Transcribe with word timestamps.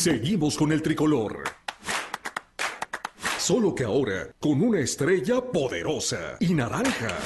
Seguimos 0.00 0.56
con 0.56 0.72
el 0.72 0.80
tricolor. 0.80 1.44
Solo 3.36 3.74
que 3.74 3.84
ahora 3.84 4.28
con 4.40 4.62
una 4.62 4.80
estrella 4.80 5.42
poderosa 5.42 6.38
y 6.40 6.54
naranja. 6.54 7.18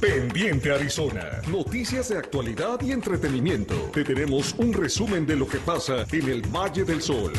Pendiente 0.00 0.70
Arizona. 0.70 1.42
Noticias 1.48 2.10
de 2.10 2.18
actualidad 2.18 2.80
y 2.80 2.92
entretenimiento. 2.92 3.74
Te 3.92 4.04
tenemos 4.04 4.54
un 4.56 4.72
resumen 4.72 5.26
de 5.26 5.34
lo 5.34 5.48
que 5.48 5.58
pasa 5.58 6.06
en 6.12 6.28
el 6.28 6.42
Valle 6.42 6.84
del 6.84 7.02
Sol. 7.02 7.32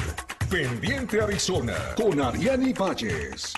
Pendiente 0.50 1.22
Arizona 1.22 1.78
con 1.96 2.20
Ariani 2.20 2.74
Valles. 2.74 3.54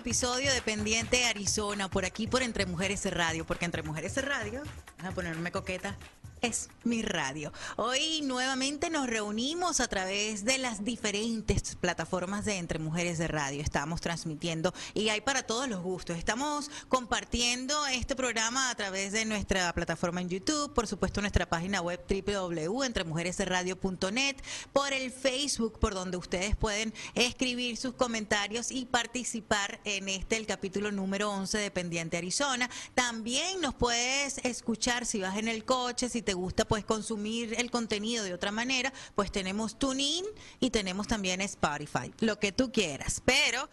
Episodio 0.00 0.50
de 0.54 0.62
Pendiente 0.62 1.26
Arizona, 1.26 1.90
por 1.90 2.06
aquí 2.06 2.26
por 2.26 2.42
Entre 2.42 2.64
Mujeres 2.64 3.04
Radio, 3.10 3.44
porque 3.44 3.66
Entre 3.66 3.82
Mujeres 3.82 4.16
Radio, 4.24 4.62
a 4.96 5.10
ponerme 5.10 5.52
coqueta, 5.52 5.94
es 6.42 6.68
mi 6.84 7.02
radio. 7.02 7.52
Hoy 7.76 8.22
nuevamente 8.22 8.88
nos 8.88 9.06
reunimos 9.06 9.80
a 9.80 9.88
través 9.88 10.44
de 10.44 10.56
las 10.58 10.84
diferentes 10.84 11.74
plataformas 11.76 12.44
de 12.44 12.56
Entre 12.56 12.78
Mujeres 12.78 13.18
de 13.18 13.26
Radio. 13.28 13.62
Estamos 13.62 14.00
transmitiendo 14.00 14.72
y 14.94 15.10
hay 15.10 15.20
para 15.20 15.42
todos 15.42 15.68
los 15.68 15.82
gustos. 15.82 16.16
Estamos 16.16 16.70
compartiendo 16.88 17.86
este 17.86 18.16
programa 18.16 18.70
a 18.70 18.74
través 18.74 19.12
de 19.12 19.26
nuestra 19.26 19.72
plataforma 19.74 20.22
en 20.22 20.30
YouTube, 20.30 20.72
por 20.72 20.86
supuesto 20.86 21.20
nuestra 21.20 21.48
página 21.48 21.82
web 21.82 22.00
www.entremujeresradio.net, 22.08 24.36
por 24.72 24.92
el 24.92 25.10
Facebook, 25.10 25.78
por 25.78 25.94
donde 25.94 26.16
ustedes 26.16 26.54
pueden 26.56 26.94
escribir 27.14 27.76
sus 27.76 27.94
comentarios 27.94 28.70
y 28.70 28.86
participar 28.86 29.80
en 29.84 30.08
este, 30.08 30.36
el 30.36 30.46
capítulo 30.46 30.90
número 30.90 31.30
11 31.30 31.58
de 31.58 31.70
Pendiente 31.70 32.16
Arizona. 32.16 32.70
También 32.94 33.60
nos 33.60 33.74
puedes 33.74 34.38
escuchar 34.38 35.04
si 35.04 35.20
vas 35.20 35.36
en 35.36 35.48
el 35.48 35.64
coche, 35.64 36.08
si 36.08 36.22
te 36.22 36.29
te 36.30 36.34
gusta 36.34 36.64
pues 36.64 36.84
consumir 36.84 37.56
el 37.58 37.72
contenido 37.72 38.22
de 38.22 38.32
otra 38.32 38.52
manera, 38.52 38.92
pues 39.16 39.32
tenemos 39.32 39.76
TuneIn 39.80 40.24
y 40.60 40.70
tenemos 40.70 41.08
también 41.08 41.40
Spotify, 41.40 42.12
lo 42.20 42.38
que 42.38 42.52
tú 42.52 42.70
quieras, 42.70 43.20
pero 43.24 43.68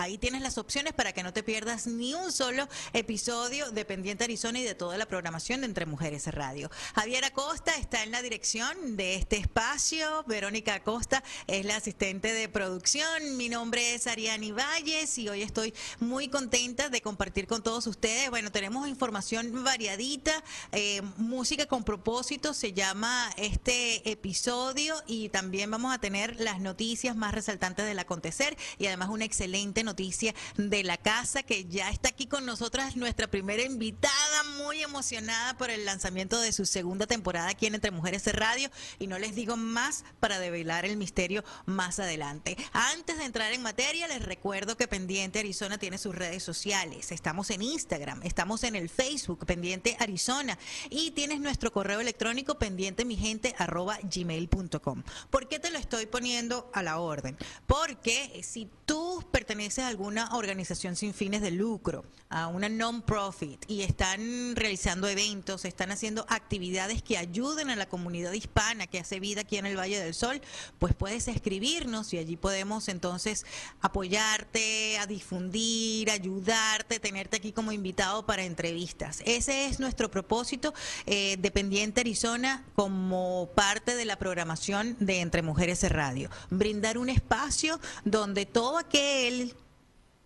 Ahí 0.00 0.16
tienes 0.16 0.42
las 0.42 0.58
opciones 0.58 0.92
para 0.92 1.12
que 1.12 1.24
no 1.24 1.32
te 1.32 1.42
pierdas 1.42 1.88
ni 1.88 2.14
un 2.14 2.30
solo 2.30 2.68
episodio 2.92 3.72
de 3.72 3.84
Pendiente 3.84 4.22
Arizona 4.22 4.60
y 4.60 4.62
de 4.62 4.76
toda 4.76 4.96
la 4.96 5.06
programación 5.06 5.60
de 5.60 5.66
Entre 5.66 5.86
Mujeres 5.86 6.28
Radio. 6.28 6.70
Javier 6.94 7.24
Acosta 7.24 7.74
está 7.74 8.04
en 8.04 8.12
la 8.12 8.22
dirección 8.22 8.96
de 8.96 9.16
este 9.16 9.38
espacio. 9.38 10.22
Verónica 10.28 10.74
Acosta 10.74 11.24
es 11.48 11.64
la 11.64 11.74
asistente 11.74 12.32
de 12.32 12.48
producción. 12.48 13.36
Mi 13.36 13.48
nombre 13.48 13.94
es 13.94 14.06
Ariani 14.06 14.52
Valles 14.52 15.18
y 15.18 15.28
hoy 15.28 15.42
estoy 15.42 15.74
muy 15.98 16.28
contenta 16.28 16.90
de 16.90 17.00
compartir 17.00 17.48
con 17.48 17.64
todos 17.64 17.88
ustedes. 17.88 18.30
Bueno, 18.30 18.52
tenemos 18.52 18.86
información 18.86 19.64
variadita, 19.64 20.44
eh, 20.70 21.02
música 21.16 21.66
con 21.66 21.82
propósito 21.82 22.54
se 22.54 22.72
llama 22.72 23.32
este 23.36 24.08
episodio 24.08 24.94
y 25.08 25.28
también 25.30 25.72
vamos 25.72 25.92
a 25.92 25.98
tener 25.98 26.38
las 26.38 26.60
noticias 26.60 27.16
más 27.16 27.34
resaltantes 27.34 27.84
del 27.84 27.98
acontecer 27.98 28.56
y 28.78 28.86
además 28.86 29.08
una 29.08 29.24
excelente 29.24 29.87
noticia 29.88 30.34
de 30.58 30.84
la 30.84 30.98
casa 30.98 31.42
que 31.42 31.64
ya 31.64 31.88
está 31.88 32.10
aquí 32.10 32.26
con 32.26 32.44
nosotras, 32.44 32.94
nuestra 32.94 33.26
primera 33.26 33.62
invitada, 33.62 34.42
muy 34.58 34.82
emocionada 34.82 35.56
por 35.56 35.70
el 35.70 35.86
lanzamiento 35.86 36.38
de 36.40 36.52
su 36.52 36.66
segunda 36.66 37.06
temporada 37.06 37.48
aquí 37.48 37.64
en 37.64 37.74
Entre 37.74 37.90
Mujeres 37.90 38.22
de 38.24 38.32
Radio. 38.32 38.70
Y 38.98 39.06
no 39.06 39.18
les 39.18 39.34
digo 39.34 39.56
más 39.56 40.04
para 40.20 40.38
develar 40.38 40.84
el 40.84 40.98
misterio 40.98 41.42
más 41.64 41.98
adelante. 42.00 42.58
Antes 42.74 43.16
de 43.16 43.24
entrar 43.24 43.50
en 43.54 43.62
materia, 43.62 44.06
les 44.08 44.22
recuerdo 44.22 44.76
que 44.76 44.88
Pendiente 44.88 45.38
Arizona 45.38 45.78
tiene 45.78 45.96
sus 45.96 46.14
redes 46.14 46.42
sociales. 46.42 47.10
Estamos 47.10 47.48
en 47.48 47.62
Instagram, 47.62 48.20
estamos 48.24 48.64
en 48.64 48.76
el 48.76 48.90
Facebook, 48.90 49.46
Pendiente 49.46 49.96
Arizona. 49.98 50.58
Y 50.90 51.12
tienes 51.12 51.40
nuestro 51.40 51.72
correo 51.72 52.00
electrónico 52.00 52.58
pendiente 52.58 53.06
mi 53.06 53.16
gente 53.16 53.54
arroba 53.56 53.98
gmail.com. 54.02 55.02
¿Por 55.30 55.48
qué 55.48 55.58
te 55.58 55.70
lo 55.70 55.78
estoy 55.78 56.04
poniendo 56.04 56.70
a 56.74 56.82
la 56.82 56.98
orden? 56.98 57.38
Porque 57.66 58.42
si 58.44 58.68
tú 58.84 59.26
perteneces 59.30 59.77
a 59.82 59.88
alguna 59.88 60.34
organización 60.34 60.96
sin 60.96 61.14
fines 61.14 61.42
de 61.42 61.50
lucro, 61.50 62.04
a 62.30 62.46
una 62.46 62.68
non-profit, 62.68 63.64
y 63.68 63.82
están 63.82 64.56
realizando 64.56 65.08
eventos, 65.08 65.64
están 65.64 65.90
haciendo 65.90 66.26
actividades 66.28 67.02
que 67.02 67.16
ayuden 67.16 67.70
a 67.70 67.76
la 67.76 67.88
comunidad 67.88 68.32
hispana 68.32 68.86
que 68.86 68.98
hace 68.98 69.20
vida 69.20 69.42
aquí 69.42 69.56
en 69.56 69.66
el 69.66 69.78
Valle 69.78 69.98
del 70.00 70.14
Sol, 70.14 70.40
pues 70.78 70.94
puedes 70.94 71.28
escribirnos 71.28 72.12
y 72.12 72.18
allí 72.18 72.36
podemos 72.36 72.88
entonces 72.88 73.46
apoyarte, 73.80 74.98
a 74.98 75.06
difundir, 75.06 76.10
ayudarte, 76.10 77.00
tenerte 77.00 77.36
aquí 77.36 77.52
como 77.52 77.72
invitado 77.72 78.26
para 78.26 78.44
entrevistas. 78.44 79.22
Ese 79.24 79.66
es 79.66 79.80
nuestro 79.80 80.10
propósito, 80.10 80.74
eh, 81.06 81.36
Dependiente 81.38 82.00
Arizona, 82.00 82.64
como 82.74 83.50
parte 83.54 83.94
de 83.94 84.04
la 84.04 84.18
programación 84.18 84.96
de 85.00 85.20
Entre 85.20 85.42
Mujeres 85.42 85.80
de 85.80 85.88
Radio. 85.88 86.30
Brindar 86.50 86.98
un 86.98 87.08
espacio 87.08 87.80
donde 88.04 88.46
todo 88.46 88.78
aquel 88.78 89.54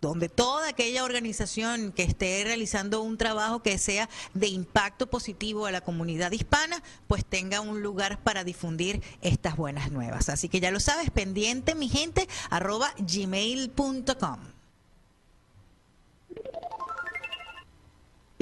donde 0.07 0.29
toda 0.29 0.69
aquella 0.69 1.03
organización 1.03 1.91
que 1.91 2.03
esté 2.03 2.43
realizando 2.43 3.01
un 3.01 3.17
trabajo 3.17 3.63
que 3.63 3.77
sea 3.77 4.09
de 4.33 4.47
impacto 4.47 5.07
positivo 5.07 5.65
a 5.65 5.71
la 5.71 5.81
comunidad 5.81 6.31
hispana, 6.31 6.83
pues 7.07 7.25
tenga 7.25 7.61
un 7.61 7.81
lugar 7.81 8.19
para 8.21 8.43
difundir 8.43 9.01
estas 9.21 9.55
buenas 9.55 9.91
nuevas. 9.91 10.29
Así 10.29 10.49
que 10.49 10.59
ya 10.59 10.71
lo 10.71 10.79
sabes, 10.79 11.09
pendiente 11.09 11.73
mi 11.73 11.87
gente, 11.87 12.27
arroba 12.49 12.93
gmail.com. 12.97 14.39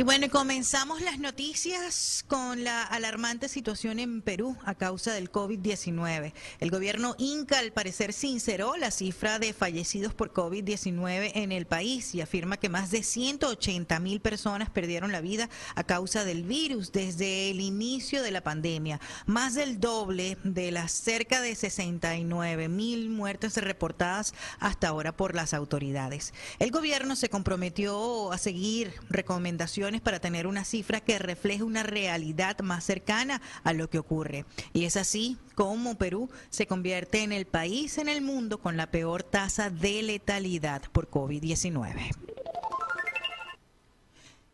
Y 0.01 0.03
bueno, 0.03 0.31
comenzamos 0.31 0.99
las 1.01 1.19
noticias 1.19 2.25
con 2.27 2.63
la 2.63 2.81
alarmante 2.81 3.47
situación 3.47 3.99
en 3.99 4.23
Perú 4.23 4.57
a 4.65 4.73
causa 4.73 5.13
del 5.13 5.31
COVID-19. 5.31 6.33
El 6.59 6.71
gobierno 6.71 7.13
Inca 7.19 7.59
al 7.59 7.71
parecer 7.71 8.11
sinceró 8.11 8.77
la 8.77 8.89
cifra 8.89 9.37
de 9.37 9.53
fallecidos 9.53 10.15
por 10.15 10.33
COVID-19 10.33 11.33
en 11.35 11.51
el 11.51 11.67
país 11.67 12.15
y 12.15 12.21
afirma 12.21 12.57
que 12.57 12.67
más 12.67 12.89
de 12.89 13.03
180 13.03 13.99
mil 13.99 14.21
personas 14.21 14.71
perdieron 14.71 15.11
la 15.11 15.21
vida 15.21 15.51
a 15.75 15.83
causa 15.83 16.25
del 16.25 16.45
virus 16.45 16.91
desde 16.91 17.51
el 17.51 17.61
inicio 17.61 18.23
de 18.23 18.31
la 18.31 18.41
pandemia. 18.41 18.99
Más 19.27 19.53
del 19.53 19.79
doble 19.79 20.39
de 20.43 20.71
las 20.71 20.93
cerca 20.93 21.41
de 21.41 21.53
69 21.53 22.69
mil 22.69 23.11
muertes 23.11 23.55
reportadas 23.57 24.33
hasta 24.59 24.87
ahora 24.87 25.15
por 25.15 25.35
las 25.35 25.53
autoridades. 25.53 26.33
El 26.57 26.71
gobierno 26.71 27.15
se 27.15 27.29
comprometió 27.29 28.31
a 28.31 28.39
seguir 28.39 28.95
recomendaciones 29.07 29.90
para 29.99 30.21
tener 30.21 30.47
una 30.47 30.63
cifra 30.63 31.01
que 31.01 31.19
refleje 31.19 31.63
una 31.63 31.83
realidad 31.83 32.59
más 32.59 32.85
cercana 32.85 33.41
a 33.63 33.73
lo 33.73 33.89
que 33.89 33.99
ocurre. 33.99 34.45
Y 34.71 34.85
es 34.85 34.95
así 34.95 35.37
como 35.55 35.97
Perú 35.97 36.29
se 36.49 36.67
convierte 36.67 37.23
en 37.23 37.33
el 37.33 37.45
país 37.45 37.97
en 37.97 38.07
el 38.07 38.21
mundo 38.21 38.59
con 38.59 38.77
la 38.77 38.91
peor 38.91 39.23
tasa 39.23 39.69
de 39.69 40.03
letalidad 40.03 40.83
por 40.93 41.09
COVID-19. 41.09 42.15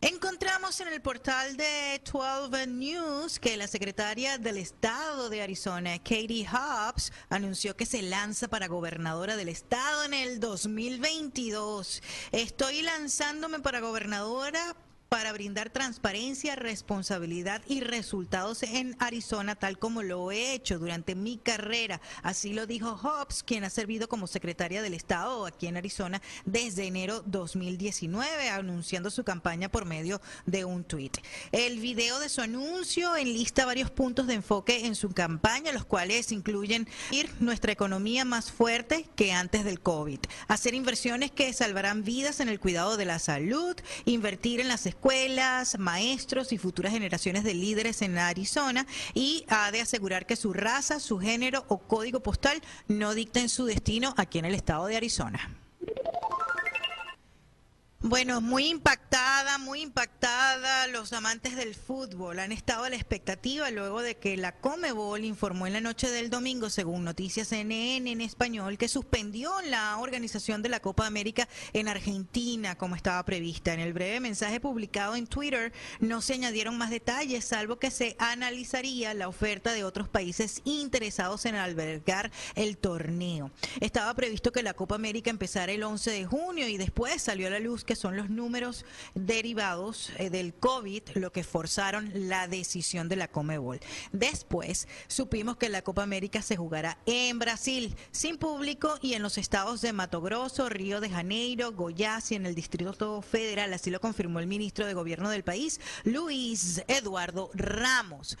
Encontramos 0.00 0.78
en 0.80 0.86
el 0.86 1.02
portal 1.02 1.56
de 1.56 2.00
12 2.04 2.68
News 2.68 3.40
que 3.40 3.56
la 3.56 3.66
secretaria 3.66 4.38
del 4.38 4.56
Estado 4.58 5.28
de 5.28 5.42
Arizona, 5.42 5.98
Katie 5.98 6.46
Hobbs, 6.46 7.12
anunció 7.28 7.76
que 7.76 7.84
se 7.84 8.02
lanza 8.02 8.46
para 8.46 8.68
gobernadora 8.68 9.36
del 9.36 9.48
Estado 9.48 10.04
en 10.04 10.14
el 10.14 10.38
2022. 10.38 12.00
Estoy 12.30 12.82
lanzándome 12.82 13.58
para 13.58 13.80
gobernadora 13.80 14.76
para 15.08 15.32
brindar 15.32 15.70
transparencia, 15.70 16.54
responsabilidad 16.54 17.62
y 17.66 17.80
resultados 17.80 18.62
en 18.62 18.96
Arizona, 18.98 19.54
tal 19.54 19.78
como 19.78 20.02
lo 20.02 20.30
he 20.30 20.52
hecho 20.52 20.78
durante 20.78 21.14
mi 21.14 21.38
carrera. 21.38 22.00
Así 22.22 22.52
lo 22.52 22.66
dijo 22.66 22.96
Hobbs, 22.96 23.42
quien 23.42 23.64
ha 23.64 23.70
servido 23.70 24.08
como 24.08 24.26
secretaria 24.26 24.82
del 24.82 24.94
Estado 24.94 25.46
aquí 25.46 25.66
en 25.66 25.76
Arizona 25.76 26.20
desde 26.44 26.86
enero 26.86 27.22
2019, 27.26 28.50
anunciando 28.50 29.10
su 29.10 29.24
campaña 29.24 29.68
por 29.68 29.84
medio 29.84 30.20
de 30.46 30.64
un 30.64 30.84
tuit. 30.84 31.18
El 31.52 31.78
video 31.80 32.18
de 32.18 32.28
su 32.28 32.40
anuncio 32.42 33.16
enlista 33.16 33.66
varios 33.66 33.90
puntos 33.90 34.26
de 34.26 34.34
enfoque 34.34 34.86
en 34.86 34.94
su 34.94 35.10
campaña, 35.10 35.72
los 35.72 35.84
cuales 35.84 36.32
incluyen 36.32 36.86
ir 37.10 37.30
nuestra 37.40 37.72
economía 37.72 38.24
más 38.24 38.52
fuerte 38.52 39.06
que 39.16 39.32
antes 39.32 39.64
del 39.64 39.80
COVID, 39.80 40.20
hacer 40.48 40.74
inversiones 40.74 41.30
que 41.30 41.52
salvarán 41.52 42.04
vidas 42.04 42.40
en 42.40 42.48
el 42.48 42.60
cuidado 42.60 42.96
de 42.96 43.04
la 43.04 43.18
salud, 43.18 43.76
invertir 44.04 44.60
en 44.60 44.68
las 44.68 44.86
escuelas, 44.98 45.78
maestros 45.78 46.52
y 46.52 46.58
futuras 46.58 46.92
generaciones 46.92 47.44
de 47.44 47.54
líderes 47.54 48.02
en 48.02 48.18
Arizona 48.18 48.84
y 49.14 49.44
ha 49.48 49.70
de 49.70 49.80
asegurar 49.80 50.26
que 50.26 50.34
su 50.34 50.52
raza, 50.52 50.98
su 50.98 51.20
género 51.20 51.64
o 51.68 51.78
código 51.78 52.20
postal 52.20 52.60
no 52.88 53.14
dicten 53.14 53.48
su 53.48 53.64
destino 53.64 54.12
aquí 54.16 54.40
en 54.40 54.46
el 54.46 54.56
estado 54.56 54.86
de 54.86 54.96
Arizona. 54.96 55.56
Bueno, 58.00 58.40
muy 58.40 58.68
impactada, 58.68 59.58
muy 59.58 59.80
impactada. 59.80 60.86
Los 60.86 61.12
amantes 61.12 61.56
del 61.56 61.74
fútbol 61.74 62.38
han 62.38 62.52
estado 62.52 62.84
a 62.84 62.90
la 62.90 62.94
expectativa 62.94 63.72
luego 63.72 64.02
de 64.02 64.16
que 64.16 64.36
la 64.36 64.52
Comebol 64.52 65.24
informó 65.24 65.66
en 65.66 65.72
la 65.72 65.80
noche 65.80 66.08
del 66.08 66.30
domingo, 66.30 66.70
según 66.70 67.02
Noticias 67.02 67.48
CNN 67.48 68.08
en 68.08 68.20
español, 68.20 68.78
que 68.78 68.86
suspendió 68.86 69.50
la 69.62 69.98
organización 69.98 70.62
de 70.62 70.68
la 70.68 70.78
Copa 70.78 71.08
América 71.08 71.48
en 71.72 71.88
Argentina 71.88 72.78
como 72.78 72.94
estaba 72.94 73.24
prevista. 73.24 73.74
En 73.74 73.80
el 73.80 73.92
breve 73.92 74.20
mensaje 74.20 74.60
publicado 74.60 75.16
en 75.16 75.26
Twitter 75.26 75.72
no 75.98 76.20
se 76.20 76.34
añadieron 76.34 76.78
más 76.78 76.90
detalles, 76.90 77.46
salvo 77.46 77.80
que 77.80 77.90
se 77.90 78.14
analizaría 78.20 79.12
la 79.12 79.26
oferta 79.26 79.72
de 79.72 79.82
otros 79.82 80.08
países 80.08 80.62
interesados 80.64 81.46
en 81.46 81.56
albergar 81.56 82.30
el 82.54 82.78
torneo. 82.78 83.50
Estaba 83.80 84.14
previsto 84.14 84.52
que 84.52 84.62
la 84.62 84.74
Copa 84.74 84.94
América 84.94 85.30
empezara 85.30 85.72
el 85.72 85.82
11 85.82 86.12
de 86.12 86.26
junio 86.26 86.68
y 86.68 86.76
después 86.76 87.20
salió 87.20 87.48
a 87.48 87.50
la 87.50 87.58
luz 87.58 87.87
que 87.88 87.96
son 87.96 88.18
los 88.18 88.28
números 88.28 88.84
derivados 89.14 90.12
eh, 90.18 90.28
del 90.28 90.52
COVID 90.52 91.04
lo 91.14 91.32
que 91.32 91.42
forzaron 91.42 92.10
la 92.28 92.46
decisión 92.46 93.08
de 93.08 93.16
la 93.16 93.28
Comebol. 93.28 93.80
Después 94.12 94.86
supimos 95.06 95.56
que 95.56 95.70
la 95.70 95.80
Copa 95.80 96.02
América 96.02 96.42
se 96.42 96.58
jugará 96.58 96.98
en 97.06 97.38
Brasil, 97.38 97.96
sin 98.10 98.36
público 98.36 98.98
y 99.00 99.14
en 99.14 99.22
los 99.22 99.38
estados 99.38 99.80
de 99.80 99.94
Mato 99.94 100.20
Grosso, 100.20 100.68
Río 100.68 101.00
de 101.00 101.08
Janeiro, 101.08 101.72
Goiás 101.72 102.30
y 102.30 102.34
en 102.34 102.44
el 102.44 102.54
Distrito 102.54 103.22
Federal. 103.22 103.72
Así 103.72 103.90
lo 103.90 104.02
confirmó 104.02 104.38
el 104.38 104.46
ministro 104.46 104.84
de 104.84 104.92
Gobierno 104.92 105.30
del 105.30 105.42
país, 105.42 105.80
Luis 106.04 106.82
Eduardo 106.88 107.50
Ramos. 107.54 108.36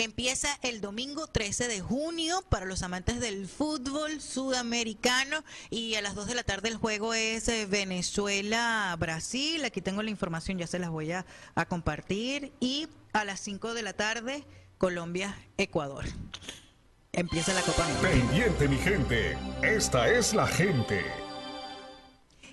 Empieza 0.00 0.48
el 0.62 0.80
domingo 0.80 1.26
13 1.26 1.68
de 1.68 1.82
junio 1.82 2.42
para 2.48 2.64
los 2.64 2.82
amantes 2.82 3.20
del 3.20 3.46
fútbol 3.46 4.22
sudamericano 4.22 5.44
y 5.68 5.94
a 5.96 6.00
las 6.00 6.14
2 6.14 6.26
de 6.26 6.34
la 6.34 6.42
tarde 6.42 6.70
el 6.70 6.76
juego 6.76 7.12
es 7.12 7.46
eh, 7.48 7.66
Venezuela-Brasil. 7.66 9.62
Aquí 9.62 9.82
tengo 9.82 10.02
la 10.02 10.08
información, 10.08 10.56
ya 10.56 10.66
se 10.66 10.78
las 10.78 10.88
voy 10.88 11.12
a, 11.12 11.26
compartir. 11.68 12.50
Y 12.60 12.88
a 13.12 13.26
las 13.26 13.40
5 13.40 13.74
de 13.74 13.82
la 13.82 13.92
tarde 13.92 14.44
Colombia-Ecuador. 14.78 16.06
Empieza 17.12 17.52
la 17.52 17.60
Copa. 17.60 17.86
Pendiente 18.00 18.68
mi 18.68 18.78
gente, 18.78 19.36
esta 19.60 20.08
es 20.08 20.32
la 20.32 20.46
gente. 20.46 21.29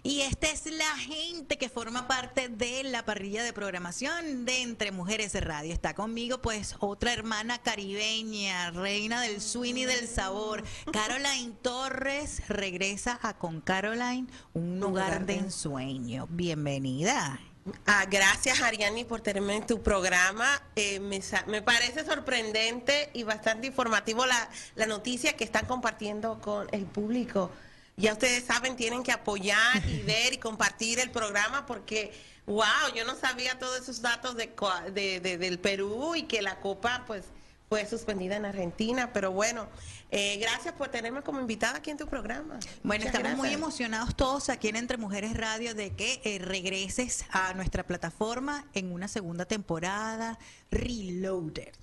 Y 0.08 0.22
esta 0.22 0.48
es 0.48 0.66
la 0.68 0.96
gente 0.96 1.58
que 1.58 1.68
forma 1.68 2.08
parte 2.08 2.48
de 2.48 2.84
la 2.86 3.04
parrilla 3.04 3.44
de 3.44 3.52
programación 3.52 4.46
de 4.46 4.62
Entre 4.62 4.94
Mujeres 4.94 5.34
de 5.34 5.42
Radio. 5.42 5.74
Está 5.74 5.96
conmigo 5.96 6.42
pues 6.42 6.78
otra 6.80 7.12
hermana 7.12 7.62
caribeña, 7.62 8.72
reina 8.72 9.20
del 9.20 9.42
swing 9.42 9.76
y 9.76 9.84
del 9.84 10.08
sabor. 10.08 10.64
Caroline 10.94 11.56
Torres 11.62 12.42
regresa 12.48 13.20
a 13.22 13.38
Con 13.38 13.60
Caroline, 13.60 14.28
un 14.54 14.80
lugar 14.80 15.26
de 15.26 15.40
ensueño. 15.40 16.26
Bienvenida. 16.30 17.42
Ah, 17.86 18.06
gracias 18.10 18.62
Ariani 18.62 19.04
por 19.04 19.20
tenerme 19.20 19.58
en 19.58 19.68
tu 19.68 19.84
programa. 19.84 20.48
Eh, 20.78 21.02
me, 21.02 21.20
me, 21.48 21.62
parece 21.62 22.06
sorprendente 22.06 23.10
y 23.14 23.24
bastante 23.24 23.68
informativo 23.68 24.26
la, 24.26 24.50
la 24.76 24.86
noticia 24.86 25.36
que 25.36 25.44
están 25.44 25.66
compartiendo 25.66 26.40
con 26.40 26.70
el 26.72 26.86
público 26.86 27.52
ya 27.98 28.14
ustedes 28.14 28.46
saben, 28.46 28.76
tienen 28.76 29.04
que 29.04 29.12
apoyar 29.12 29.84
y 29.88 30.02
ver 30.06 30.34
y 30.34 30.38
compartir 30.38 31.00
el 31.00 31.10
programa 31.10 31.66
porque, 31.66 32.14
wow, 32.46 32.94
yo 32.96 33.04
no 33.06 33.16
sabía 33.16 33.58
todos 33.58 33.82
esos 33.82 34.02
datos 34.02 34.36
de, 34.38 35.20
del 35.20 35.60
Perú 35.60 36.16
y 36.16 36.24
que 36.24 36.42
la 36.42 36.60
Copa, 36.60 37.04
pues, 37.08 37.26
fue 37.68 37.86
suspendida 37.86 38.38
en 38.38 38.46
Argentina, 38.46 39.12
pero 39.12 39.34
bueno, 39.34 39.68
eh, 40.10 40.38
gracias 40.38 40.74
por 40.74 40.88
tenerme 40.88 41.22
como 41.22 41.42
invitada 41.42 41.80
aquí 41.80 41.90
en 41.90 41.98
tu 41.98 42.08
programa. 42.08 42.60
Bueno, 42.82 43.04
estamos 43.04 43.36
muy 43.36 43.52
emocionados 43.52 44.16
todos 44.16 44.48
aquí 44.48 44.70
en 44.70 44.78
Entre 44.78 44.96
Mujeres 44.96 45.36
Radio 45.36 45.76
de 45.76 45.94
que 45.94 46.22
eh, 46.24 46.40
regreses 46.40 47.26
a 47.30 47.54
nuestra 47.56 47.86
plataforma 47.86 48.66
en 48.74 48.94
una 48.94 49.10
segunda 49.10 49.44
temporada, 49.44 50.40
Reloaded. 50.72 51.74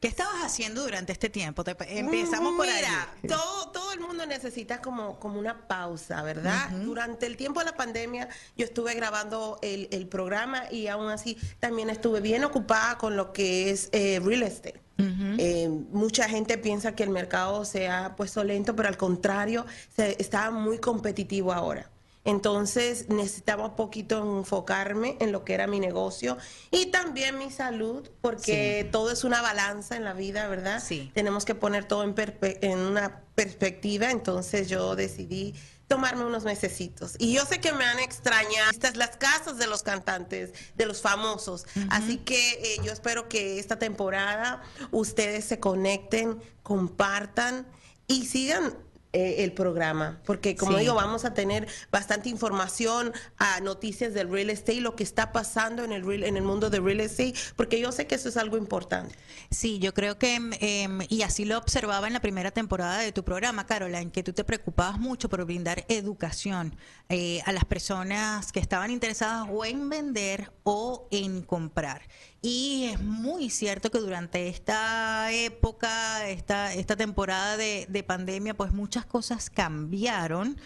¿Qué 0.00 0.06
estabas 0.06 0.44
haciendo 0.44 0.82
durante 0.82 1.12
este 1.12 1.28
tiempo? 1.28 1.64
empezamos 1.66 2.54
por 2.54 2.68
ahí. 2.68 2.84
Todo, 3.26 3.70
todo 3.70 3.92
el 3.92 4.00
mundo 4.00 4.26
necesita 4.26 4.80
como, 4.80 5.18
como 5.18 5.40
una 5.40 5.66
pausa, 5.66 6.22
¿verdad? 6.22 6.70
Durante 6.70 7.26
el 7.26 7.36
tiempo 7.36 7.60
de 7.60 7.66
la 7.66 7.76
pandemia 7.76 8.28
yo 8.56 8.64
estuve 8.64 8.94
grabando 8.94 9.58
el, 9.60 9.88
el, 9.90 10.06
programa 10.06 10.70
y 10.70 10.86
aún 10.86 11.10
así 11.10 11.36
también 11.58 11.90
estuve 11.90 12.20
bien 12.20 12.44
ocupada 12.44 12.96
con 12.96 13.16
lo 13.16 13.32
que 13.32 13.70
es 13.70 13.88
eh, 13.92 14.20
real 14.22 14.44
estate. 14.44 14.80
Eh, 15.00 15.68
mucha 15.92 16.28
gente 16.28 16.58
piensa 16.58 16.96
que 16.96 17.04
el 17.04 17.10
mercado 17.10 17.64
se 17.64 17.88
ha 17.88 18.16
puesto 18.16 18.42
lento, 18.42 18.74
pero 18.74 18.88
al 18.88 18.96
contrario, 18.96 19.64
se, 19.94 20.20
está 20.20 20.50
muy 20.50 20.78
competitivo 20.78 21.52
ahora. 21.52 21.88
Entonces 22.24 23.08
necesitaba 23.08 23.66
un 23.66 23.76
poquito 23.76 24.38
enfocarme 24.38 25.16
en 25.20 25.32
lo 25.32 25.44
que 25.44 25.54
era 25.54 25.66
mi 25.66 25.80
negocio 25.80 26.36
y 26.70 26.86
también 26.86 27.38
mi 27.38 27.50
salud, 27.50 28.08
porque 28.20 28.88
todo 28.92 29.10
es 29.10 29.24
una 29.24 29.40
balanza 29.40 29.96
en 29.96 30.04
la 30.04 30.12
vida, 30.12 30.46
¿verdad? 30.48 30.82
Sí. 30.84 31.10
Tenemos 31.14 31.44
que 31.44 31.54
poner 31.54 31.86
todo 31.86 32.04
en, 32.04 32.14
en 32.42 32.78
una 32.78 33.22
perspectiva, 33.34 34.10
entonces 34.10 34.68
yo 34.68 34.94
decidí 34.96 35.54
tomarme 35.88 36.24
unos 36.24 36.44
mesecitos. 36.44 37.16
Y 37.18 37.32
yo 37.32 37.44
sé 37.46 37.60
que 37.60 37.72
me 37.72 37.84
han 37.84 37.98
extrañado 37.98 38.70
estas 38.70 38.96
las 38.96 39.16
casas 39.16 39.56
de 39.56 39.66
los 39.66 39.82
cantantes, 39.82 40.52
de 40.76 40.86
los 40.86 41.00
famosos. 41.00 41.66
Así 41.88 42.18
que 42.18 42.50
eh, 42.52 42.80
yo 42.84 42.92
espero 42.92 43.28
que 43.28 43.58
esta 43.58 43.78
temporada 43.78 44.62
ustedes 44.90 45.46
se 45.46 45.58
conecten, 45.58 46.40
compartan 46.62 47.66
y 48.06 48.26
sigan 48.26 48.76
eh, 49.18 49.42
el 49.42 49.52
programa, 49.52 50.20
porque 50.24 50.54
como 50.54 50.78
digo, 50.78 50.94
vamos 50.94 51.24
a 51.24 51.34
tener 51.34 51.66
bastante 51.90 52.28
información, 52.28 53.12
a 53.36 53.58
noticias 53.58 54.14
del 54.14 54.30
real 54.30 54.48
estate, 54.48 54.80
lo 54.80 54.94
que 54.94 55.02
está 55.02 55.32
pasando 55.32 55.82
en 55.82 55.90
el 55.90 56.06
real, 56.06 56.22
en 56.22 56.36
el 56.36 56.44
mundo 56.44 56.70
del 56.70 56.84
real 56.84 57.00
estate, 57.00 57.34
porque 57.56 57.80
yo 57.80 57.90
sé 57.90 58.06
que 58.06 58.14
eso 58.14 58.28
es 58.28 58.36
algo 58.36 58.56
importante. 58.56 59.16
Sí, 59.50 59.80
yo 59.80 59.92
creo 59.92 60.18
que, 60.18 60.36
em, 60.36 61.00
y 61.08 61.22
así 61.22 61.44
lo 61.44 61.58
observaba 61.58 62.06
en 62.06 62.12
la 62.12 62.20
primera 62.20 62.52
temporada 62.52 62.98
de 63.00 63.10
tu 63.10 63.24
programa, 63.24 63.66
Caroline, 63.66 64.12
que 64.12 64.22
tú 64.22 64.32
te 64.32 64.44
preocupabas 64.44 65.00
mucho 65.00 65.28
por 65.28 65.44
brindar 65.44 65.84
educación 65.88 66.76
eh, 67.08 67.40
a 67.44 67.50
las 67.50 67.64
personas 67.64 68.52
que 68.52 68.60
estaban 68.60 68.92
interesadas 68.92 69.48
o 69.50 69.64
en 69.64 69.88
vender 69.88 70.52
o 70.62 71.08
en 71.10 71.42
comprar. 71.42 72.02
Y 72.40 72.90
es 72.92 73.00
muy 73.00 73.50
cierto 73.50 73.90
que 73.90 73.98
durante 73.98 74.46
esta 74.46 75.32
época, 75.32 76.28
esta, 76.28 76.72
esta 76.72 76.94
temporada 76.94 77.56
de, 77.56 77.86
de 77.88 78.02
pandemia, 78.04 78.54
pues 78.54 78.72
muchas 78.72 79.07
cosas 79.08 79.50
cambiaron. 79.50 80.58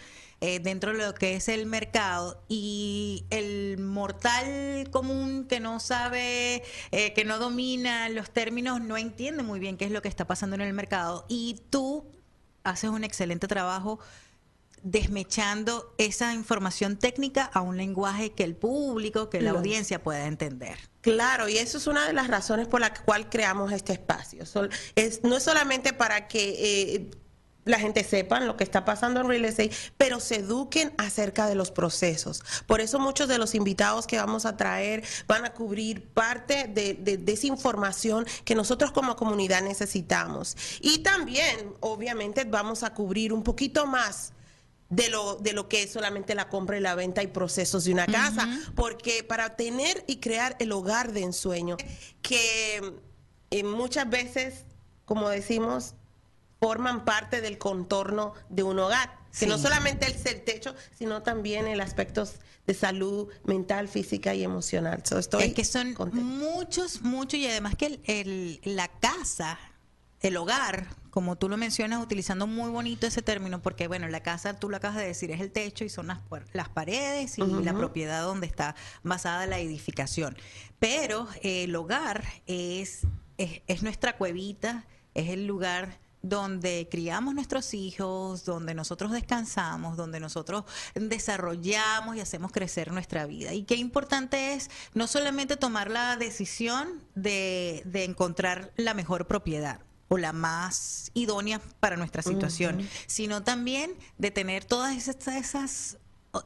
Eh, 0.45 0.59
dentro 0.59 0.91
de 0.91 0.97
lo 0.97 1.13
que 1.13 1.35
es 1.37 1.47
el 1.47 1.65
mercado 1.65 2.43
y 2.49 3.23
el 3.29 3.77
mortal 3.77 4.89
común 4.91 5.45
que 5.47 5.61
no 5.61 5.79
sabe, 5.79 6.63
eh, 6.91 7.13
que 7.13 7.23
no 7.23 7.39
domina 7.39 8.09
los 8.09 8.29
términos, 8.29 8.81
no 8.81 8.97
entiende 8.97 9.41
muy 9.41 9.61
bien 9.61 9.77
qué 9.77 9.85
es 9.85 9.91
lo 9.91 10.01
que 10.01 10.09
está 10.09 10.27
pasando 10.27 10.57
en 10.57 10.61
el 10.61 10.73
mercado 10.73 11.25
y 11.29 11.61
tú 11.69 12.11
haces 12.65 12.89
un 12.89 13.05
excelente 13.05 13.47
trabajo 13.47 13.99
desmechando 14.83 15.95
esa 15.97 16.33
información 16.33 16.97
técnica 16.97 17.49
a 17.53 17.61
un 17.61 17.77
lenguaje 17.77 18.33
que 18.33 18.43
el 18.43 18.55
público, 18.55 19.29
que 19.29 19.41
la 19.41 19.51
audiencia 19.51 20.03
pueda 20.03 20.27
entender. 20.27 20.77
Claro, 20.99 21.47
y 21.47 21.57
eso 21.57 21.77
es 21.77 21.87
una 21.87 22.05
de 22.05 22.11
las 22.11 22.27
razones 22.27 22.67
por 22.67 22.81
la 22.81 22.93
cual 22.93 23.29
creamos 23.29 23.71
este 23.71 23.93
espacio. 23.93 24.43
Es, 24.95 25.23
no 25.23 25.37
es 25.37 25.43
solamente 25.43 25.93
para 25.93 26.27
que 26.27 26.95
eh, 26.95 27.11
la 27.65 27.79
gente 27.79 28.03
sepa 28.03 28.39
lo 28.39 28.57
que 28.57 28.63
está 28.63 28.85
pasando 28.85 29.21
en 29.21 29.27
real 29.27 29.45
estate, 29.45 29.71
pero 29.97 30.19
se 30.19 30.37
eduquen 30.37 30.93
acerca 30.97 31.47
de 31.47 31.55
los 31.55 31.71
procesos. 31.71 32.43
Por 32.67 32.81
eso 32.81 32.99
muchos 32.99 33.27
de 33.27 33.37
los 33.37 33.55
invitados 33.55 34.07
que 34.07 34.17
vamos 34.17 34.45
a 34.45 34.57
traer 34.57 35.03
van 35.27 35.45
a 35.45 35.53
cubrir 35.53 36.07
parte 36.09 36.67
de, 36.67 36.93
de 36.93 37.31
esa 37.31 37.47
información 37.47 38.25
que 38.45 38.55
nosotros 38.55 38.91
como 38.91 39.15
comunidad 39.15 39.61
necesitamos. 39.61 40.55
Y 40.81 40.99
también, 40.99 41.73
obviamente, 41.79 42.43
vamos 42.43 42.83
a 42.83 42.93
cubrir 42.93 43.33
un 43.33 43.43
poquito 43.43 43.85
más 43.85 44.33
de 44.89 45.09
lo, 45.09 45.35
de 45.35 45.53
lo 45.53 45.67
que 45.67 45.83
es 45.83 45.91
solamente 45.91 46.35
la 46.35 46.49
compra 46.49 46.77
y 46.77 46.81
la 46.81 46.95
venta 46.95 47.23
y 47.23 47.27
procesos 47.27 47.85
de 47.85 47.93
una 47.93 48.05
casa, 48.05 48.47
porque 48.75 49.23
para 49.23 49.55
tener 49.55 50.03
y 50.07 50.17
crear 50.17 50.55
el 50.59 50.71
hogar 50.71 51.13
de 51.13 51.21
ensueño, 51.21 51.77
que 52.21 52.93
eh, 53.49 53.63
muchas 53.63 54.09
veces, 54.09 54.65
como 55.05 55.29
decimos, 55.29 55.95
forman 56.63 57.03
parte 57.03 57.41
del 57.41 57.57
contorno 57.57 58.33
de 58.47 58.63
un 58.63 58.79
hogar, 58.79 59.19
que 59.37 59.47
no 59.47 59.57
solamente 59.57 60.09
es 60.09 60.25
el 60.25 60.45
techo, 60.45 60.73
sino 60.97 61.21
también 61.21 61.67
el 61.67 61.81
aspecto 61.81 62.25
de 62.65 62.73
salud 62.73 63.27
mental, 63.43 63.89
física 63.89 64.33
y 64.33 64.45
emocional. 64.45 65.03
estoy 65.03 65.43
es 65.43 65.53
que 65.53 65.65
son 65.65 65.93
muchos, 66.13 67.01
muchos, 67.01 67.37
y 67.37 67.47
además 67.47 67.75
que 67.75 67.99
el, 68.05 68.61
la 68.63 68.87
casa, 68.87 69.59
el 70.21 70.37
hogar, 70.37 70.87
como 71.09 71.35
tú 71.35 71.49
lo 71.49 71.57
mencionas, 71.57 72.01
utilizando 72.01 72.47
muy 72.47 72.69
bonito 72.69 73.07
ese 73.07 73.21
término, 73.21 73.61
porque 73.61 73.89
bueno, 73.89 74.07
la 74.07 74.23
casa, 74.23 74.57
tú 74.57 74.69
lo 74.69 74.77
acabas 74.77 74.95
de 74.95 75.05
decir, 75.05 75.31
es 75.31 75.41
el 75.41 75.51
techo 75.51 75.83
y 75.83 75.89
son 75.89 76.07
las, 76.07 76.19
las 76.53 76.69
paredes 76.69 77.37
y 77.39 77.41
la 77.41 77.73
propiedad 77.73 78.23
donde 78.23 78.47
está 78.47 78.73
basada 79.03 79.47
la 79.47 79.59
edificación. 79.59 80.37
Pero 80.79 81.27
eh, 81.41 81.65
el 81.65 81.75
hogar 81.75 82.23
es, 82.47 83.01
es, 83.37 83.83
nuestra 83.83 84.15
cuevita, 84.15 84.85
es 85.13 85.27
el 85.27 85.45
lugar 85.45 86.02
donde 86.23 86.87
criamos 86.89 87.35
nuestros 87.35 87.73
hijos, 87.75 88.45
donde 88.45 88.73
nosotros 88.73 89.11
descansamos, 89.11 89.97
donde 89.97 90.19
nosotros 90.19 90.63
desarrollamos 90.95 92.15
y 92.15 92.21
hacemos 92.21 92.51
crecer 92.51 92.91
nuestra 92.91 93.27
vida. 93.27 93.53
Y 93.53 93.63
qué 93.63 93.75
importante 93.75 94.53
es 94.53 94.71
no 94.95 95.05
solamente 95.05 95.57
tomar 95.57 95.91
la 95.91 96.17
decisión 96.17 97.03
de, 97.13 97.83
de 97.85 98.05
encontrar 98.05 98.71
la 98.77 98.93
mejor 98.95 99.27
propiedad, 99.27 99.79
o 100.09 100.17
la 100.17 100.31
más 100.31 101.11
idónea 101.13 101.59
para 101.79 101.97
nuestra 101.97 102.21
situación, 102.21 102.87
sino 103.07 103.43
también 103.43 103.95
de 104.17 104.31
tener 104.31 104.63
todas 104.63 104.95
esas, 104.95 105.27
esas 105.27 105.97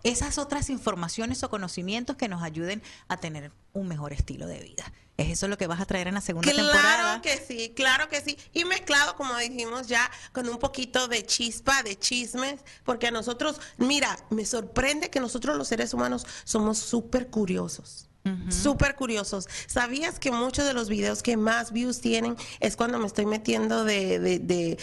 esas 0.03 0.38
otras 0.38 0.69
informaciones 0.69 1.43
o 1.43 1.50
conocimientos 1.50 2.17
que 2.17 2.27
nos 2.27 2.43
ayuden 2.43 2.81
a 3.07 3.17
tener 3.17 3.51
un 3.74 3.88
mejor 3.88 4.13
estilo 4.13 4.48
de 4.48 4.60
vida. 4.60 4.91
¿Es 5.17 5.29
eso 5.29 5.47
lo 5.47 5.57
que 5.57 5.65
vas 5.65 5.81
a 5.81 5.86
traer 5.86 6.07
en 6.07 6.13
la 6.13 6.21
segunda 6.21 6.51
temporada? 6.51 6.81
Claro 6.81 7.21
que 7.24 7.38
sí, 7.38 7.74
claro 7.75 8.07
que 8.07 8.21
sí. 8.21 8.38
Y 8.53 8.65
mezclado, 8.65 9.15
como 9.15 9.36
dijimos 9.38 9.88
ya, 9.88 10.09
con 10.31 10.47
un 10.47 10.59
poquito 10.59 11.07
de 11.07 11.25
chispa, 11.25 11.81
de 11.81 11.97
chismes, 11.97 12.62
porque 12.83 13.07
a 13.07 13.12
nosotros, 13.12 13.59
mira, 13.77 14.15
me 14.29 14.45
sorprende 14.45 15.09
que 15.09 15.19
nosotros 15.19 15.57
los 15.57 15.67
seres 15.67 15.93
humanos 15.95 16.27
somos 16.43 16.77
súper 16.77 17.29
curiosos. 17.29 18.06
Súper 18.50 18.96
curiosos. 18.96 19.48
¿Sabías 19.67 20.19
que 20.19 20.31
muchos 20.31 20.65
de 20.65 20.74
los 20.74 20.89
videos 20.89 21.24
que 21.24 21.38
más 21.38 21.72
views 21.72 22.01
tienen 22.01 22.36
es 22.60 22.75
cuando 22.75 23.00
me 23.00 23.07
estoy 23.07 23.25
metiendo 23.25 23.84
de, 23.84 24.19
de, 24.19 24.77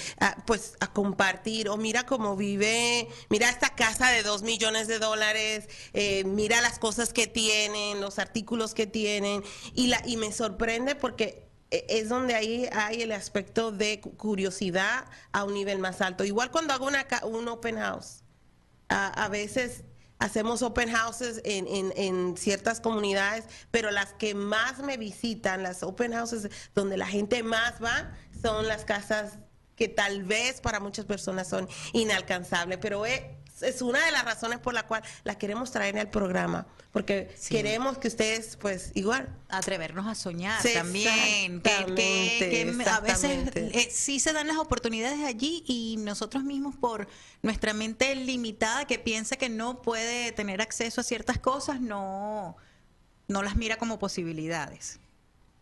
pues, 0.46 0.74
a 0.80 0.92
compartir? 0.92 1.68
O 1.68 1.76
mira 1.76 2.06
cómo 2.06 2.36
vive, 2.36 3.08
mira 3.28 3.48
esta 3.48 3.74
casa 3.74 4.10
de 4.10 4.22
dos 4.22 4.42
millones 4.42 4.88
de 4.88 4.98
dólares, 4.98 5.68
eh, 5.92 6.24
mira 6.24 6.60
las 6.60 6.78
cosas 6.78 7.12
que 7.12 7.26
tienen, 7.26 8.00
los 8.00 8.18
artículos 8.18 8.74
que 8.74 8.86
tienen. 8.86 9.42
Y, 9.74 9.88
la, 9.88 10.02
y 10.06 10.16
me 10.16 10.32
sorprende 10.32 10.94
porque 10.94 11.48
e, 11.70 11.86
es 11.88 12.08
donde 12.08 12.34
ahí 12.34 12.68
hay 12.72 13.02
el 13.02 13.12
aspecto 13.12 13.72
de 13.72 14.00
curiosidad 14.00 15.06
a 15.32 15.44
un 15.44 15.54
nivel 15.54 15.78
más 15.78 16.00
alto. 16.00 16.24
Igual 16.24 16.50
cuando 16.50 16.74
hago 16.74 16.86
una, 16.86 17.06
un 17.24 17.48
open 17.48 17.76
house, 17.76 18.22
a 18.88 19.28
veces 19.28 19.82
hacemos 20.24 20.62
open 20.62 20.90
houses 20.90 21.42
en, 21.44 21.92
en, 21.96 22.34
ciertas 22.38 22.80
comunidades, 22.80 23.44
pero 23.70 23.90
las 23.90 24.14
que 24.14 24.34
más 24.34 24.78
me 24.78 24.96
visitan, 24.96 25.62
las 25.62 25.82
open 25.82 26.14
houses 26.14 26.48
donde 26.74 26.96
la 26.96 27.06
gente 27.06 27.42
más 27.42 27.74
va, 27.82 28.10
son 28.40 28.66
las 28.66 28.86
casas 28.86 29.34
que 29.76 29.86
tal 29.88 30.22
vez 30.22 30.62
para 30.62 30.80
muchas 30.80 31.04
personas 31.04 31.46
son 31.46 31.68
inalcanzables, 31.92 32.78
pero 32.80 33.00
es 33.60 33.82
una 33.82 34.04
de 34.04 34.10
las 34.10 34.24
razones 34.24 34.58
por 34.58 34.74
la 34.74 34.86
cual 34.86 35.02
la 35.22 35.36
queremos 35.36 35.70
traer 35.70 35.98
al 35.98 36.10
programa, 36.10 36.66
porque 36.92 37.34
queremos 37.48 37.98
que 37.98 38.08
ustedes, 38.08 38.56
pues, 38.56 38.90
igual. 38.94 39.28
Atrevernos 39.48 40.06
a 40.06 40.14
soñar 40.14 40.62
también. 40.62 41.60
Que, 41.60 42.74
a 42.86 43.00
veces 43.00 43.50
eh, 43.54 43.88
sí 43.90 44.20
se 44.20 44.32
dan 44.32 44.48
las 44.48 44.56
oportunidades 44.56 45.24
allí 45.24 45.64
y 45.66 45.96
nosotros 45.98 46.44
mismos 46.44 46.76
por 46.76 47.08
nuestra 47.42 47.72
mente 47.72 48.14
limitada 48.14 48.86
que 48.86 48.98
piensa 48.98 49.36
que 49.36 49.48
no 49.48 49.82
puede 49.82 50.32
tener 50.32 50.60
acceso 50.60 51.00
a 51.00 51.04
ciertas 51.04 51.38
cosas, 51.38 51.80
no, 51.80 52.56
no 53.28 53.42
las 53.42 53.56
mira 53.56 53.76
como 53.76 53.98
posibilidades. 53.98 54.98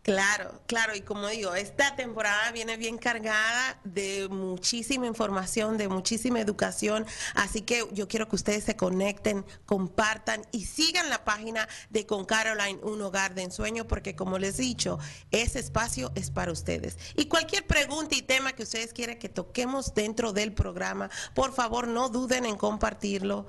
Claro, 0.03 0.61
claro, 0.67 0.93
y 0.97 0.99
como 0.99 1.29
digo, 1.29 1.55
esta 1.55 1.95
temporada 1.95 2.51
viene 2.51 2.75
bien 2.75 2.97
cargada 2.97 3.79
de 3.85 4.27
muchísima 4.27 5.07
información, 5.07 5.77
de 5.77 5.87
muchísima 5.87 6.41
educación, 6.41 7.05
así 7.35 7.61
que 7.61 7.87
yo 7.93 8.09
quiero 8.09 8.27
que 8.27 8.35
ustedes 8.35 8.65
se 8.65 8.75
conecten, 8.75 9.45
compartan 9.65 10.41
y 10.51 10.65
sigan 10.65 11.09
la 11.09 11.23
página 11.23 11.69
de 11.89 12.05
Con 12.05 12.25
Caroline, 12.25 12.81
un 12.83 13.01
hogar 13.01 13.33
de 13.33 13.43
ensueño, 13.43 13.87
porque 13.87 14.13
como 14.13 14.39
les 14.39 14.59
he 14.59 14.63
dicho, 14.63 14.99
ese 15.31 15.59
espacio 15.59 16.11
es 16.15 16.31
para 16.31 16.51
ustedes. 16.51 16.97
Y 17.15 17.27
cualquier 17.29 17.65
pregunta 17.65 18.13
y 18.13 18.21
tema 18.21 18.51
que 18.51 18.63
ustedes 18.63 18.91
quieran 18.91 19.19
que 19.19 19.29
toquemos 19.29 19.93
dentro 19.93 20.33
del 20.33 20.51
programa, 20.51 21.09
por 21.33 21.53
favor 21.53 21.87
no 21.87 22.09
duden 22.09 22.45
en 22.45 22.57
compartirlo 22.57 23.45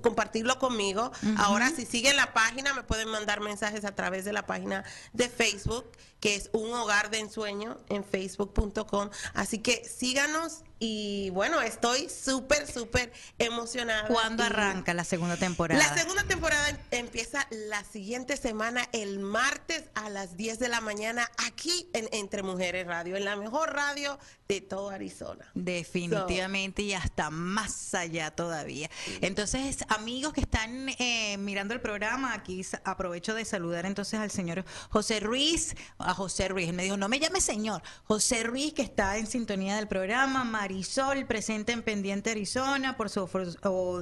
compartirlo 0.00 0.58
conmigo. 0.58 1.12
Ahora, 1.36 1.70
si 1.70 1.84
siguen 1.84 2.16
la 2.16 2.32
página, 2.32 2.72
me 2.74 2.82
pueden 2.82 3.08
mandar 3.08 3.40
mensajes 3.40 3.84
a 3.84 3.94
través 3.94 4.24
de 4.24 4.32
la 4.32 4.46
página 4.46 4.84
de 5.12 5.28
Facebook, 5.28 5.84
que 6.20 6.34
es 6.34 6.50
un 6.52 6.72
hogar 6.72 7.10
de 7.10 7.18
ensueño 7.18 7.78
en 7.88 8.04
facebook.com. 8.04 9.10
Así 9.34 9.58
que 9.58 9.84
síganos 9.84 10.62
y 10.84 11.30
bueno, 11.30 11.62
estoy 11.62 12.08
súper, 12.08 12.66
súper 12.66 13.12
emocionada. 13.38 14.08
¿Cuándo 14.08 14.42
arranca 14.42 14.92
la 14.94 15.04
segunda 15.04 15.36
temporada? 15.36 15.80
La 15.80 15.96
segunda 15.96 16.24
temporada 16.24 16.70
em, 16.70 16.76
empieza 16.90 17.46
la 17.68 17.84
siguiente 17.84 18.36
semana, 18.36 18.88
el 18.90 19.20
martes 19.20 19.84
a 19.94 20.10
las 20.10 20.36
10 20.36 20.58
de 20.58 20.68
la 20.68 20.80
mañana, 20.80 21.30
aquí 21.46 21.88
en 21.92 22.08
Entre 22.10 22.42
Mujeres 22.42 22.84
Radio, 22.84 23.16
en 23.16 23.24
la 23.24 23.36
mejor 23.36 23.72
radio 23.72 24.18
de 24.48 24.60
todo 24.60 24.90
Arizona. 24.90 25.48
Definitivamente 25.54 26.82
y 26.82 26.94
hasta 26.94 27.30
más 27.30 27.94
allá 27.94 28.32
todavía. 28.32 28.90
Entonces, 29.20 29.84
amigos 29.88 30.32
que 30.32 30.40
están 30.40 30.88
eh, 30.98 31.36
mirando 31.38 31.74
el 31.74 31.80
programa, 31.80 32.34
aquí 32.34 32.66
aprovecho 32.82 33.34
de 33.34 33.44
saludar 33.44 33.86
entonces 33.86 34.18
al 34.18 34.32
señor 34.32 34.64
José 34.90 35.20
Ruiz, 35.20 35.76
a 35.98 36.12
José 36.12 36.48
Ruiz, 36.48 36.72
me 36.72 36.82
dijo, 36.82 36.96
no 36.96 37.08
me 37.08 37.20
llame 37.20 37.40
señor, 37.40 37.82
José 38.02 38.42
Ruiz 38.42 38.74
que 38.74 38.82
está 38.82 39.16
en 39.16 39.28
sintonía 39.28 39.76
del 39.76 39.86
programa, 39.86 40.42
María 40.42 40.71
Marisol, 40.72 41.26
presente 41.26 41.72
en 41.72 41.82
Pendiente 41.82 42.30
Arizona, 42.30 42.96
por 42.96 43.10
su 43.10 43.28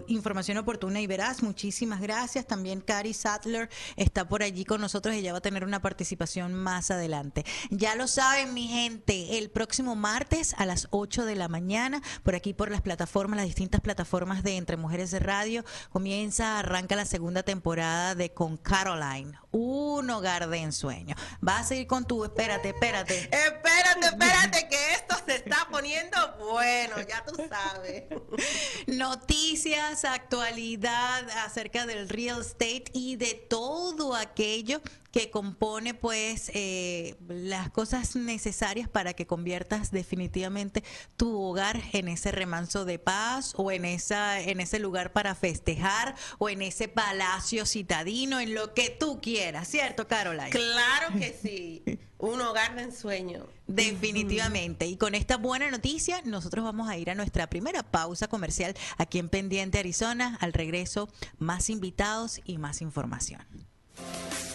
información 0.07 0.57
oportuna 0.57 1.01
y 1.01 1.09
veraz. 1.09 1.43
Muchísimas 1.43 2.01
gracias. 2.01 2.47
También 2.47 2.81
Cari 2.81 3.13
Sattler 3.13 3.69
está 3.97 4.29
por 4.29 4.45
allí 4.45 4.65
con 4.65 4.81
nosotros. 4.81 5.17
Ella 5.17 5.33
va 5.33 5.39
a 5.39 5.41
tener 5.41 5.65
una 5.65 5.83
participación 5.83 6.55
más 6.55 6.93
adelante. 6.93 7.45
Ya 7.71 7.97
lo 7.97 8.07
saben, 8.07 8.55
mi 8.55 8.69
gente, 8.69 9.39
el 9.39 9.51
próximo 9.51 9.97
martes 9.97 10.55
a 10.59 10.65
las 10.65 10.87
8 10.93 11.25
de 11.25 11.35
la 11.35 11.49
mañana, 11.49 12.03
por 12.23 12.37
aquí 12.37 12.55
por 12.55 12.71
las 12.71 12.83
plataformas, 12.83 13.39
las 13.39 13.47
distintas 13.47 13.81
plataformas 13.81 14.45
de 14.45 14.57
Entre 14.57 14.77
Mujeres 14.77 15.11
de 15.11 15.19
Radio, 15.19 15.65
comienza, 15.91 16.61
arranca 16.61 16.95
la 16.95 17.05
segunda 17.05 17.43
temporada 17.43 18.15
de 18.15 18.33
Con 18.33 18.57
Caroline, 18.57 19.37
un 19.51 20.09
hogar 20.09 20.49
de 20.49 20.59
ensueño. 20.59 21.17
Vas 21.41 21.63
a 21.63 21.65
seguir 21.65 21.89
con 21.89 22.05
tu, 22.05 22.23
espérate, 22.25 22.69
espérate. 22.69 23.23
Espérate, 23.25 24.07
espérate, 24.07 24.69
que 24.69 24.95
esto 24.95 25.17
se 25.27 25.35
está 25.35 25.67
poniendo 25.69 26.17
bueno, 26.51 26.97
ya 27.09 27.25
tú 27.25 27.35
sabes. 27.49 28.05
Noticias, 28.87 30.05
actualidad 30.05 31.29
acerca 31.45 31.87
del 31.87 32.09
real 32.09 32.41
estate 32.41 32.85
y 32.93 33.17
de 33.17 33.35
todo 33.35 34.15
aquello 34.15 34.81
que 35.13 35.31
compone 35.31 35.95
pues 35.95 36.51
eh, 36.55 37.17
las 37.29 37.71
cosas 37.71 38.17
necesarias 38.17 38.89
para 38.89 39.15
que 39.15 39.27
conviertas 39.27 39.91
definitivamente 39.91 40.85
tu 41.17 41.41
hogar 41.41 41.81
en 41.93 42.09
ese 42.09 42.31
remanso 42.31 42.85
de 42.85 42.99
paz 42.99 43.55
o 43.57 43.71
en 43.71 43.85
esa 43.85 44.41
en 44.41 44.61
ese 44.61 44.79
lugar 44.79 45.13
para 45.13 45.35
festejar 45.35 46.15
o 46.39 46.49
en 46.49 46.63
ese 46.63 46.89
palacio 46.89 47.67
citadino 47.67 48.41
en 48.41 48.55
lo 48.55 48.75
que 48.75 48.91
tú 48.91 49.21
quieras, 49.21 49.69
¿cierto, 49.69 50.07
Caroline? 50.07 50.51
Claro 50.51 51.19
que 51.19 51.37
sí. 51.41 51.99
Un 52.19 52.41
hogar 52.43 52.75
de 52.77 52.83
ensueño. 52.83 53.47
Definitivamente. 53.67 54.87
Y 54.87 54.99
con 54.99 55.15
esta 55.15 55.39
buena 55.39 55.71
noticia, 55.71 56.21
nosotros 56.27 56.63
vamos 56.65 56.89
a 56.89 56.99
ir 56.99 57.09
a 57.09 57.15
nuestra 57.15 57.49
primera 57.49 57.83
pausa 57.83 58.29
comercial 58.29 58.75
aquí 58.99 59.19
en 59.19 59.31
Pendiente 59.31 59.79
Arizona. 59.79 60.37
Al 60.41 60.53
regreso, 60.53 61.09
más 61.39 61.71
invitados 61.71 62.41
y 62.45 62.59
más 62.59 62.83
información. 62.83 63.70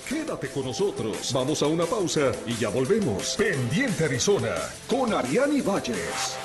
Quédate 0.07 0.49
con 0.49 0.65
nosotros. 0.65 1.31
Vamos 1.33 1.63
a 1.63 1.67
una 1.67 1.85
pausa 1.85 2.31
y 2.45 2.55
ya 2.55 2.69
volvemos. 2.69 3.35
Pendiente 3.37 4.05
Arizona 4.05 4.55
con 4.87 5.13
Ariani 5.13 5.61
Valles. 5.61 6.44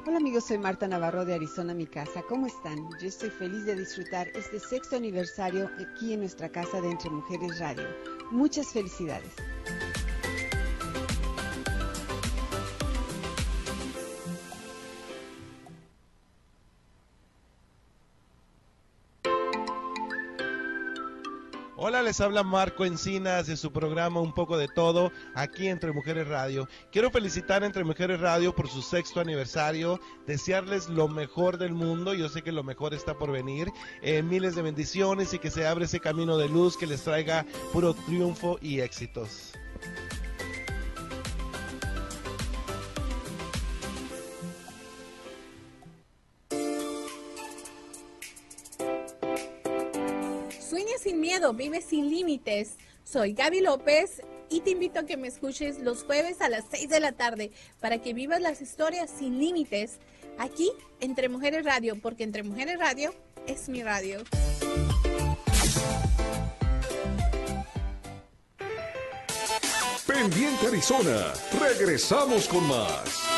Hola 0.05 0.17
amigos, 0.17 0.45
soy 0.47 0.57
Marta 0.57 0.87
Navarro 0.87 1.25
de 1.25 1.35
Arizona, 1.35 1.73
mi 1.73 1.85
casa. 1.85 2.23
¿Cómo 2.29 2.47
están? 2.47 2.77
Yo 3.01 3.07
estoy 3.07 3.29
feliz 3.29 3.65
de 3.65 3.75
disfrutar 3.75 4.29
este 4.35 4.57
sexto 4.59 4.95
aniversario 4.95 5.69
aquí 5.79 6.13
en 6.13 6.21
nuestra 6.21 6.47
casa 6.49 6.79
de 6.81 6.89
Entre 6.89 7.09
Mujeres 7.09 7.59
Radio. 7.59 7.83
Muchas 8.31 8.67
felicidades. 8.67 9.33
Hola, 21.79 22.01
les 22.01 22.19
habla 22.21 22.41
Marco 22.41 22.85
Encinas 22.85 23.45
de 23.45 23.55
su 23.55 23.71
programa 23.71 24.19
Un 24.19 24.33
poco 24.33 24.57
de 24.57 24.67
todo 24.67 25.11
aquí 25.35 25.67
Entre 25.67 25.91
Mujeres 25.91 26.27
Radio. 26.27 26.67
Quiero 26.91 27.11
felicitar 27.11 27.61
a 27.61 27.67
Entre 27.67 27.83
Mujeres 27.83 28.19
Radio 28.19 28.55
por 28.55 28.67
su 28.67 28.81
sexto 28.81 29.19
aniversario, 29.19 29.99
desearles 30.25 30.89
lo 30.89 31.07
mejor 31.07 31.59
del 31.59 31.75
mundo, 31.75 32.15
yo 32.15 32.29
sé 32.29 32.41
que 32.41 32.51
lo 32.51 32.63
mejor 32.63 32.95
está 32.95 33.13
por 33.13 33.31
venir, 33.31 33.67
eh, 34.01 34.23
miles 34.23 34.55
de 34.55 34.63
bendiciones 34.63 35.35
y 35.35 35.39
que 35.39 35.51
se 35.51 35.67
abre 35.67 35.85
ese 35.85 35.99
camino 35.99 36.35
de 36.39 36.49
luz 36.49 36.75
que 36.77 36.87
les 36.87 37.03
traiga 37.03 37.45
puro 37.71 37.93
triunfo 37.93 38.57
y 38.59 38.79
éxitos. 38.79 39.53
Sin 51.07 51.21
miedo, 51.21 51.53
vive 51.53 51.81
sin 51.81 52.09
límites. 52.09 52.75
Soy 53.05 53.31
Gaby 53.31 53.61
López 53.61 54.21
y 54.49 54.59
te 54.59 54.71
invito 54.71 54.99
a 54.99 55.05
que 55.05 55.15
me 55.15 55.29
escuches 55.29 55.79
los 55.79 56.03
jueves 56.03 56.41
a 56.41 56.49
las 56.49 56.65
6 56.69 56.89
de 56.89 56.99
la 56.99 57.13
tarde 57.13 57.51
para 57.79 58.01
que 58.01 58.13
vivas 58.13 58.41
las 58.41 58.61
historias 58.61 59.09
sin 59.09 59.39
límites 59.39 59.99
aquí 60.37 60.69
Entre 60.99 61.29
Mujeres 61.29 61.63
Radio, 61.63 61.97
porque 62.01 62.25
Entre 62.25 62.43
Mujeres 62.43 62.77
Radio 62.77 63.15
es 63.45 63.69
mi 63.69 63.83
radio. 63.83 64.21
Pendiente 70.05 70.67
Arizona, 70.67 71.33
regresamos 71.57 72.49
con 72.49 72.67
más. 72.67 73.36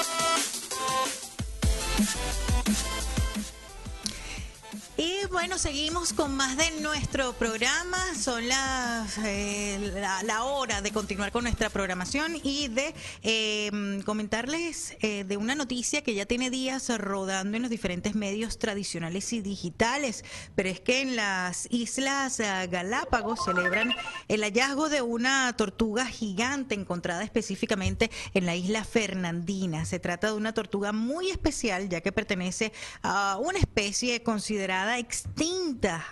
Seguimos 5.60 6.14
con 6.14 6.38
más 6.38 6.56
de 6.56 6.72
nuestro 6.80 7.34
programa. 7.34 7.98
Son 8.16 8.48
las 8.48 9.18
eh, 9.18 9.92
la, 10.24 10.44
hora 10.46 10.82
de 10.82 10.92
continuar 10.92 11.34
con 11.34 11.44
nuestra 11.44 11.70
programación 11.70 12.38
y 12.42 12.70
de 12.70 12.96
eh, 13.24 14.02
comentarles 14.06 14.96
eh, 15.02 15.26
de 15.26 15.36
una 15.36 15.56
noticia 15.56 16.02
que 16.02 16.14
ya 16.14 16.26
tiene 16.26 16.50
días 16.50 16.88
rodando 16.98 17.58
en 17.58 17.64
los 17.64 17.70
diferentes 17.70 18.16
medios 18.16 18.58
tradicionales 18.58 19.34
y 19.34 19.42
digitales. 19.42 20.24
Pero 20.56 20.70
es 20.70 20.80
que 20.80 21.02
en 21.02 21.18
las 21.18 21.68
Islas 21.70 22.38
Galápagos 22.40 23.44
celebran 23.44 23.94
el 24.30 24.44
hallazgo 24.44 24.88
de 24.88 25.02
una 25.02 25.52
tortuga 25.58 26.06
gigante 26.06 26.74
encontrada 26.74 27.22
específicamente 27.22 28.10
en 28.34 28.46
la 28.46 28.56
isla 28.56 28.86
Fernandina. 28.86 29.84
Se 29.84 30.00
trata 30.00 30.28
de 30.28 30.34
una 30.34 30.54
tortuga 30.54 30.94
muy 30.94 31.30
especial 31.30 31.90
ya 31.90 32.00
que 32.00 32.14
pertenece 32.14 32.72
a 33.02 33.38
una 33.42 33.60
especie 33.60 34.24
considerada 34.24 34.98
extinta 35.00 35.49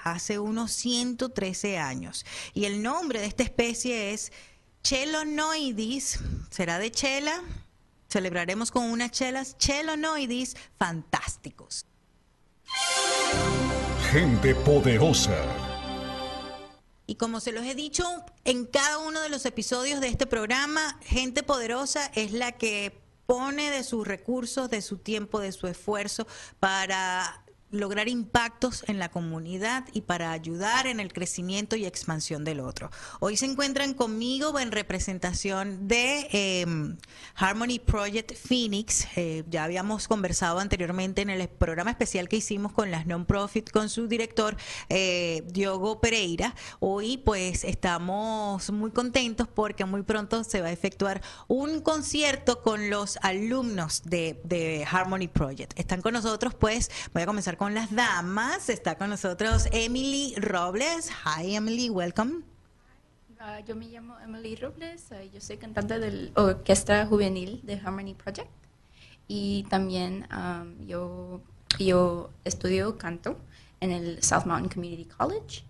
hace 0.04 0.40
unos 0.40 0.72
113 0.72 1.78
años. 1.78 2.26
Y 2.54 2.66
el 2.66 2.82
nombre 2.82 3.20
de 3.20 3.28
esta 3.28 3.44
especie 3.44 4.14
es 4.14 4.32
Chelonoidis. 4.84 6.20
¿Será 6.50 6.80
de 6.80 6.92
chela? 6.92 7.42
Celebraremos 8.10 8.72
con 8.72 8.84
unas 8.86 9.12
chelas 9.12 9.58
Chelonoidis 9.58 10.56
fantásticos. 10.78 11.86
Gente 14.12 14.56
poderosa. 14.56 15.36
Y 17.06 17.16
como 17.16 17.40
se 17.40 17.52
los 17.52 17.64
he 17.64 17.76
dicho 17.76 18.04
en 18.44 18.66
cada 18.66 18.98
uno 19.00 19.22
de 19.22 19.30
los 19.30 19.46
episodios 19.46 20.02
de 20.02 20.10
este 20.10 20.26
programa, 20.28 21.00
gente 21.02 21.44
poderosa 21.44 22.12
es 22.16 22.34
la 22.34 22.54
que 22.54 23.02
pone 23.26 23.72
de 23.72 23.84
sus 23.84 24.06
recursos, 24.06 24.70
de 24.70 24.82
su 24.82 24.98
tiempo, 24.98 25.40
de 25.40 25.52
su 25.52 25.68
esfuerzo 25.68 26.28
para 26.60 27.46
lograr 27.72 28.08
impactos 28.08 28.86
en 28.88 28.98
la 28.98 29.10
comunidad 29.10 29.86
y 29.92 30.02
para 30.02 30.32
ayudar 30.32 30.88
en 30.88 31.00
el 31.00 31.12
crecimiento 31.12 31.76
y 31.76 31.86
expansión 31.86 32.46
del 32.46 32.62
otro. 32.62 32.90
Hoy 33.20 33.36
se 33.36 33.46
encuentran 33.46 33.94
conmigo 33.94 34.58
en 34.60 34.72
representación 34.72 35.88
de 35.88 36.28
em, 36.32 36.98
Harmony 37.36 37.80
Project 37.80 38.34
Phoenix. 38.36 39.08
Eh, 39.18 39.44
ya 39.50 39.66
habíamos 39.66 40.08
conversado 40.08 40.60
anteriormente 40.60 41.22
en 41.22 41.30
el 41.30 41.48
programa 41.50 41.92
especial 41.92 42.30
que 42.30 42.38
hicimos 42.38 42.72
con 42.72 42.90
las 42.90 43.06
non-profit 43.06 43.70
con 43.70 43.90
su 43.90 44.08
director 44.08 44.56
eh, 44.90 45.44
Diogo 45.48 46.00
Pereira. 46.00 46.56
Hoy 46.80 47.18
pues 47.18 47.66
estamos 47.66 48.72
muy 48.72 48.92
contentos 48.92 49.48
porque 49.48 49.84
muy 49.84 50.04
pronto 50.04 50.44
se 50.44 50.62
va 50.62 50.68
a 50.68 50.72
efectuar 50.72 51.22
un 51.48 51.82
concierto 51.82 52.62
con 52.62 52.90
los 52.90 53.18
alumnos 53.22 54.04
de, 54.04 54.40
de 54.46 54.88
Harmony 54.90 55.28
Project. 55.28 55.78
Están 55.78 56.02
con 56.02 56.14
nosotros 56.14 56.54
pues, 56.56 56.90
voy 57.14 57.24
a 57.24 57.26
comenzar 57.26 57.57
con 57.58 57.74
las 57.74 57.94
damas. 57.94 58.70
Está 58.70 58.96
con 58.96 59.10
nosotros 59.10 59.68
Emily 59.72 60.36
Robles. 60.38 61.10
Hi 61.26 61.56
Emily, 61.56 61.90
welcome. 61.90 62.44
Uh, 63.40 63.66
yo 63.66 63.76
me 63.76 63.88
llamo 63.88 64.18
Emily 64.20 64.56
Robles, 64.56 65.08
uh, 65.12 65.30
yo 65.32 65.42
soy 65.42 65.58
cantante 65.58 66.00
de 66.00 66.12
la 66.12 66.42
Orquesta 66.42 67.06
Juvenil 67.06 67.62
de 67.64 67.76
Harmony 67.76 68.14
Project 68.16 68.50
y 69.28 69.64
también 69.70 70.28
yo, 70.86 71.42
yo 71.78 72.32
estudio 72.46 72.98
canto 72.98 73.38
en 73.80 73.92
el 73.92 74.24
South 74.24 74.46
Mountain 74.46 74.70
Community 74.70 75.06
College 75.06 75.64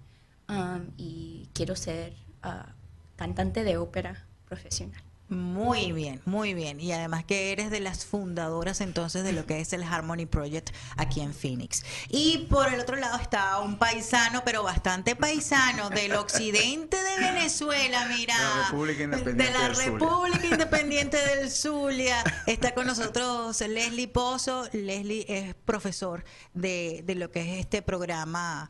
y 0.97 1.49
quiero 1.53 1.75
ser 1.75 2.13
uh, 2.45 2.69
cantante 3.15 3.63
de 3.63 3.77
ópera 3.77 4.25
profesional. 4.47 5.01
Muy 5.29 5.91
bien, 5.91 6.21
muy 6.23 6.53
bien. 6.53 6.79
Y 6.79 6.93
además 6.93 7.25
que 7.25 7.51
eres 7.51 7.69
de 7.69 7.81
las 7.81 8.05
fundadoras 8.05 8.79
entonces 8.79 9.25
de 9.25 9.33
lo 9.33 9.45
que 9.45 9.59
es 9.59 9.73
el 9.73 9.83
Harmony 9.83 10.25
Project 10.25 10.69
aquí 10.95 11.19
en 11.19 11.33
Phoenix. 11.33 11.83
Y 12.07 12.47
por 12.49 12.73
el 12.73 12.79
otro 12.79 12.95
lado 12.95 13.17
está 13.17 13.59
un 13.59 13.77
paisano, 13.77 14.43
pero 14.45 14.63
bastante 14.63 15.17
paisano, 15.17 15.89
del 15.89 16.13
occidente 16.13 16.95
de 16.95 17.19
Venezuela, 17.19 18.07
mira. 18.07 18.35
De 18.37 18.43
la 18.43 18.63
República 18.69 19.03
Independiente 19.03 19.43
de 19.43 19.51
la 19.51 19.69
República 19.69 20.45
Independiente 20.45 21.17
del 21.17 21.51
Zulia. 21.51 22.23
Está 22.45 22.73
con 22.73 22.87
nosotros 22.87 23.59
Leslie 23.59 24.07
Pozo. 24.07 24.69
Leslie 24.71 25.25
es 25.27 25.55
profesor 25.55 26.23
de, 26.53 27.03
de 27.05 27.15
lo 27.15 27.31
que 27.31 27.41
es 27.41 27.59
este 27.59 27.81
programa 27.81 28.69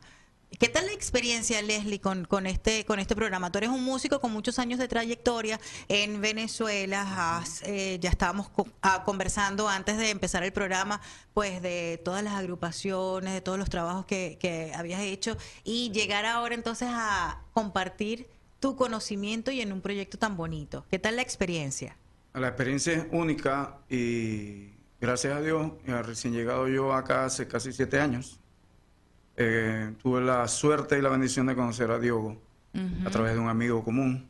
¿Qué 0.56 0.68
tal 0.68 0.86
la 0.86 0.92
experiencia, 0.92 1.60
Leslie, 1.60 2.00
con, 2.00 2.24
con, 2.24 2.46
este, 2.46 2.84
con 2.86 2.98
este 2.98 3.14
programa? 3.14 3.52
Tú 3.52 3.58
eres 3.58 3.70
un 3.70 3.84
músico 3.84 4.18
con 4.18 4.32
muchos 4.32 4.58
años 4.58 4.78
de 4.78 4.88
trayectoria 4.88 5.60
en 5.88 6.20
Venezuela. 6.20 7.44
Eh, 7.64 7.98
ya 8.00 8.08
estábamos 8.08 8.50
ah, 8.82 9.04
conversando 9.04 9.68
antes 9.68 9.98
de 9.98 10.10
empezar 10.10 10.42
el 10.42 10.52
programa, 10.52 11.00
pues 11.34 11.60
de 11.60 12.00
todas 12.02 12.24
las 12.24 12.34
agrupaciones, 12.34 13.34
de 13.34 13.40
todos 13.40 13.58
los 13.58 13.68
trabajos 13.68 14.06
que, 14.06 14.38
que 14.40 14.72
habías 14.74 15.02
hecho 15.02 15.36
y 15.64 15.92
llegar 15.92 16.24
ahora 16.24 16.54
entonces 16.54 16.88
a 16.90 17.42
compartir 17.52 18.26
tu 18.58 18.74
conocimiento 18.74 19.50
y 19.50 19.60
en 19.60 19.72
un 19.72 19.82
proyecto 19.82 20.18
tan 20.18 20.36
bonito. 20.36 20.86
¿Qué 20.90 20.98
tal 20.98 21.16
la 21.16 21.22
experiencia? 21.22 21.96
La 22.32 22.48
experiencia 22.48 22.94
es 22.94 23.06
única 23.12 23.78
y 23.88 24.70
gracias 25.00 25.36
a 25.36 25.40
Dios, 25.40 25.72
recién 25.84 26.32
llegado 26.32 26.68
yo 26.68 26.94
acá 26.94 27.26
hace 27.26 27.46
casi 27.46 27.72
siete 27.72 28.00
años 28.00 28.40
eh, 29.40 29.94
tuve 30.02 30.20
la 30.20 30.48
suerte 30.48 30.98
y 30.98 31.02
la 31.02 31.08
bendición 31.08 31.46
de 31.46 31.54
conocer 31.54 31.92
a 31.92 31.98
Diogo 32.00 32.36
a 33.06 33.10
través 33.10 33.34
de 33.34 33.38
un 33.38 33.48
amigo 33.48 33.84
común. 33.84 34.28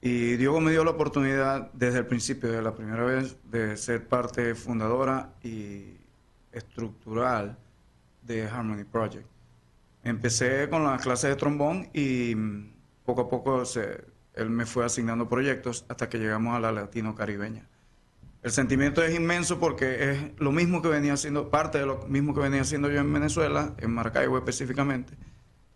Y 0.00 0.36
Diogo 0.36 0.60
me 0.60 0.70
dio 0.70 0.82
la 0.82 0.92
oportunidad 0.92 1.70
desde 1.72 1.98
el 1.98 2.06
principio, 2.06 2.50
de 2.50 2.62
la 2.62 2.74
primera 2.74 3.04
vez, 3.04 3.36
de 3.50 3.76
ser 3.76 4.06
parte 4.06 4.54
fundadora 4.54 5.34
y 5.42 5.96
estructural 6.52 7.58
de 8.22 8.46
Harmony 8.48 8.84
Project. 8.84 9.26
Empecé 10.04 10.70
con 10.70 10.84
las 10.84 11.02
clases 11.02 11.30
de 11.30 11.36
trombón 11.36 11.90
y 11.92 12.34
poco 13.04 13.22
a 13.22 13.28
poco 13.28 13.62
él 14.34 14.50
me 14.50 14.64
fue 14.64 14.86
asignando 14.86 15.28
proyectos 15.28 15.84
hasta 15.88 16.08
que 16.08 16.18
llegamos 16.18 16.56
a 16.56 16.60
la 16.60 16.72
latino 16.72 17.14
caribeña. 17.14 17.66
El 18.42 18.52
sentimiento 18.52 19.02
es 19.02 19.14
inmenso 19.14 19.58
porque 19.58 20.10
es 20.10 20.18
lo 20.38 20.52
mismo 20.52 20.80
que 20.80 20.88
venía 20.88 21.14
haciendo, 21.14 21.50
parte 21.50 21.78
de 21.78 21.86
lo 21.86 22.06
mismo 22.06 22.34
que 22.34 22.40
venía 22.40 22.60
haciendo 22.60 22.88
yo 22.88 23.00
en 23.00 23.12
Venezuela, 23.12 23.74
en 23.78 23.90
Maracaibo 23.90 24.38
específicamente. 24.38 25.14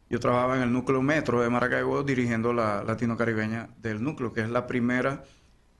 Yo 0.08 0.20
trabajaba 0.20 0.56
en 0.56 0.62
el 0.62 0.72
núcleo 0.72 1.02
metro 1.02 1.40
de 1.40 1.50
Maracaibo 1.50 2.02
dirigiendo 2.04 2.52
la 2.52 2.84
latino 2.84 3.16
caribeña 3.16 3.70
del 3.78 4.02
núcleo, 4.02 4.32
que 4.32 4.42
es 4.42 4.48
la 4.48 4.66
primera 4.66 5.24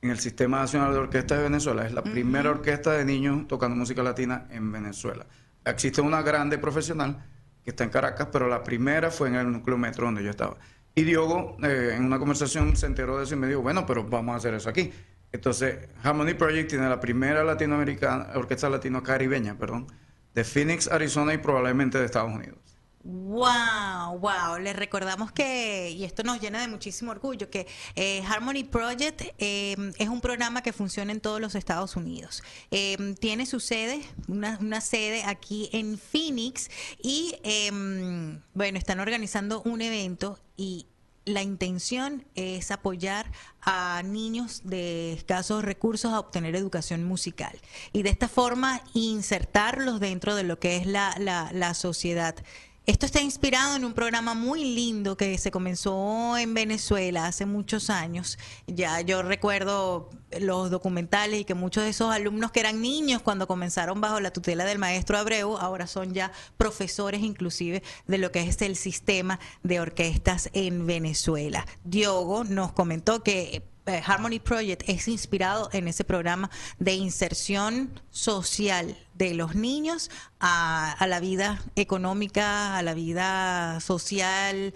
en 0.01 0.11
el 0.11 0.19
Sistema 0.19 0.59
Nacional 0.59 0.93
de 0.93 0.99
Orquesta 0.99 1.37
de 1.37 1.45
Venezuela. 1.45 1.87
Es 1.87 1.93
la 1.93 2.03
primera 2.03 2.51
orquesta 2.51 2.93
de 2.93 3.05
niños 3.05 3.47
tocando 3.47 3.77
música 3.77 4.03
latina 4.03 4.49
en 4.51 4.73
Venezuela. 4.73 5.27
Existe 5.65 6.01
una 6.01 6.23
grande 6.23 6.59
profesional 6.59 7.25
que 7.63 7.71
está 7.71 7.85
en 7.85 7.91
Caracas, 7.91 8.29
pero 8.33 8.49
la 8.49 8.65
primera 8.65 9.13
fue 9.13 9.29
en 9.29 9.37
el 9.37 9.53
núcleo 9.53 9.79
metro 9.79 10.07
donde 10.07 10.25
yo 10.25 10.31
estaba. 10.31 10.57
Y 10.95 11.05
Diogo, 11.05 11.57
eh, 11.63 11.95
en 11.97 12.05
una 12.05 12.19
conversación, 12.19 12.77
se 12.77 12.87
enteró 12.87 13.19
de 13.19 13.25
eso 13.25 13.35
y 13.35 13.39
me 13.39 13.47
dijo, 13.47 13.63
bueno, 13.63 13.87
pero 13.87 14.05
vamos 14.05 14.35
a 14.35 14.37
hacer 14.39 14.55
eso 14.55 14.69
aquí. 14.69 14.93
Entonces, 15.33 15.89
Harmony 16.03 16.35
Project 16.35 16.71
tiene 16.71 16.89
la 16.89 17.01
primera 17.01 17.43
latinoamericana, 17.43 18.29
orquesta 18.35 18.69
latino-caribeña, 18.69 19.57
perdón, 19.59 19.87
de 20.35 20.45
Phoenix, 20.45 20.89
Arizona 20.89 21.35
y 21.35 21.39
probablemente 21.39 21.99
de 21.99 22.05
Estados 22.05 22.33
Unidos. 22.33 22.59
Wow, 23.05 24.21
wow. 24.21 24.59
Les 24.61 24.77
recordamos 24.77 25.33
que, 25.33 25.91
y 25.91 26.05
esto 26.05 26.23
nos 26.23 26.41
llena 26.41 26.61
de 26.61 26.69
muchísimo 26.69 27.11
orgullo, 27.11 27.51
que 27.51 27.67
eh, 27.97 28.23
Harmony 28.29 28.63
Project 28.63 29.23
eh, 29.39 29.75
es 29.99 30.09
un 30.09 30.21
programa 30.21 30.63
que 30.63 30.73
funciona 30.73 31.11
en 31.11 31.21
todos 31.21 31.41
los 31.41 31.57
Estados 31.57 31.97
Unidos. 31.97 32.45
Eh, 32.71 33.17
tiene 33.19 33.47
su 33.47 33.59
sede, 33.59 34.03
una, 34.29 34.57
una, 34.61 34.81
sede 34.81 35.25
aquí 35.25 35.69
en 35.73 35.99
Phoenix, 35.99 36.71
y 37.03 37.35
em, 37.43 38.41
bueno, 38.55 38.79
están 38.79 39.01
organizando 39.01 39.63
un 39.63 39.83
evento 39.83 40.39
y 40.57 40.87
la 41.25 41.43
intención 41.43 42.25
es 42.35 42.71
apoyar 42.71 43.31
a 43.61 44.03
niños 44.05 44.63
de 44.65 45.13
escasos 45.13 45.65
recursos 45.65 46.13
a 46.13 46.19
obtener 46.19 46.57
educación 46.57 47.05
musical 47.05 47.59
y 47.93 48.03
de 48.03 48.11
esta 48.11 48.29
forma 48.29 48.83
insertarlos 48.95 50.01
dentro 50.01 50.35
de 50.35 50.43
lo 50.43 50.59
que 50.59 50.77
es 50.77 50.87
la, 50.87 51.15
la, 51.19 51.51
la 51.53 51.75
sociedad. 51.75 52.35
Esto 52.85 53.07
está 53.07 53.23
inspirado 53.23 53.77
en 53.77 53.85
un 53.85 53.93
programa 53.93 54.35
muy 54.35 54.65
lindo 54.65 55.17
que 55.17 55.39
se 55.39 55.53
comenzó 55.53 56.37
en 56.37 56.53
Venezuela 56.53 57.27
hace 57.27 57.47
muchos 57.47 57.91
años. 57.91 58.41
Ya 58.67 59.01
yo 59.03 59.23
recuerdo 59.23 60.11
los 60.41 60.69
documentales 60.69 61.43
y 61.43 61.45
que 61.45 61.55
muchos 61.55 61.85
de 61.85 61.91
esos 61.91 62.13
alumnos 62.13 62.51
que 62.51 62.59
eran 62.59 62.81
niños 62.81 63.23
cuando 63.23 63.47
comenzaron 63.47 64.01
bajo 64.01 64.19
la 64.19 64.33
tutela 64.33 64.65
del 64.65 64.81
maestro 64.81 65.17
Abreu, 65.17 65.57
ahora 65.59 65.87
son 65.87 66.13
ya 66.13 66.33
profesores 66.57 67.23
inclusive 67.23 67.85
de 68.09 68.19
lo 68.19 68.33
que 68.33 68.41
es 68.41 68.61
el 68.63 68.75
sistema 68.75 69.39
de 69.63 69.79
orquestas 69.79 70.51
en 70.53 70.85
Venezuela. 70.85 71.65
Diogo 71.85 72.43
nos 72.43 72.73
comentó 72.73 73.23
que 73.23 73.63
eh, 73.87 74.03
Harmony 74.05 74.39
Project 74.39 74.89
es 74.89 75.07
inspirado 75.07 75.69
en 75.73 75.87
ese 75.87 76.03
programa 76.03 76.51
de 76.81 76.95
inserción 76.95 78.01
social 78.11 78.97
de 79.23 79.35
los 79.35 79.55
niños 79.55 80.11
a, 80.41 80.93
a 80.93 81.07
la 81.07 81.21
vida 81.21 81.63
económica, 81.77 82.77
a 82.77 82.83
la 82.83 82.95
vida 82.95 83.79
social. 83.81 84.75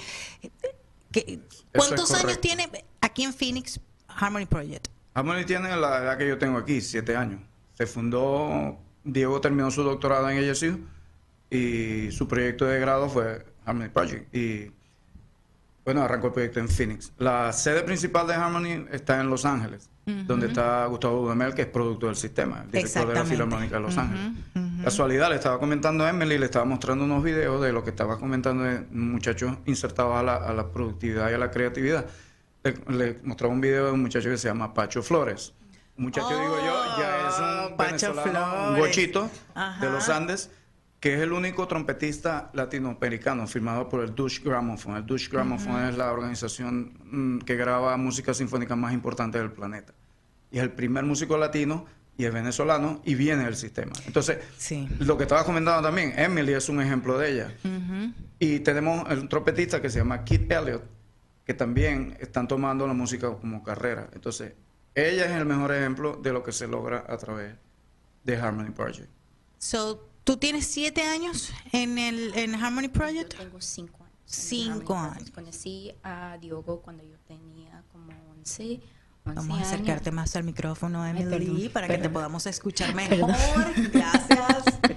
¿Qué- 1.12 1.40
¿Cuántos 1.74 2.12
años 2.14 2.40
tiene 2.40 2.70
aquí 3.00 3.24
en 3.24 3.32
Phoenix 3.34 3.80
Harmony 4.08 4.46
Project? 4.46 4.88
Harmony 5.14 5.44
tiene 5.46 5.68
la 5.76 5.98
edad 5.98 6.18
que 6.18 6.28
yo 6.28 6.38
tengo 6.38 6.58
aquí, 6.58 6.80
siete 6.80 7.16
años. 7.16 7.40
Se 7.74 7.86
fundó, 7.86 8.78
Diego 9.04 9.40
terminó 9.40 9.70
su 9.70 9.82
doctorado 9.82 10.28
en 10.30 10.48
ASU 10.50 10.78
y 11.50 12.10
su 12.12 12.28
proyecto 12.28 12.66
de 12.66 12.78
grado 12.80 13.08
fue 13.08 13.44
Harmony 13.64 13.88
Project. 13.88 14.34
Y 14.34 14.70
bueno, 15.86 16.02
arrancó 16.02 16.26
el 16.26 16.32
proyecto 16.34 16.60
en 16.60 16.68
Phoenix. 16.68 17.12
La 17.16 17.50
sede 17.52 17.82
principal 17.82 18.26
de 18.26 18.34
Harmony 18.34 18.86
está 18.92 19.20
en 19.20 19.30
Los 19.30 19.44
Ángeles, 19.46 19.88
donde 20.04 20.48
está 20.48 20.84
Gustavo 20.86 21.22
Dudamel, 21.22 21.54
que 21.54 21.62
es 21.62 21.68
producto 21.68 22.06
del 22.06 22.16
sistema, 22.16 22.62
el 22.64 22.70
director 22.72 23.08
de 23.08 23.14
la. 23.14 23.24
Filarmónica 23.24 23.76
de 23.76 23.82
Los 23.82 23.96
Ángeles. 23.96 24.32
Casualidad, 24.84 25.30
le 25.30 25.36
estaba 25.36 25.58
comentando 25.58 26.04
a 26.04 26.10
Emily, 26.10 26.38
le 26.38 26.44
estaba 26.46 26.64
mostrando 26.64 27.04
unos 27.04 27.22
videos 27.24 27.62
de 27.62 27.72
lo 27.72 27.82
que 27.82 27.90
estaba 27.90 28.18
comentando 28.18 28.64
de 28.64 28.80
muchachos 28.90 29.56
insertados 29.64 30.16
a 30.16 30.22
la, 30.22 30.36
a 30.36 30.52
la 30.52 30.68
productividad 30.70 31.30
y 31.30 31.34
a 31.34 31.38
la 31.38 31.50
creatividad. 31.50 32.06
Le, 32.64 32.74
le 32.88 33.18
mostraba 33.22 33.54
un 33.54 33.60
video 33.60 33.86
de 33.86 33.92
un 33.92 34.02
muchacho 34.02 34.28
que 34.28 34.36
se 34.36 34.48
llama 34.48 34.74
Pacho 34.74 35.02
Flores. 35.02 35.54
Un 35.96 36.04
muchacho, 36.04 36.28
digo 36.28 36.56
yo, 36.58 36.84
ya 36.98 37.28
es 37.28 37.38
un 37.38 37.72
Oh, 37.72 37.76
Pacho 37.76 38.12
venezolano, 38.12 38.54
un 38.70 38.74
Flores. 38.74 38.78
gochito 38.96 39.30
Ajá. 39.54 39.84
de 39.86 39.90
los 39.92 40.08
Andes, 40.08 40.50
que 41.00 41.14
es 41.14 41.20
el 41.20 41.32
único 41.32 41.66
trompetista 41.68 42.50
latinoamericano 42.54 43.46
firmado 43.46 43.88
por 43.88 44.02
el 44.02 44.14
Dutch 44.14 44.42
Gramophone. 44.42 44.98
El 44.98 45.06
Dutch 45.06 45.30
Gramophone 45.30 45.88
es 45.90 45.96
la 45.96 46.10
organización 46.10 46.94
mm, 47.04 47.38
que 47.40 47.56
graba 47.56 47.96
música 47.96 48.32
sinfónica 48.34 48.76
más 48.76 48.92
importante 48.94 49.38
del 49.38 49.52
planeta. 49.52 49.92
Y 50.50 50.58
es 50.58 50.62
el 50.62 50.72
primer 50.72 51.04
músico 51.04 51.36
latino 51.36 51.84
y 52.16 52.24
es 52.24 52.32
venezolano 52.32 53.02
y 53.04 53.14
viene 53.14 53.44
del 53.44 53.56
sistema. 53.56 53.92
Entonces, 54.06 54.38
Sí. 54.56 54.88
lo 55.00 55.18
que 55.18 55.24
estaba 55.24 55.44
comentando 55.44 55.82
también, 55.82 56.14
Emily 56.16 56.54
es 56.54 56.68
un 56.70 56.80
ejemplo 56.80 57.18
de 57.18 57.30
ella. 57.32 57.52
Y 58.38 58.60
tenemos 58.60 59.06
un 59.10 59.28
trompetista 59.28 59.82
que 59.82 59.90
se 59.90 59.98
llama 59.98 60.24
Kit 60.24 60.50
Elliott, 60.50 60.82
que 61.44 61.52
también 61.54 62.16
están 62.20 62.48
tomando 62.48 62.86
la 62.86 62.94
música 62.94 63.30
como 63.34 63.62
carrera. 63.62 64.08
Entonces, 64.14 64.54
ella 64.94 65.26
es 65.26 65.32
el 65.32 65.44
mejor 65.44 65.72
ejemplo 65.74 66.16
de 66.16 66.32
lo 66.32 66.42
que 66.42 66.52
se 66.52 66.66
logra 66.66 67.04
a 67.06 67.16
través 67.18 67.54
de 68.24 68.36
Harmony 68.36 68.70
Project. 68.70 69.10
So, 69.58 70.08
¿Tú 70.26 70.36
tienes 70.38 70.66
siete 70.66 71.02
años 71.02 71.52
en 71.70 71.98
el 71.98 72.36
en 72.36 72.56
Harmony 72.56 72.88
Project? 72.88 73.34
Yo 73.34 73.44
tengo 73.44 73.60
cinco 73.60 73.98
años. 74.02 74.16
Cinco 74.24 74.96
años. 74.96 75.30
Conocí 75.30 75.94
a 76.02 76.36
Diogo 76.40 76.82
cuando 76.82 77.04
yo 77.04 77.16
tenía 77.28 77.84
como 77.92 78.10
11, 78.40 78.62
11 78.72 78.80
Vamos 79.24 79.50
a 79.50 79.54
años. 79.54 79.68
acercarte 79.68 80.10
más 80.10 80.34
al 80.34 80.42
micrófono, 80.42 81.06
Emily, 81.06 81.28
perdón, 81.30 81.72
para 81.72 81.86
que 81.86 81.98
te 81.98 82.10
podamos 82.10 82.44
escuchar 82.46 82.92
mejor. 82.96 83.32
Gracias. 83.92 84.64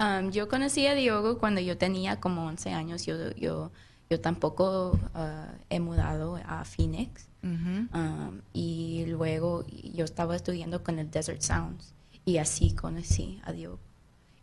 Um, 0.00 0.30
yo 0.30 0.46
conocí 0.46 0.86
a 0.86 0.94
Diogo 0.94 1.38
cuando 1.38 1.60
yo 1.60 1.76
tenía 1.76 2.20
como 2.20 2.46
11 2.46 2.72
años. 2.72 3.04
Yo, 3.04 3.32
yo, 3.34 3.72
yo 4.08 4.20
tampoco 4.20 4.92
uh, 4.92 5.58
he 5.70 5.80
mudado 5.80 6.36
a 6.46 6.64
Phoenix. 6.64 7.26
Um, 7.42 8.42
y 8.52 9.06
luego 9.08 9.66
yo 9.66 10.04
estaba 10.04 10.36
estudiando 10.36 10.84
con 10.84 11.00
el 11.00 11.10
Desert 11.10 11.42
Sounds 11.42 11.94
y 12.24 12.38
así 12.38 12.76
conocí 12.76 13.40
a 13.42 13.50
Diogo. 13.50 13.80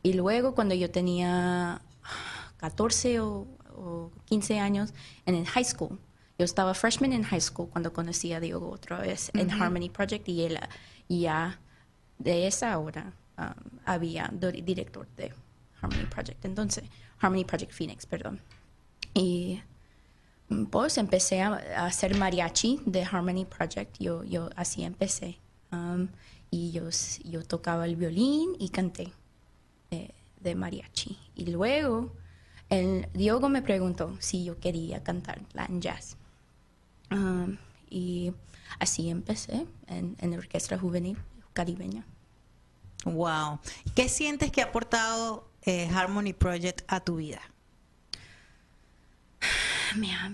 Y 0.06 0.14
luego 0.14 0.54
cuando 0.54 0.76
yo 0.76 0.92
tenía 0.92 1.82
14 2.58 3.22
o, 3.22 3.48
o 3.76 4.12
15 4.26 4.60
años 4.60 4.94
en 5.26 5.34
el 5.34 5.48
high 5.48 5.66
school, 5.66 5.98
yo 6.38 6.46
estaba 6.46 6.76
freshman 6.76 7.12
en 7.12 7.24
high 7.24 7.42
school 7.42 7.70
cuando 7.72 7.92
conocí 7.92 8.32
a 8.32 8.40
Diogo 8.40 8.70
otra 8.70 9.00
vez 9.00 9.32
en 9.34 9.50
Harmony 9.50 9.90
Project 9.90 10.30
y 10.30 10.44
él 10.44 10.60
ya 11.10 11.60
de 12.20 12.46
esa 12.46 12.78
hora 12.78 13.14
um, 13.40 13.80
había 13.84 14.32
director 14.32 15.08
de 15.18 15.34
Harmony 15.82 16.06
Project. 16.06 16.46
Entonces, 16.46 16.84
Harmony 17.20 17.44
Project 17.44 17.72
Phoenix, 17.72 18.06
perdón. 18.06 18.40
Y 19.16 19.60
mm, 20.50 20.66
pues 20.66 21.00
empecé 21.00 21.42
a, 21.42 21.56
a 21.78 21.88
hacer 21.88 22.16
mariachi 22.16 22.80
de 22.86 23.04
Harmony 23.04 23.46
Project. 23.46 23.98
Yo, 23.98 24.24
yo 24.24 24.52
así 24.56 24.84
empecé. 24.84 25.40
Um, 25.72 26.10
y 26.52 26.70
yo, 26.70 26.90
yo 27.24 27.44
tocaba 27.44 27.86
el 27.86 27.96
violín 27.96 28.56
y 28.60 28.70
canté 28.70 29.12
eh, 29.92 30.12
de 30.40 30.56
mariachi. 30.56 31.18
Y 31.36 31.48
luego 31.48 32.12
el 32.70 33.08
Diogo 33.14 33.50
me 33.50 33.62
preguntó 33.62 34.16
si 34.20 34.44
yo 34.44 34.60
quería 34.60 35.04
cantar 35.04 35.42
Latin 35.54 35.82
jazz. 35.82 36.18
Um, 37.12 37.58
y 37.90 38.34
así 38.80 39.10
empecé 39.10 39.66
en, 39.88 40.16
en 40.20 40.32
la 40.32 40.38
orquesta 40.38 40.78
juvenil 40.78 41.18
caribeña. 41.54 42.06
Wow. 43.06 43.60
¿Qué 43.96 44.10
sientes 44.10 44.52
que 44.52 44.62
ha 44.62 44.66
aportado 44.66 45.48
eh, 45.64 45.88
Harmony 45.94 46.34
Project 46.34 46.82
a 46.88 47.00
tu 47.00 47.18
vida? 47.18 47.42
me 49.96 50.14
ha, 50.14 50.32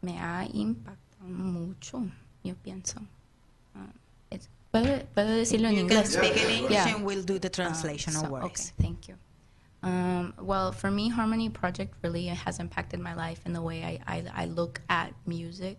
me 0.00 0.20
ha 0.20 0.46
impactado 0.52 1.24
mucho, 1.24 2.06
yo 2.44 2.54
pienso. 2.54 3.00
¿Puedo, 4.74 5.04
puedo 5.14 5.28
decirlo 5.36 5.68
en 5.68 5.76
You 5.76 5.86
can 5.86 6.04
speak 6.04 6.36
in 6.36 6.50
English 6.50 6.72
Yeah. 6.72 6.96
and 6.96 7.04
we'll 7.06 7.22
do 7.24 7.38
the 7.38 7.48
translation, 7.50 8.14
Uh, 8.16 8.22
no 8.22 8.26
so- 8.26 8.32
worries. 8.32 8.72
Okay, 8.72 8.82
thank 8.82 9.08
you. 9.08 9.14
Um, 9.82 10.32
well, 10.40 10.72
for 10.72 10.90
me, 10.90 11.10
Harmony 11.10 11.50
Project 11.50 11.94
really 12.02 12.26
has 12.26 12.58
impacted 12.58 13.00
my 13.00 13.14
life 13.14 13.40
in 13.44 13.52
the 13.52 13.60
way 13.60 13.84
I, 13.84 14.00
I, 14.16 14.24
I 14.34 14.44
look 14.46 14.80
at 14.88 15.12
music. 15.26 15.78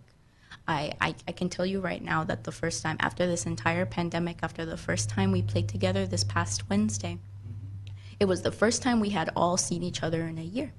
I, 0.67 0.93
I, 1.01 1.15
I 1.27 1.31
can 1.31 1.49
tell 1.49 1.65
you 1.65 1.79
right 1.81 2.03
now 2.03 2.23
that 2.23 2.43
the 2.43 2.51
first 2.51 2.83
time, 2.83 2.97
after 2.99 3.25
this 3.27 3.45
entire 3.45 3.85
pandemic, 3.85 4.37
after 4.43 4.63
the 4.65 4.77
first 4.77 5.09
time 5.09 5.31
we 5.31 5.41
played 5.41 5.67
together 5.67 6.05
this 6.05 6.23
past 6.23 6.69
Wednesday, 6.69 7.17
it 8.19 8.25
was 8.25 8.43
the 8.43 8.51
first 8.51 8.81
time 8.81 8.99
we 8.99 9.09
had 9.09 9.29
all 9.35 9.57
seen 9.57 9.81
each 9.83 10.03
other 10.03 10.21
in 10.27 10.37
a 10.37 10.43
year. 10.43 10.71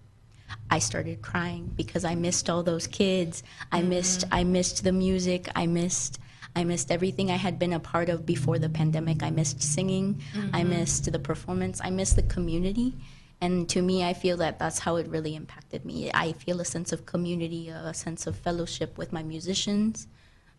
I 0.70 0.78
started 0.78 1.20
crying 1.20 1.72
because 1.76 2.04
I 2.04 2.14
missed 2.14 2.48
all 2.48 2.62
those 2.62 2.86
kids. 2.86 3.42
I 3.72 3.82
missed 3.82 4.24
I 4.30 4.44
missed 4.44 4.84
the 4.84 4.92
music. 4.92 5.48
I 5.56 5.66
missed 5.66 6.20
I 6.56 6.64
missed 6.64 6.90
everything 6.90 7.30
I 7.30 7.36
had 7.36 7.58
been 7.58 7.74
a 7.74 7.78
part 7.78 8.08
of 8.08 8.24
before 8.24 8.58
the 8.58 8.70
pandemic. 8.70 9.22
I 9.22 9.30
missed 9.30 9.62
singing. 9.62 10.22
I 10.54 10.64
missed 10.64 11.12
the 11.12 11.18
performance. 11.18 11.82
I 11.84 11.90
missed 11.90 12.16
the 12.16 12.22
community. 12.22 12.94
And 13.42 13.68
to 13.68 13.82
me, 13.82 14.02
I 14.02 14.14
feel 14.14 14.38
that 14.38 14.58
that's 14.58 14.78
how 14.78 14.96
it 14.96 15.06
really 15.08 15.36
impacted 15.36 15.84
me. 15.84 16.10
I 16.14 16.32
feel 16.32 16.58
a 16.62 16.64
sense 16.64 16.92
of 16.92 17.04
community, 17.04 17.68
a 17.68 17.92
sense 17.92 18.26
of 18.26 18.36
fellowship 18.36 18.96
with 18.96 19.12
my 19.12 19.22
musicians. 19.22 20.08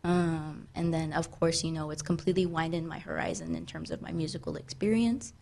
Um, 0.04 0.68
and 0.76 0.94
then, 0.94 1.14
of 1.14 1.32
course, 1.32 1.64
you 1.64 1.72
know, 1.72 1.90
it's 1.90 2.04
completely 2.04 2.46
widened 2.46 2.88
my 2.88 3.00
horizon 3.00 3.56
in 3.56 3.66
terms 3.66 3.90
of 3.90 4.00
my 4.00 4.12
musical 4.12 4.56
experience. 4.56 5.34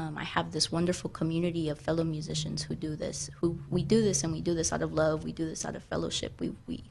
Um, 0.00 0.18
I 0.18 0.24
have 0.24 0.50
this 0.50 0.72
wonderful 0.72 1.10
community 1.10 1.68
of 1.68 1.78
fellow 1.78 2.02
musicians 2.02 2.64
who 2.64 2.74
do 2.74 2.96
this. 2.96 3.30
Who 3.40 3.60
we 3.70 3.84
do 3.84 4.02
this, 4.02 4.24
and 4.24 4.32
we 4.32 4.40
do 4.40 4.54
this 4.54 4.72
out 4.72 4.82
of 4.82 4.92
love. 4.92 5.22
We 5.22 5.32
do 5.32 5.46
this 5.46 5.64
out 5.64 5.76
of 5.76 5.84
fellowship. 5.84 6.40
We 6.40 6.54
we, 6.66 6.82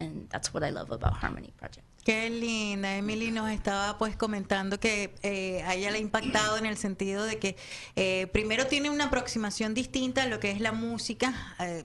and 0.00 0.28
that's 0.30 0.54
what 0.54 0.62
I 0.62 0.70
love 0.70 0.90
about 0.90 1.14
Harmony 1.14 1.52
Project. 1.58 1.85
Qué 2.06 2.30
linda. 2.30 2.96
Emily 2.96 3.32
nos 3.32 3.50
estaba 3.50 3.98
pues 3.98 4.16
comentando 4.16 4.78
que 4.78 5.12
eh, 5.24 5.64
a 5.64 5.74
ella 5.74 5.90
le 5.90 5.98
ha 5.98 6.00
impactado 6.00 6.56
en 6.56 6.64
el 6.64 6.76
sentido 6.76 7.24
de 7.24 7.40
que 7.40 7.56
eh, 7.96 8.28
primero 8.28 8.68
tiene 8.68 8.90
una 8.90 9.06
aproximación 9.06 9.74
distinta 9.74 10.22
a 10.22 10.26
lo 10.26 10.38
que 10.38 10.52
es 10.52 10.60
la 10.60 10.70
música. 10.70 11.56
eh, 11.58 11.84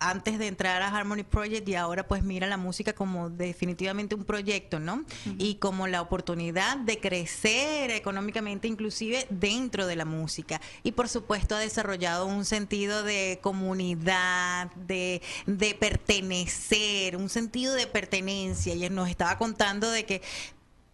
antes 0.00 0.38
de 0.38 0.46
entrar 0.46 0.82
a 0.82 0.88
Harmony 0.88 1.24
Project 1.24 1.68
y 1.68 1.74
ahora 1.74 2.06
pues 2.06 2.22
mira 2.22 2.46
la 2.46 2.56
música 2.56 2.92
como 2.92 3.30
definitivamente 3.30 4.14
un 4.14 4.24
proyecto, 4.24 4.80
¿no? 4.80 5.04
Y 5.38 5.56
como 5.56 5.86
la 5.86 6.02
oportunidad 6.02 6.76
de 6.76 7.00
crecer 7.00 7.90
económicamente 7.90 8.68
inclusive 8.68 9.26
dentro 9.30 9.86
de 9.86 9.96
la 9.96 10.04
música. 10.04 10.60
Y 10.82 10.92
por 10.92 11.08
supuesto 11.08 11.56
ha 11.56 11.60
desarrollado 11.60 12.26
un 12.26 12.44
sentido 12.44 13.02
de 13.02 13.38
comunidad, 13.42 14.70
de, 14.74 15.22
de 15.46 15.74
pertenecer, 15.74 17.16
un 17.16 17.28
sentido 17.28 17.74
de 17.74 17.86
pertenencia. 17.86 18.74
Y 18.74 18.84
él 18.84 18.94
nos 18.94 19.08
estaba 19.08 19.38
contando 19.38 19.90
de 19.90 20.04
que 20.04 20.22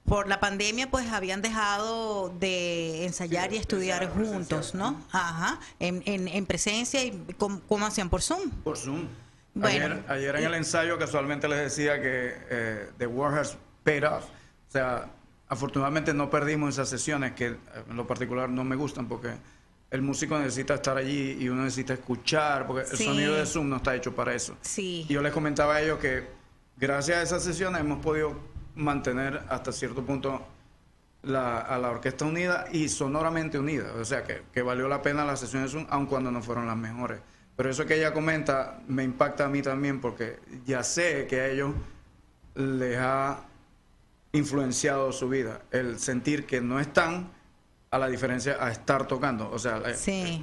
por 0.05 0.29
la 0.29 0.38
pandemia 0.38 0.90
pues 0.90 1.11
habían 1.11 1.40
dejado 1.40 2.29
de 2.38 3.05
ensayar 3.07 3.53
y 3.53 3.57
estudiar 3.57 4.11
juntos, 4.11 4.75
¿no? 4.75 5.01
Ajá, 5.11 5.59
en, 5.81 6.03
en, 6.07 6.29
en 6.29 6.47
presencia 6.47 7.03
y 7.05 7.27
¿cómo, 7.38 7.61
cómo 7.69 7.87
hacían 7.87 8.11
por 8.11 8.23
Zoom. 8.23 8.51
Por 8.62 8.77
Zoom. 8.77 9.07
Ayer, 9.62 10.05
ayer, 10.09 10.37
en 10.37 10.45
el 10.45 10.55
ensayo 10.55 10.99
casualmente 10.99 11.47
les 11.47 11.61
decía 11.61 12.01
que 12.03 12.35
eh, 12.51 12.90
The 12.99 13.07
War 13.07 13.38
has 13.38 13.57
paid 13.85 14.05
off. 14.05 14.25
O 14.25 14.73
sea, 14.73 15.09
afortunadamente 15.49 16.12
no 16.12 16.29
perdimos 16.29 16.75
esas 16.75 16.88
sesiones 16.88 17.33
que 17.33 17.47
eh, 17.47 17.57
en 17.88 17.97
lo 17.97 18.07
particular 18.07 18.49
no 18.49 18.64
me 18.64 18.75
gustan 18.75 19.07
porque 19.07 19.33
el 19.90 20.03
músico 20.03 20.37
necesita 20.38 20.75
estar 20.75 20.97
allí 20.97 21.37
y 21.38 21.49
uno 21.49 21.62
necesita 21.62 21.95
escuchar 21.95 22.67
porque 22.67 22.90
el 22.90 22.99
sonido 22.99 23.37
de 23.37 23.47
Zoom 23.47 23.69
no 23.69 23.77
está 23.77 23.95
hecho 23.95 24.14
para 24.14 24.35
eso. 24.35 24.57
Sí. 24.61 25.07
Y 25.09 25.14
yo 25.14 25.23
les 25.23 25.33
comentaba 25.33 25.77
a 25.77 25.83
ellos 25.83 26.01
que 26.01 26.27
gracias 26.77 27.19
a 27.19 27.23
esas 27.23 27.45
sesiones 27.45 27.81
hemos 27.81 28.03
podido 28.03 28.37
mantener 28.74 29.44
hasta 29.48 29.72
cierto 29.72 30.04
punto 30.04 30.46
la, 31.22 31.60
a 31.60 31.78
la 31.78 31.90
orquesta 31.90 32.24
unida 32.24 32.66
y 32.72 32.88
sonoramente 32.88 33.58
unida. 33.58 33.92
O 34.00 34.04
sea, 34.04 34.24
que, 34.24 34.42
que 34.52 34.62
valió 34.62 34.88
la 34.88 35.02
pena 35.02 35.24
las 35.24 35.40
sesiones 35.40 35.72
Zoom, 35.72 35.87
aun 35.88 36.06
cuando 36.06 36.30
no 36.30 36.42
fueron 36.42 36.66
las 36.66 36.76
mejores. 36.76 37.20
Pero 37.56 37.70
eso 37.70 37.87
que 37.87 37.96
ella 37.96 38.12
comenta 38.12 38.80
me 38.88 39.04
impacta 39.04 39.44
a 39.44 39.48
mí 39.48 39.62
también 39.62 40.00
porque 40.00 40.40
ya 40.66 40.82
sé 40.82 41.26
que 41.28 41.40
a 41.40 41.48
ellos 41.48 41.74
les 42.54 42.98
ha 42.98 43.44
influenciado 44.32 45.12
su 45.12 45.28
vida. 45.28 45.62
El 45.70 45.98
sentir 45.98 46.46
que 46.46 46.60
no 46.60 46.80
están 46.80 47.30
a 47.90 47.98
la 47.98 48.08
diferencia 48.08 48.56
a 48.60 48.72
estar 48.72 49.06
tocando. 49.06 49.48
O 49.50 49.58
sea, 49.58 49.78
eh, 49.87 49.94
eh, 50.06 50.42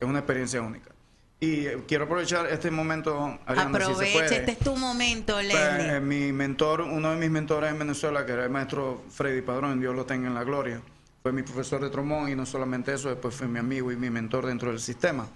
es, 0.00 0.06
una 0.06 0.18
experiencia 0.18 0.60
única. 0.60 0.90
Y 1.40 1.66
eh, 1.66 1.82
quiero 1.86 2.04
aprovechar 2.04 2.46
este 2.46 2.70
momento, 2.70 3.38
Ariana, 3.44 3.78
Aprovecha, 3.78 4.36
este 4.36 4.52
es 4.52 4.58
tu 4.58 4.76
momento, 4.76 5.34
pues, 5.34 5.48
Leslie. 5.48 6.00
mi 6.00 6.32
mentor, 6.32 6.82
uno 6.82 7.10
de 7.10 7.16
mis 7.16 7.30
mentores 7.30 7.70
en 7.70 7.78
Venezuela, 7.78 8.24
que 8.24 8.32
era 8.32 8.44
el 8.44 8.50
maestro 8.50 9.02
Freddy 9.10 9.42
Padrón, 9.42 9.80
Dios 9.80 9.94
lo 9.94 10.06
tenga 10.06 10.28
en 10.28 10.34
la 10.34 10.44
gloria, 10.44 10.80
fue 11.22 11.32
mi 11.32 11.42
profesor 11.42 11.82
de 11.82 11.90
trombón 11.90 12.30
y 12.30 12.34
no 12.34 12.46
solamente 12.46 12.94
eso, 12.94 13.08
después 13.08 13.34
fue 13.34 13.48
mi 13.48 13.58
amigo 13.58 13.90
y 13.90 13.96
mi 13.96 14.10
mentor 14.10 14.46
dentro 14.46 14.70
del 14.70 14.80
sistema. 14.80 15.26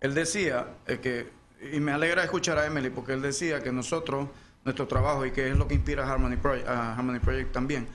Él 0.00 0.14
decía 0.14 0.66
que, 1.02 1.28
y 1.72 1.80
me 1.80 1.92
alegra 1.92 2.22
escuchar 2.22 2.58
a 2.58 2.66
Emily, 2.66 2.90
porque 2.90 3.12
él 3.12 3.22
decía 3.22 3.62
que 3.62 3.72
nosotros, 3.72 4.28
nuestro 4.64 4.86
trabajo, 4.86 5.26
y 5.26 5.32
que 5.32 5.50
es 5.50 5.56
lo 5.56 5.66
que 5.66 5.74
inspira 5.74 6.04
a 6.04 6.12
Harmony 6.12 6.36
Project, 6.36 6.68
a 6.68 6.94
Harmony 6.94 7.18
Project 7.18 7.52
también, 7.52 7.86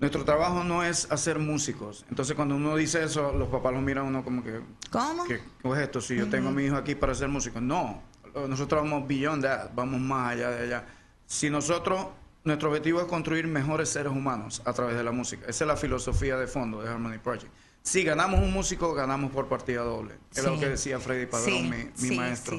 nuestro 0.00 0.24
trabajo 0.24 0.62
no 0.62 0.82
es 0.82 1.10
hacer 1.10 1.38
músicos. 1.38 2.04
Entonces, 2.10 2.36
cuando 2.36 2.56
uno 2.56 2.76
dice 2.76 3.02
eso, 3.02 3.32
los 3.32 3.48
papás 3.48 3.72
lo 3.72 3.80
miran 3.80 4.04
a 4.04 4.08
uno 4.08 4.24
como 4.24 4.42
que... 4.42 4.60
¿Cómo? 4.90 5.24
¿Qué, 5.24 5.34
es 5.36 5.78
esto? 5.78 6.00
Si 6.00 6.16
yo 6.16 6.28
tengo 6.28 6.48
a 6.48 6.52
mi 6.52 6.64
hijo 6.64 6.76
aquí 6.76 6.94
para 6.94 7.14
ser 7.14 7.28
músico. 7.28 7.60
No, 7.60 8.02
nosotros 8.34 8.82
vamos 8.82 9.08
beyond 9.08 9.42
that, 9.42 9.70
vamos 9.74 10.00
más 10.00 10.32
allá 10.32 10.50
de 10.50 10.64
allá. 10.64 10.86
Si 11.24 11.48
nosotros, 11.48 12.06
nuestro 12.44 12.68
objetivo 12.68 13.00
es 13.00 13.06
construir 13.06 13.46
mejores 13.46 13.88
seres 13.88 14.12
humanos 14.12 14.60
a 14.64 14.72
través 14.72 14.96
de 14.96 15.04
la 15.04 15.12
música. 15.12 15.46
Esa 15.48 15.64
es 15.64 15.68
la 15.68 15.76
filosofía 15.76 16.36
de 16.36 16.46
fondo 16.46 16.82
de 16.82 16.90
Harmony 16.90 17.18
Project. 17.18 17.52
Si 17.82 18.02
ganamos 18.02 18.40
un 18.40 18.52
músico, 18.52 18.92
ganamos 18.94 19.30
por 19.30 19.48
partida 19.48 19.82
doble. 19.82 20.14
Es 20.34 20.44
lo 20.44 20.58
que 20.58 20.68
decía 20.68 20.98
Freddy 20.98 21.26
Padrón, 21.26 21.70
mi, 21.70 22.08
mi 22.08 22.16
maestro. 22.16 22.58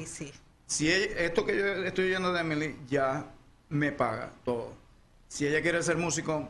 Si 0.66 0.88
esto 0.90 1.46
que 1.46 1.56
yo 1.56 1.66
estoy 1.84 2.06
oyendo 2.06 2.32
de 2.32 2.40
Emily 2.40 2.76
ya 2.88 3.26
me 3.68 3.92
paga 3.92 4.32
todo. 4.44 4.74
Si 5.28 5.46
ella 5.46 5.62
quiere 5.62 5.82
ser 5.82 5.96
músico, 5.96 6.48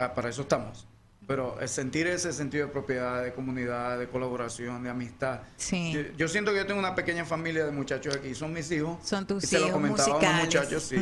ah, 0.00 0.14
para 0.14 0.28
eso 0.28 0.42
estamos. 0.42 0.86
Pero 1.26 1.56
sentir 1.68 2.08
ese 2.08 2.32
sentido 2.32 2.66
de 2.66 2.72
propiedad, 2.72 3.22
de 3.22 3.32
comunidad, 3.32 4.00
de 4.00 4.08
colaboración, 4.08 4.82
de 4.82 4.90
amistad. 4.90 5.42
Sí. 5.56 5.94
Yo, 6.16 6.26
siento 6.26 6.50
que 6.50 6.56
yo 6.56 6.66
tengo 6.66 6.80
una 6.80 6.96
pequeña 6.96 7.24
familia 7.24 7.64
de 7.64 7.70
muchachos 7.70 8.16
aquí. 8.16 8.34
Son 8.34 8.52
mis 8.52 8.68
hijos. 8.72 8.98
Son 9.04 9.24
tus 9.26 9.44
y 9.44 9.46
hijos. 9.46 9.60
Se 9.60 9.66
lo 9.66 9.72
comentaba 9.72 10.18
a 10.18 10.32
los 10.32 10.44
muchachos, 10.46 10.82
sí, 10.82 10.96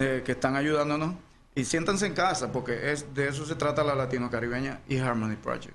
eh, 0.00 0.22
que 0.24 0.32
están 0.32 0.56
ayudándonos. 0.56 1.16
Y 1.54 1.64
siéntanse 1.64 2.06
en 2.06 2.14
casa, 2.14 2.52
porque 2.52 2.92
es 2.92 3.14
de 3.14 3.28
eso 3.28 3.44
se 3.44 3.54
trata 3.54 3.82
la 3.82 3.94
Latino 3.94 4.30
Caribeña 4.30 4.80
y 4.88 4.98
Harmony 4.98 5.36
Project. 5.36 5.74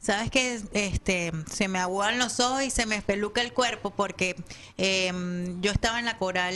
Sabes 0.00 0.30
que 0.30 0.60
este 0.72 1.32
se 1.50 1.66
me 1.66 1.80
aguan 1.80 2.18
los 2.18 2.38
ojos 2.38 2.62
y 2.62 2.70
se 2.70 2.86
me 2.86 2.96
espeluca 2.96 3.42
el 3.42 3.52
cuerpo 3.52 3.90
porque 3.90 4.36
em, 4.76 5.60
yo 5.60 5.72
estaba 5.72 5.98
en 5.98 6.04
la 6.04 6.16
coral 6.16 6.54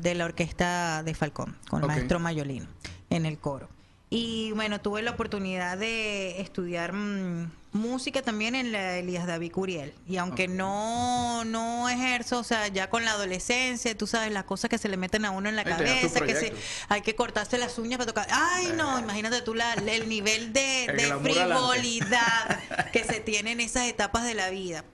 de 0.00 0.14
la 0.14 0.26
orquesta 0.26 1.02
de 1.02 1.14
Falcón 1.14 1.56
con 1.68 1.82
el 1.82 1.88
maestro 1.88 2.20
Mayolino 2.20 2.68
en 3.10 3.26
el 3.26 3.38
coro. 3.38 3.68
Y 4.10 4.52
bueno, 4.52 4.80
tuve 4.80 5.02
la 5.02 5.10
oportunidad 5.10 5.76
de 5.76 6.40
estudiar 6.40 6.94
mm, 6.94 7.50
música 7.72 8.22
también 8.22 8.54
en 8.54 8.72
la 8.72 8.96
Elías 8.96 9.26
David 9.26 9.52
Curiel. 9.52 9.92
Y 10.06 10.16
aunque 10.16 10.48
no, 10.48 11.44
no 11.44 11.88
ejerzo, 11.90 12.38
o 12.38 12.44
sea, 12.44 12.68
ya 12.68 12.88
con 12.88 13.04
la 13.04 13.12
adolescencia, 13.12 13.96
tú 13.96 14.06
sabes, 14.06 14.32
las 14.32 14.44
cosas 14.44 14.70
que 14.70 14.78
se 14.78 14.88
le 14.88 14.96
meten 14.96 15.26
a 15.26 15.30
uno 15.30 15.50
en 15.50 15.56
la 15.56 15.64
cabeza, 15.64 16.20
que 16.20 16.34
se, 16.34 16.54
hay 16.88 17.02
que 17.02 17.14
cortarse 17.14 17.58
las 17.58 17.78
uñas 17.78 17.98
para 17.98 18.06
tocar. 18.06 18.28
Ay, 18.30 18.72
no, 18.76 18.98
imagínate 18.98 19.42
tú 19.42 19.54
la, 19.54 19.74
el 19.74 20.08
nivel 20.08 20.54
de, 20.54 20.86
de 20.96 21.14
frivolidad 21.22 22.60
que 22.92 23.04
se 23.04 23.20
tiene 23.20 23.52
en 23.52 23.60
esas 23.60 23.86
etapas 23.88 24.24
de 24.24 24.34
la 24.34 24.48
vida. 24.48 24.84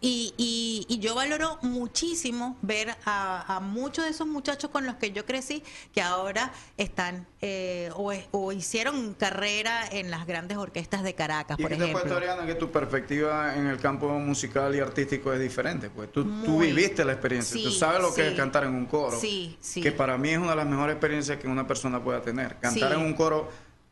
Y, 0.00 0.34
y, 0.36 0.98
yo 0.98 1.14
valoro 1.14 1.58
muchísimo 1.62 2.56
ver 2.62 2.94
a, 3.04 3.60
muchos 3.62 4.04
de 4.04 4.10
esos 4.10 4.26
muchachos 4.26 4.70
con 4.70 4.86
los 4.86 4.96
que 4.96 5.12
yo 5.12 5.24
crecí 5.24 5.62
que 5.92 6.02
ahora 6.02 6.52
están 6.76 7.26
eh, 7.40 7.90
o, 7.94 8.52
hicieron 8.52 9.14
carrera 9.14 9.86
en 9.90 10.10
las 10.10 10.26
grandes 10.26 10.58
orquestas 10.58 11.02
de 11.02 11.14
Caracas, 11.14 11.56
por 11.56 11.72
ejemplo. 11.72 12.00
Y 12.42 12.46
que 12.46 12.54
tu 12.54 12.70
perspectiva 12.70 13.56
en 13.56 13.66
el 13.66 13.78
campo 13.78 14.08
musical 14.18 14.74
y 14.74 14.80
artístico 14.80 15.32
es 15.32 15.40
diferente, 15.40 15.90
pues 15.90 16.12
tú, 16.12 16.24
tú 16.44 16.60
viviste 16.60 17.04
la 17.04 17.12
experiencia, 17.12 17.60
tú 17.62 17.70
sabes 17.70 18.00
lo 18.00 18.14
que 18.14 18.28
es 18.28 18.34
cantar 18.34 18.64
en 18.64 18.74
un 18.74 18.86
coro, 18.86 19.18
sí, 19.18 19.56
sí. 19.60 19.80
que 19.80 19.92
para 19.92 20.18
mí 20.18 20.30
es 20.30 20.38
una 20.38 20.50
de 20.50 20.56
las 20.56 20.66
mejores 20.66 20.94
experiencias 20.94 21.38
que 21.38 21.48
una 21.48 21.66
persona 21.66 22.02
pueda 22.02 22.20
tener. 22.22 22.56
Cantar 22.58 22.92
en 22.92 23.00
un 23.00 23.14
coro 23.14 23.48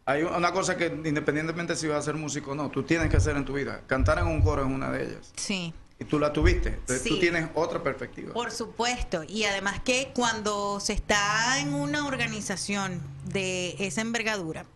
hay 0.06 0.22
una 0.22 0.52
cosa 0.52 0.76
que 0.76 0.86
independientemente 0.86 1.76
si 1.76 1.88
vas 1.88 1.98
a 1.98 2.02
ser 2.02 2.14
músico 2.14 2.50
o 2.50 2.54
no, 2.54 2.70
tú 2.70 2.82
tienes 2.82 3.08
que 3.08 3.16
hacer 3.16 3.36
en 3.36 3.44
tu 3.44 3.54
vida. 3.54 3.80
Cantar 3.86 4.18
en 4.18 4.26
un 4.26 4.42
coro 4.42 4.62
es 4.62 4.68
una 4.68 4.90
de 4.90 5.04
ellas. 5.04 5.32
Sí. 5.36 5.72
Y 5.98 6.04
tú 6.04 6.18
la 6.18 6.33
tuviste. 6.33 6.70
Entonces 6.70 7.04
tú 7.04 7.18
tienes 7.18 7.48
otra 7.54 7.83
perspectiva. 7.83 8.33
Por 8.33 8.50
supuesto. 8.50 9.22
Y 9.24 9.44
además 9.44 9.80
que 9.80 10.11
cuando 10.14 10.80
se 10.80 10.92
está 10.92 11.61
en 11.61 11.72
una 11.72 12.07
organización 12.07 13.00
de 13.26 13.76
esa 13.78 14.00
envergadura, 14.00 14.66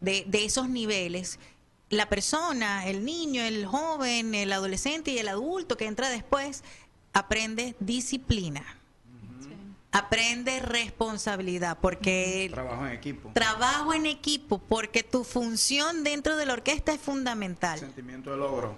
de, 0.00 0.24
de 0.26 0.44
esos 0.44 0.68
niveles, 0.68 1.38
la 1.90 2.08
persona, 2.08 2.86
el 2.86 3.04
niño, 3.04 3.42
el 3.42 3.66
joven, 3.66 4.34
el 4.34 4.52
adolescente 4.52 5.12
y 5.12 5.18
el 5.18 5.28
adulto 5.28 5.76
que 5.76 5.86
entra 5.86 6.10
después, 6.10 6.64
aprende 7.12 7.74
disciplina 7.80 8.78
aprende 9.90 10.60
responsabilidad 10.60 11.78
porque 11.80 12.48
trabajo 12.52 12.86
en 12.86 12.92
equipo 12.92 13.30
trabajo 13.32 13.94
en 13.94 14.06
equipo 14.06 14.58
porque 14.58 15.02
tu 15.02 15.24
función 15.24 16.04
dentro 16.04 16.36
de 16.36 16.46
la 16.46 16.52
orquesta 16.52 16.92
es 16.92 17.00
fundamental 17.00 17.78
sentimiento 17.78 18.30
de 18.30 18.36
logro 18.36 18.76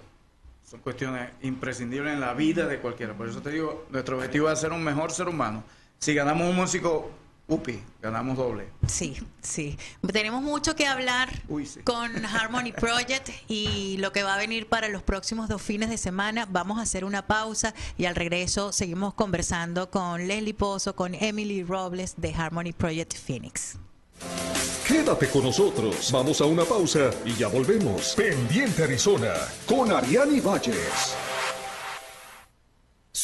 son 0.70 0.80
cuestiones 0.80 1.30
imprescindibles 1.42 2.12
en 2.12 2.20
la 2.20 2.32
vida 2.32 2.66
de 2.66 2.78
cualquiera 2.78 3.14
por 3.14 3.28
eso 3.28 3.42
te 3.42 3.50
digo 3.50 3.86
nuestro 3.90 4.16
objetivo 4.16 4.48
es 4.48 4.60
ser 4.60 4.70
un 4.72 4.84
mejor 4.84 5.10
ser 5.10 5.28
humano 5.28 5.64
si 5.98 6.14
ganamos 6.14 6.48
un 6.48 6.56
músico 6.56 7.10
Upi, 7.50 7.82
ganamos 8.00 8.36
doble. 8.36 8.68
Sí, 8.86 9.16
sí. 9.42 9.76
Tenemos 10.12 10.40
mucho 10.40 10.76
que 10.76 10.86
hablar 10.86 11.28
con 11.82 12.24
Harmony 12.24 12.70
Project 12.70 13.30
y 13.48 13.96
lo 13.98 14.12
que 14.12 14.22
va 14.22 14.34
a 14.34 14.38
venir 14.38 14.68
para 14.68 14.88
los 14.88 15.02
próximos 15.02 15.48
dos 15.48 15.60
fines 15.60 15.90
de 15.90 15.98
semana. 15.98 16.46
Vamos 16.48 16.78
a 16.78 16.82
hacer 16.82 17.04
una 17.04 17.26
pausa 17.26 17.74
y 17.98 18.04
al 18.04 18.14
regreso 18.14 18.70
seguimos 18.70 19.14
conversando 19.14 19.90
con 19.90 20.28
Leslie 20.28 20.54
Pozo, 20.54 20.94
con 20.94 21.12
Emily 21.16 21.64
Robles 21.64 22.14
de 22.18 22.32
Harmony 22.32 22.72
Project 22.72 23.16
Phoenix. 23.16 23.76
Quédate 24.90 25.28
con 25.28 25.44
nosotros. 25.44 26.10
Vamos 26.10 26.40
a 26.40 26.46
una 26.46 26.64
pausa 26.64 27.10
y 27.24 27.32
ya 27.36 27.46
volvemos. 27.46 28.12
Pendiente 28.16 28.82
Arizona 28.82 29.34
con 29.64 29.92
Ariani 29.92 30.40
Valles. 30.40 31.14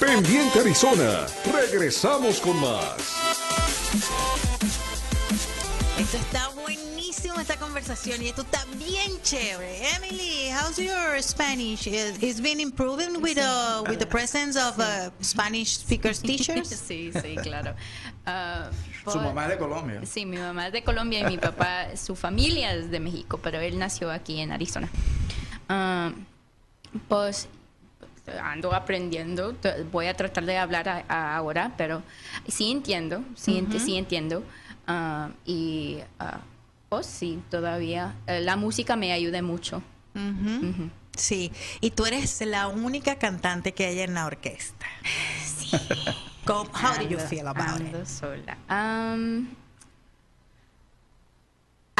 Pendiente 0.00 0.60
Arizona, 0.60 1.26
regresamos 1.52 2.40
con 2.40 2.60
más. 2.60 2.96
Esto 5.98 6.16
está 6.16 6.47
buenísimo 7.18 7.40
esta 7.40 7.56
conversación 7.56 8.22
y 8.22 8.28
esto 8.28 8.42
está 8.42 8.64
bien 8.78 9.20
chévere. 9.22 9.80
Emily, 9.96 10.50
how's 10.52 10.76
your 10.78 11.20
Spanish? 11.20 11.86
Is- 11.88 12.22
It's 12.22 12.40
been 12.40 12.60
improving 12.60 13.20
with 13.20 13.38
uh, 13.38 13.82
with 13.88 13.98
the 13.98 14.06
presence 14.06 14.56
of 14.56 14.78
uh, 14.78 15.10
Spanish 15.20 15.78
speakers 15.78 16.20
teachers. 16.22 16.68
Sí, 16.88 17.10
sí, 17.12 17.34
claro. 17.42 17.74
Su 19.04 19.12
por- 19.14 19.22
mamá 19.22 19.44
es 19.44 19.50
de 19.50 19.58
Colombia. 19.58 20.00
Sí, 20.06 20.24
mi 20.26 20.36
mamá 20.36 20.68
es 20.68 20.72
de 20.72 20.84
Colombia 20.84 21.20
y 21.20 21.24
mi 21.24 21.38
papá, 21.38 21.96
su 21.96 22.14
familia 22.14 22.72
es 22.74 22.88
de 22.90 23.00
México, 23.00 23.38
pero 23.42 23.58
él 23.58 23.78
nació 23.78 24.10
aquí 24.12 24.40
en 24.40 24.52
Arizona. 24.52 24.88
Ah, 25.68 26.12
pues 27.08 27.48
ando 28.42 28.72
aprendiendo, 28.74 29.56
voy 29.90 30.06
a 30.06 30.14
tratar 30.14 30.44
de 30.44 30.56
hablar 30.56 30.88
a- 30.88 31.04
a 31.08 31.36
ahora, 31.36 31.72
pero 31.76 32.02
sí 32.46 32.70
entiendo, 32.70 33.24
sí, 33.34 33.58
ent- 33.58 33.70
Ujú. 33.74 33.80
sí 33.84 33.96
entiendo. 33.96 34.44
Ah, 34.86 35.30
y 35.44 35.98
ah, 36.20 36.40
pues 36.88 37.06
sí, 37.06 37.42
todavía 37.50 38.14
eh, 38.26 38.40
la 38.40 38.56
música 38.56 38.96
me 38.96 39.12
ayuda 39.12 39.42
mucho. 39.42 39.82
Sí, 41.16 41.52
y 41.80 41.90
tú 41.90 42.06
eres 42.06 42.40
la 42.46 42.68
única 42.68 43.16
cantante 43.16 43.72
que 43.72 43.86
hay 43.86 44.00
en 44.00 44.14
la 44.14 44.26
orquesta. 44.26 44.86
Sí. 45.58 45.76
¿Cómo- 46.44 46.70
how 46.72 46.94
do 46.96 47.02
you 47.08 47.18
Ando- 47.18 47.28
feel 47.28 47.46
about 47.46 47.80
it? 47.80 47.86
ando 47.94 48.06
sola. 48.06 48.56
Um, 48.70 49.48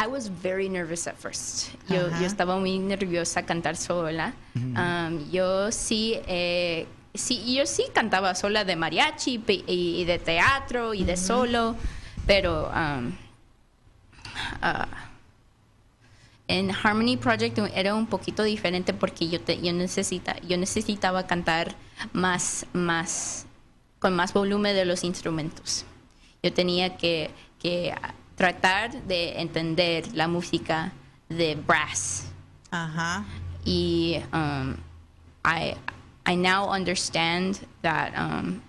I 0.01 0.07
was 0.07 0.29
very 0.29 0.69
nervous 0.69 1.07
at 1.07 1.15
first. 1.17 1.69
Yo, 1.89 2.07
estaba 2.25 2.57
muy 2.57 2.79
nerviosa 2.79 3.41
a 3.41 3.45
cantar 3.45 3.75
sola. 3.75 4.33
Um, 4.55 5.29
yo 5.29 5.71
sí, 5.71 6.15
eh, 6.25 6.87
sí, 7.13 7.53
yo 7.55 7.65
sí 7.65 7.83
cantaba 7.93 8.33
sola 8.33 8.63
de 8.63 8.75
mariachi 8.77 9.43
y 9.67 10.05
de 10.05 10.17
teatro 10.19 10.93
y 10.93 11.03
de 11.03 11.17
solo, 11.17 11.75
pero 12.25 12.69
um, 12.69 13.11
ah, 14.61 14.87
en 16.47 16.71
Harmony 16.71 17.17
Project 17.17 17.59
era 17.75 17.93
un 17.93 18.07
poquito 18.07 18.43
diferente 18.43 18.93
porque 18.93 19.29
yo, 19.29 19.39
te- 19.39 19.61
yo, 19.61 19.71
necesita, 19.71 20.37
yo 20.41 20.57
necesitaba 20.57 21.27
cantar 21.27 21.75
más, 22.11 22.65
más, 22.73 23.45
con 23.99 24.15
más 24.15 24.33
volumen 24.33 24.75
de 24.75 24.85
los 24.85 25.03
instrumentos. 25.03 25.85
Yo 26.41 26.51
tenía 26.51 26.97
que, 26.97 27.29
que 27.59 27.93
tratar 28.35 29.03
de 29.03 29.39
entender 29.41 30.07
la 30.15 30.27
música 30.27 30.91
de 31.29 31.55
brass. 31.55 32.25
Ajá. 32.71 33.25
Y 33.65 34.21
um, 34.33 34.77
I, 35.45 35.75
I 36.25 36.35
now 36.35 36.69
understand 36.69 37.59
that 37.81 38.13
um, 38.17 38.61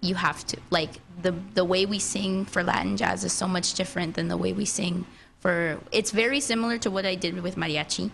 you 0.00 0.16
have 0.16 0.44
to, 0.46 0.56
like, 0.70 1.00
the, 1.22 1.32
the 1.54 1.64
way 1.64 1.84
we 1.86 1.98
sing 2.00 2.44
for 2.44 2.64
Latin 2.64 2.96
jazz 2.96 3.24
is 3.24 3.32
so 3.32 3.46
much 3.46 3.74
different 3.74 4.14
than 4.16 4.28
the 4.28 4.36
way 4.36 4.52
we 4.52 4.64
sing 4.64 5.04
for, 5.40 5.78
it's 5.92 6.10
very 6.10 6.40
similar 6.40 6.78
to 6.78 6.90
what 6.90 7.06
I 7.06 7.14
did 7.14 7.40
with 7.42 7.56
mariachi. 7.56 8.10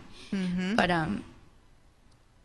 But 0.76 0.90
um, 0.90 1.24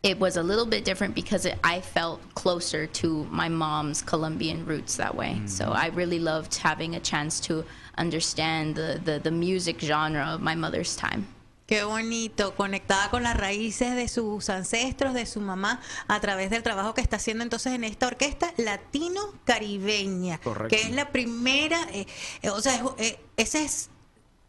it 0.02 0.18
was 0.18 0.36
a 0.36 0.42
little 0.42 0.64
bit 0.64 0.84
different 0.84 1.14
because 1.14 1.44
it, 1.44 1.58
I 1.64 1.80
felt 1.80 2.20
closer 2.34 2.86
to 2.86 3.24
my 3.30 3.48
mom's 3.48 4.00
Colombian 4.00 4.64
roots 4.64 4.96
that 4.96 5.14
way. 5.14 5.40
So 5.46 5.72
I 5.72 5.88
really 5.88 6.20
loved 6.20 6.54
having 6.56 6.94
a 6.94 7.00
chance 7.00 7.40
to 7.40 7.64
understand 7.98 8.76
the, 8.76 9.00
the, 9.04 9.18
the 9.18 9.30
music 9.30 9.80
genre 9.80 10.24
of 10.24 10.40
my 10.40 10.54
mother's 10.54 10.96
time. 10.96 11.26
Qué 11.66 11.84
bonito, 11.84 12.54
conectada 12.56 13.10
con 13.10 13.22
las 13.22 13.36
raíces 13.36 13.94
de 13.94 14.08
sus 14.08 14.48
ancestros, 14.48 15.14
de 15.14 15.24
su 15.24 15.40
mamá, 15.40 15.80
a 16.08 16.20
través 16.20 16.50
del 16.50 16.64
trabajo 16.64 16.94
que 16.94 17.00
está 17.00 17.16
haciendo 17.16 17.44
entonces 17.44 17.72
en 17.74 17.84
esta 17.84 18.08
orquesta 18.08 18.52
latino-caribeña, 18.56 20.38
Correcto. 20.38 20.76
que 20.76 20.82
es 20.82 20.90
la 20.90 21.12
primera, 21.12 21.80
eh, 21.92 22.06
eh, 22.42 22.50
o 22.50 22.60
sea, 22.60 22.82
eh, 22.98 23.20
ese 23.36 23.62
es 23.62 23.88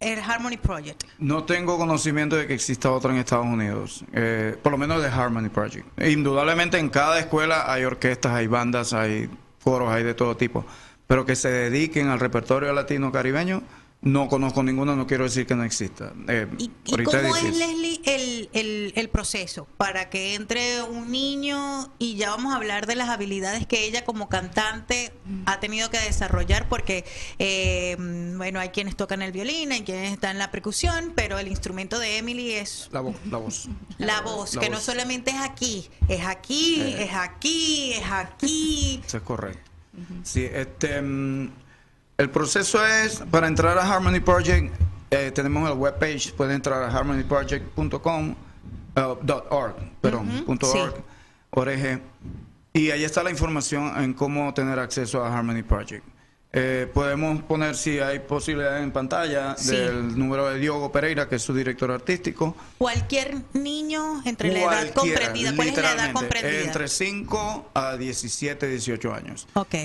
el 0.02 0.20
Harmony 0.20 0.58
Project. 0.58 1.04
No 1.20 1.44
tengo 1.44 1.78
conocimiento 1.78 2.36
de 2.36 2.48
que 2.48 2.54
exista 2.54 2.92
otra 2.92 3.12
en 3.12 3.20
Estados 3.20 3.46
Unidos, 3.46 4.04
eh, 4.12 4.58
por 4.62 4.72
lo 4.72 4.78
menos 4.78 5.02
de 5.02 5.08
Harmony 5.08 5.50
Project. 5.50 5.88
Indudablemente 6.02 6.78
en 6.80 6.90
cada 6.90 7.20
escuela 7.20 7.72
hay 7.72 7.86
orquestas, 7.86 8.34
hay 8.34 8.48
bandas, 8.48 8.94
hay 8.94 9.30
coros, 9.64 9.90
hay 9.90 10.04
de 10.04 10.16
todo 10.16 10.36
tipo, 10.36 10.66
pero 11.08 11.26
que 11.26 11.36
se 11.36 11.50
dediquen 11.50 12.10
al 12.10 12.20
repertorio 12.20 12.74
latino 12.74 13.12
caribeño, 13.12 13.62
no 14.04 14.28
conozco 14.30 14.64
ninguno, 14.64 14.96
no 14.96 15.06
quiero 15.06 15.26
decir 15.26 15.46
que 15.46 15.54
no 15.54 15.64
exista. 15.64 16.12
Eh, 16.28 16.48
¿Y, 16.58 16.70
cómo 17.04 17.36
es. 17.36 17.56
Leslie, 17.56 18.02
el, 18.06 18.50
el, 18.54 18.94
el 18.96 19.10
proceso 19.10 19.68
para 19.78 20.10
que 20.10 20.34
entre 20.34 20.82
un 20.82 21.12
niño 21.12 21.94
y 22.00 22.16
ya 22.16 22.32
vamos 22.32 22.52
a 22.52 22.56
hablar 22.56 22.88
de 22.88 22.96
las 22.96 23.10
habilidades 23.10 23.68
que 23.68 23.86
ella 23.86 24.04
como 24.04 24.28
cantante 24.28 25.14
ha 25.46 25.60
tenido 25.60 25.92
que 25.92 26.00
desarrollar? 26.00 26.68
Porque, 26.68 27.06
eh, 27.38 27.96
bueno, 28.38 28.60
hay 28.60 28.70
quienes 28.70 28.96
tocan 28.96 29.22
el 29.22 29.32
violín, 29.32 29.72
hay 29.72 29.82
quienes 29.84 30.12
están 30.12 30.32
en 30.32 30.40
la 30.40 30.50
percusión, 30.50 31.14
pero 31.16 31.38
el 31.38 31.48
instrumento 31.48 32.00
de 32.00 32.18
Emily 32.18 32.54
es 32.54 32.90
La, 32.92 33.04
vo- 33.04 33.14
la 33.30 33.38
voz. 33.38 33.70
la 34.00 34.22
voz, 34.22 34.56
La 34.56 34.62
que 34.62 34.70
no 34.72 34.78
voz. 34.78 34.84
solamente 34.86 35.30
es 35.30 35.38
aquí, 35.42 35.88
es 36.08 36.26
aquí, 36.26 36.82
Eh. 36.82 37.04
es 37.04 37.14
aquí, 37.14 37.94
es 37.94 38.12
aquí. 38.12 39.02
Eso 39.06 39.18
es 39.18 39.24
correcto. 39.24 39.70
Sí, 40.24 40.44
este, 40.52 41.00
mm, 41.02 41.52
el 42.22 42.30
proceso 42.30 42.86
es, 42.86 43.24
para 43.32 43.48
entrar 43.48 43.78
a 43.80 43.82
Harmony 43.94 44.20
Project, 44.20 44.72
eh, 45.10 45.32
tenemos 45.34 45.70
el 45.70 45.76
webpage, 45.78 46.34
pueden 46.34 46.56
entrar 46.56 46.84
a 46.84 46.88
harmonyproject.com, 46.96 48.30
uh, 48.32 48.36
dot 49.24 49.48
.org, 49.50 49.76
perdón, 50.00 50.30
Ujú, 50.30 50.46
punto 50.46 50.72
sí. 50.72 50.78
.org, 50.78 50.96
org, 51.50 52.02
y 52.74 52.92
ahí 52.92 53.04
está 53.04 53.24
la 53.24 53.32
información 53.32 53.92
en 54.04 54.14
cómo 54.14 54.54
tener 54.54 54.78
acceso 54.80 55.24
a 55.26 55.36
Harmony 55.36 55.64
Project. 55.64 56.06
Eh, 56.54 56.90
podemos 56.94 57.42
poner 57.44 57.76
si 57.76 58.00
hay 58.00 58.20
posibilidad 58.20 58.84
en 58.84 58.92
pantalla 58.92 59.56
Sí. 59.58 59.76
del 59.76 60.18
número 60.20 60.48
de 60.50 60.60
Diogo 60.60 60.92
Pereira, 60.92 61.28
que 61.28 61.36
es 61.38 61.42
su 61.42 61.54
director 61.56 61.90
artístico. 61.92 62.56
Cualquier 62.78 63.38
niño 63.54 64.22
entre 64.26 64.52
la 64.54 64.60
edad 64.60 64.94
comprendida, 64.94 65.56
¿cuál 65.56 65.70
es 65.70 65.78
la 65.78 65.92
edad 65.94 66.14
comprendida? 66.14 66.62
Entre 66.62 66.88
5 66.88 67.72
a 67.74 67.96
17, 67.98 68.68
18 68.68 69.14
años. 69.14 69.48
Ok. 69.54 69.76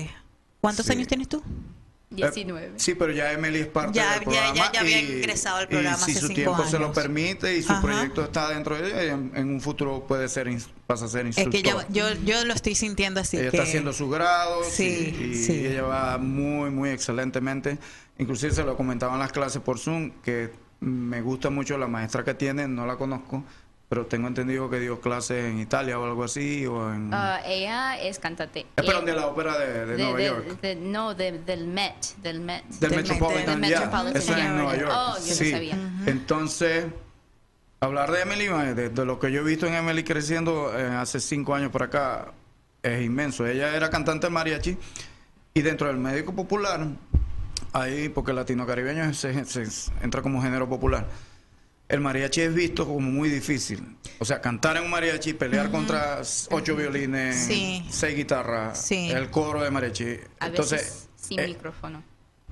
¿Cuántos 0.60 0.86
Sí. 0.86 0.92
años 0.92 1.06
tienes 1.08 1.28
tú? 1.28 1.40
19. 2.10 2.66
Eh, 2.66 2.70
sí, 2.76 2.94
pero 2.94 3.12
ya 3.12 3.32
Emily 3.32 3.60
es 3.60 3.66
parte 3.66 3.94
Ya- 3.98 4.12
del 4.14 4.22
programa. 4.22 4.54
ya- 4.54 4.72
ya 4.72 4.80
había 4.80 5.00
y- 5.02 5.12
ingresado 5.18 5.56
al 5.56 5.64
y 5.64 5.66
programa 5.68 5.96
si 5.96 6.10
hace 6.12 6.20
su 6.20 6.26
cinco 6.28 6.34
tiempo 6.34 6.64
se 6.64 6.78
lo 6.78 6.92
permite 6.92 7.56
y 7.56 7.62
su 7.62 7.72
Ajá. 7.72 7.82
proyecto 7.82 8.22
está 8.24 8.50
dentro 8.50 8.76
de 8.76 8.86
ella, 8.88 9.04
y 9.04 9.08
en, 9.08 9.32
en 9.34 9.48
un 9.50 9.60
futuro 9.60 10.06
puede 10.06 10.28
ser 10.28 10.48
pasa 10.86 11.06
a 11.06 11.08
ser 11.08 11.26
Es 11.26 11.36
instructora. 11.38 11.84
que 11.84 11.92
ya- 11.92 12.12
yo, 12.14 12.20
yo 12.24 12.44
lo 12.44 12.54
estoy 12.54 12.74
sintiendo 12.76 13.20
así. 13.20 13.36
ella 13.38 13.50
que... 13.50 13.56
está 13.56 13.68
haciendo 13.68 13.92
sus 13.92 14.10
grados 14.10 14.66
Sí, 14.68 15.14
y, 15.18 15.24
y 15.24 15.34
sí. 15.34 15.66
ella 15.66 15.82
va 15.82 16.18
muy, 16.18 16.70
muy 16.70 16.90
excelentemente. 16.90 17.78
Inclusive 18.18 18.52
se 18.52 18.62
lo 18.64 18.76
comentaba 18.76 19.12
en 19.14 19.18
las 19.18 19.32
clases 19.32 19.60
por 19.60 19.78
Zoom, 19.78 20.10
que 20.22 20.50
me 20.80 21.20
gusta 21.22 21.50
mucho 21.50 21.76
la 21.76 21.88
maestra 21.88 22.22
que 22.24 22.34
tiene, 22.34 22.68
no 22.68 22.86
la 22.86 22.96
conozco, 22.96 23.42
pero 23.88 24.06
tengo 24.06 24.26
entendido 24.26 24.68
que 24.68 24.80
dio 24.80 25.00
clases 25.00 25.44
en 25.44 25.60
Italia 25.60 25.98
o 25.98 26.04
algo 26.04 26.24
así, 26.24 26.66
o 26.66 26.92
en... 26.92 27.10
Ah, 27.14 27.40
ella 27.46 28.00
es 28.02 28.18
cantante. 28.18 28.66
Perdón, 28.74 29.04
Eh, 29.08 29.12
de 29.12 29.16
la 29.16 29.26
ópera 29.28 29.56
de, 29.58 29.86
de 29.86 29.96
de- 29.96 30.02
Nueva 30.02 30.18
de- 30.18 30.26
York. 30.26 30.76
no, 30.80 31.14
de- 31.14 31.38
del 31.38 31.66
Met, 31.68 31.94
del 32.22 32.40
Met. 32.40 32.64
Del 32.64 32.90
Del 32.90 32.96
Metropolitan, 33.02 33.60
Met- 33.60 34.16
Eso 34.16 34.32
es 34.32 34.38
en. 34.38 34.56
Nueva 34.56 34.76
York. 34.76 34.92
Oh, 34.92 35.14
yo 35.14 35.20
no 35.20 35.34
sí. 35.34 35.50
sabía. 35.52 35.78
Entonces, 36.06 36.86
hablar 37.78 38.10
de 38.10 38.22
Emily, 38.22 38.46
de, 38.74 39.04
lo 39.04 39.20
que 39.20 39.30
yo 39.30 39.42
he 39.42 39.44
visto 39.44 39.66
en 39.66 39.74
Emily 39.74 40.02
creciendo 40.02 40.76
eh, 40.76 40.86
hace 40.88 41.20
cinco 41.20 41.54
años 41.54 41.70
por 41.70 41.84
acá, 41.84 42.32
es 42.82 43.04
inmenso. 43.04 43.46
Ella 43.46 43.74
era 43.76 43.88
cantante 43.88 44.28
mariachi 44.28 44.76
y 45.54 45.62
dentro 45.62 45.86
del 45.86 45.96
médico 45.96 46.34
popular, 46.34 46.88
ahí, 47.72 48.08
porque 48.08 48.32
el 48.32 48.36
latino 48.36 48.66
caribeño 48.66 49.14
se, 49.14 49.44
se- 49.44 49.92
entra 50.02 50.22
como 50.22 50.42
género 50.42 50.68
popular. 50.68 51.06
El 51.88 52.00
mariachi 52.00 52.40
es 52.40 52.52
visto 52.54 52.84
como 52.84 53.00
muy 53.00 53.28
difícil. 53.28 53.96
O 54.18 54.24
sea, 54.24 54.40
cantar 54.40 54.76
en 54.76 54.84
un 54.84 54.90
mariachi, 54.90 55.34
pelear 55.34 55.70
contra 55.70 56.20
ocho 56.50 56.74
violines, 56.74 57.36
Sí. 57.36 57.86
seis 57.90 58.16
guitarras, 58.16 58.80
Sí. 58.84 59.10
el 59.10 59.30
coro 59.30 59.62
de 59.62 59.70
mariachi. 59.70 60.18
A 60.40 60.46
Entonces, 60.48 60.80
veces 60.80 61.08
sin 61.16 61.38
eh, 61.38 61.46
micrófono. 61.48 62.02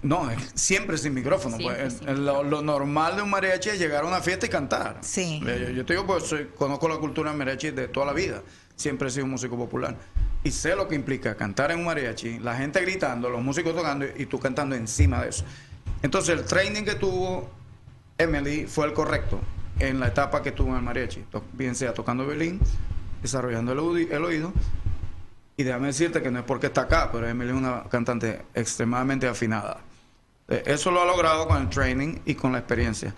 no, 0.02 0.30
siempre 0.54 0.98
sin 0.98 1.14
micrófono. 1.14 1.56
Siempre 1.56 1.80
pues. 1.82 1.94
sin 1.94 2.24
lo, 2.24 2.44
lo 2.44 2.62
normal 2.62 3.16
de 3.16 3.22
un 3.22 3.30
mariachi 3.30 3.70
es 3.70 3.78
llegar 3.80 4.04
a 4.04 4.06
una 4.06 4.20
fiesta 4.20 4.46
y 4.46 4.50
cantar. 4.50 4.98
Sí. 5.00 5.42
Eh, 5.44 5.64
Yo, 5.68 5.70
yo 5.72 5.84
te 5.84 5.94
digo, 5.94 6.06
pues 6.06 6.24
soy- 6.24 6.50
conozco 6.56 6.88
la 6.88 6.98
cultura 6.98 7.30
del 7.30 7.38
mariachi 7.38 7.70
de 7.72 7.88
toda 7.88 8.06
la 8.06 8.12
vida. 8.12 8.40
Siempre 8.76 9.08
he 9.08 9.10
sido 9.10 9.24
un 9.24 9.32
músico 9.32 9.56
popular. 9.56 9.96
Y 10.44 10.52
sé 10.52 10.76
lo 10.76 10.86
que 10.86 10.94
implica 10.94 11.34
cantar 11.36 11.72
en 11.72 11.78
un 11.80 11.86
mariachi, 11.86 12.38
la 12.38 12.54
gente 12.56 12.80
gritando, 12.82 13.30
los 13.30 13.42
músicos 13.42 13.74
tocando 13.74 14.04
y 14.16 14.26
tú 14.26 14.38
cantando 14.38 14.76
encima 14.76 15.22
de 15.22 15.30
eso. 15.30 15.44
Entonces, 16.02 16.38
el 16.38 16.44
training 16.44 16.82
que 16.84 16.94
tuvo 16.96 17.50
Emily 18.18 18.66
fue 18.66 18.86
el 18.86 18.92
correcto. 18.92 19.40
en 19.80 19.98
la 19.98 20.06
etapa 20.06 20.40
que 20.40 20.52
tuvo 20.52 20.70
en 20.70 20.76
el 20.76 20.82
mariachi, 20.82 21.24
bien 21.52 21.74
sea 21.74 21.92
tocando 21.92 22.24
violín, 22.24 22.60
desarrollando 23.22 23.72
el, 23.72 23.78
oído- 23.80 24.16
el 24.16 24.24
oído. 24.24 24.52
Y 25.56 25.64
déjame 25.64 25.88
decirte 25.88 26.22
que 26.22 26.30
no 26.30 26.38
es 26.40 26.44
porque 26.44 26.66
está 26.68 26.82
acá, 26.82 27.10
pero 27.10 27.26
Emily 27.28 27.50
es 27.50 27.56
una 27.56 27.82
cantante 27.90 28.42
extremadamente 28.54 29.26
afinada. 29.26 29.78
Eh, 30.48 30.62
Eso 30.66 30.90
lo 30.92 31.02
ha 31.02 31.06
logrado 31.06 31.48
con 31.48 31.60
el 31.62 31.68
training 31.68 32.18
y 32.24 32.34
con 32.36 32.52
la 32.52 32.58
experiencia. 32.58 33.14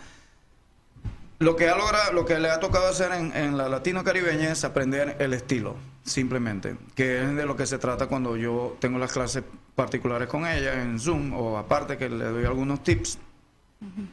Lo 1.39 1.55
que, 1.57 1.69
ha 1.69 1.77
logrado, 1.77 2.13
lo 2.15 2.25
que 2.25 2.39
le 2.39 2.49
ha 2.49 2.59
tocado 2.61 2.89
hacer 2.89 3.13
en, 3.13 3.37
en 3.37 3.59
la 3.59 3.69
latino 3.69 4.03
caribeña 4.03 4.51
es 4.51 4.65
aprender 4.65 5.17
el 5.19 5.35
estilo, 5.35 5.77
simplemente, 6.05 6.77
que 6.95 7.23
es 7.23 7.35
de 7.37 7.45
lo 7.45 7.55
que 7.57 7.67
se 7.67 7.77
trata 7.77 8.07
cuando 8.07 8.39
yo 8.39 8.79
tengo 8.81 8.99
las 8.99 9.13
clases 9.13 9.45
particulares 9.75 10.29
con 10.29 10.47
ella 10.47 10.81
en 10.83 10.99
Zoom 10.99 11.35
o 11.35 11.59
aparte 11.59 11.99
que 11.99 12.09
le 12.09 12.25
doy 12.25 12.47
algunos 12.47 12.83
tips, 12.83 13.19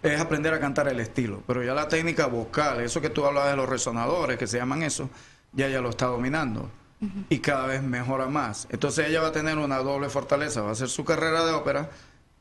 es 0.01 0.20
aprender 0.20 0.53
a 0.53 0.59
cantar 0.59 0.88
el 0.88 0.99
estilo. 0.99 1.41
Pero 1.47 1.64
ya 1.64 1.74
la 1.74 1.88
técnica 1.88 2.28
vocal, 2.28 2.82
eso 2.82 3.01
que 3.01 3.09
tú 3.09 3.26
hablas 3.26 3.49
de 3.49 3.55
los 3.55 3.70
resonadores, 3.70 4.38
que 4.38 4.47
se 4.47 4.57
llaman 4.57 4.84
eso, 4.84 5.09
ya 5.53 5.68
ella 5.68 5.82
lo 5.82 5.89
está 5.89 6.07
dominando 6.07 6.70
y 7.30 7.39
cada 7.39 7.68
vez 7.68 7.84
mejora 7.84 8.28
más. 8.28 8.68
Entonces 8.70 9.07
ella 9.07 9.22
va 9.22 9.28
a 9.30 9.32
tener 9.32 9.57
una 9.57 9.78
doble 9.80 10.09
fortaleza, 10.09 10.61
va 10.61 10.70
a 10.70 10.72
hacer 10.74 10.89
su 10.89 11.03
carrera 11.03 11.45
de 11.45 11.51
ópera, 11.51 11.89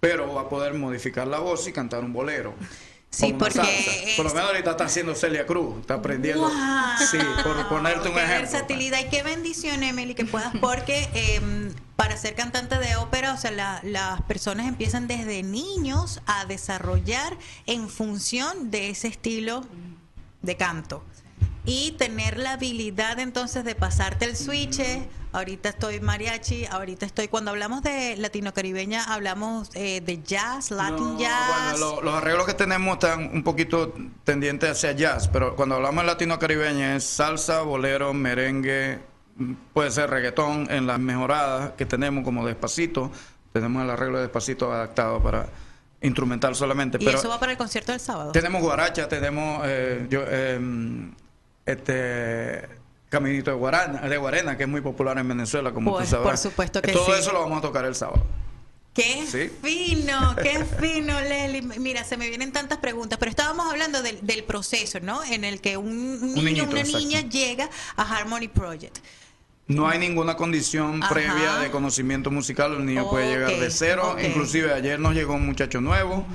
pero 0.00 0.32
va 0.34 0.42
a 0.42 0.48
poder 0.48 0.74
modificar 0.74 1.26
la 1.26 1.38
voz 1.38 1.66
y 1.68 1.72
cantar 1.72 2.04
un 2.04 2.12
bolero. 2.12 2.54
Sí, 3.14 3.34
porque 3.34 3.54
salsa. 3.56 3.90
Por 4.16 4.24
lo 4.24 4.28
es- 4.30 4.34
menos 4.34 4.50
ahorita 4.50 4.70
está 4.70 4.84
haciendo 4.84 5.14
Celia 5.14 5.44
Cruz, 5.46 5.80
está 5.80 5.94
aprendiendo. 5.94 6.50
Sí, 7.10 7.18
por 7.44 7.68
ponerte 7.68 8.08
un 8.08 8.14
qué 8.14 8.20
ejemplo. 8.24 8.40
pues. 8.40 8.52
versatilidad 8.52 9.00
y 9.00 9.08
qué 9.10 9.22
bendición, 9.22 9.82
Emily, 9.82 10.14
que 10.14 10.24
puedas, 10.24 10.50
porque 10.62 11.08
em, 11.12 11.70
para 11.94 12.16
ser 12.16 12.34
cantante 12.34 12.78
de 12.78 12.96
ópera, 12.96 13.34
o 13.34 13.36
sea, 13.36 13.50
la- 13.50 13.80
las 13.84 14.22
personas 14.22 14.66
empiezan 14.66 15.06
desde 15.08 15.42
niños 15.42 16.22
a 16.26 16.46
desarrollar 16.46 17.36
en 17.66 17.90
función 17.90 18.70
de 18.70 18.88
ese 18.88 19.08
estilo 19.08 19.62
de 20.40 20.56
canto. 20.56 21.04
Y 21.64 21.92
tener 21.92 22.38
la 22.38 22.52
habilidad 22.54 23.18
entonces 23.20 23.64
de 23.64 23.74
pasarte 23.74 24.24
el 24.24 24.36
switch. 24.36 24.80
Ahorita 25.34 25.70
estoy 25.70 25.98
mariachi, 26.00 26.66
ahorita 26.66 27.06
estoy, 27.06 27.28
cuando 27.28 27.52
hablamos 27.52 27.82
de 27.82 28.16
latino-caribeña, 28.18 29.02
hablamos 29.04 29.70
eh, 29.74 30.02
de 30.02 30.22
jazz, 30.22 30.70
latin 30.70 31.14
No, 31.14 31.18
jazz. 31.18 31.70
bueno, 31.72 31.78
lo- 31.96 32.02
los 32.02 32.14
arreglos 32.16 32.44
que 32.46 32.52
tenemos 32.52 32.94
están 32.94 33.30
un 33.32 33.42
poquito 33.42 33.94
tendientes 34.24 34.70
hacia 34.72 34.92
jazz, 34.92 35.28
pero 35.28 35.56
cuando 35.56 35.76
hablamos 35.76 36.02
de 36.02 36.08
latino 36.08 36.38
caribeña 36.38 36.96
es 36.96 37.04
salsa, 37.04 37.62
bolero, 37.62 38.12
merengue, 38.12 38.98
puede 39.72 39.90
ser 39.90 40.10
reggaetón 40.10 40.66
en 40.70 40.86
las 40.86 40.98
mejoradas 40.98 41.72
que 41.78 41.86
tenemos 41.86 42.24
como 42.24 42.46
despacito. 42.46 43.10
Tenemos 43.54 43.82
el 43.84 43.88
arreglo 43.90 44.18
de 44.18 44.24
despacito 44.24 44.70
adaptado 44.70 45.22
para 45.22 45.46
instrumental 46.02 46.54
solamente. 46.54 46.98
y 47.00 47.04
pero 47.06 47.18
eso 47.18 47.30
va 47.30 47.40
para 47.40 47.52
el 47.52 47.58
concierto 47.58 47.92
del 47.92 48.00
sábado. 48.02 48.32
Tenemos 48.32 48.60
guaracha, 48.60 49.08
tenemos 49.08 49.62
eh, 49.64 50.06
yo, 50.10 50.24
eh, 50.26 50.60
este 51.66 52.68
caminito 53.08 53.50
de 53.50 53.56
guarana, 53.56 54.00
de 54.08 54.16
guarena, 54.16 54.56
que 54.56 54.62
es 54.64 54.68
muy 54.68 54.80
popular 54.80 55.18
en 55.18 55.28
Venezuela, 55.28 55.72
como 55.72 55.92
Pues, 55.92 56.06
tú 56.06 56.10
sabrás. 56.16 56.30
por 56.30 56.38
supuesto 56.50 56.80
que 56.82 56.92
Todo 56.92 57.06
sí. 57.14 57.20
eso 57.20 57.32
lo 57.32 57.40
vamos 57.40 57.58
a 57.58 57.62
tocar 57.62 57.84
el 57.84 57.94
sábado. 57.94 58.24
Qué 58.94 59.24
Sí. 59.26 59.50
fino, 59.62 60.36
qué 60.42 60.64
fino, 60.80 61.18
Leli. 61.20 61.62
Mira, 61.62 62.04
se 62.04 62.16
me 62.18 62.28
vienen 62.28 62.52
tantas 62.52 62.78
preguntas, 62.78 63.18
pero 63.18 63.30
estábamos 63.30 63.70
hablando 63.70 64.02
del, 64.02 64.18
del 64.26 64.44
proceso, 64.44 65.00
¿no? 65.00 65.22
En 65.24 65.44
el 65.44 65.60
que 65.60 65.76
un 65.78 66.20
niño, 66.20 66.42
niñito, 66.42 66.70
una 66.70 66.80
exacto. 66.80 66.98
niña 66.98 67.20
llega 67.22 67.70
a 67.96 68.02
Harmony 68.16 68.48
Project. 68.48 68.98
No 69.66 69.88
hay 69.88 69.98
ninguna 69.98 70.36
condición 70.36 71.02
Ajá. 71.02 71.14
previa 71.14 71.56
de 71.56 71.70
conocimiento 71.70 72.30
musical, 72.30 72.72
el 72.74 72.84
niño 72.84 73.08
puede 73.08 73.30
llegar 73.32 73.50
de 73.58 73.70
cero. 73.70 74.10
ok. 74.12 74.22
Inclusive 74.24 74.72
ayer 74.74 74.98
nos 74.98 75.14
llegó 75.14 75.34
un 75.34 75.46
muchacho 75.46 75.80
nuevo, 75.80 76.26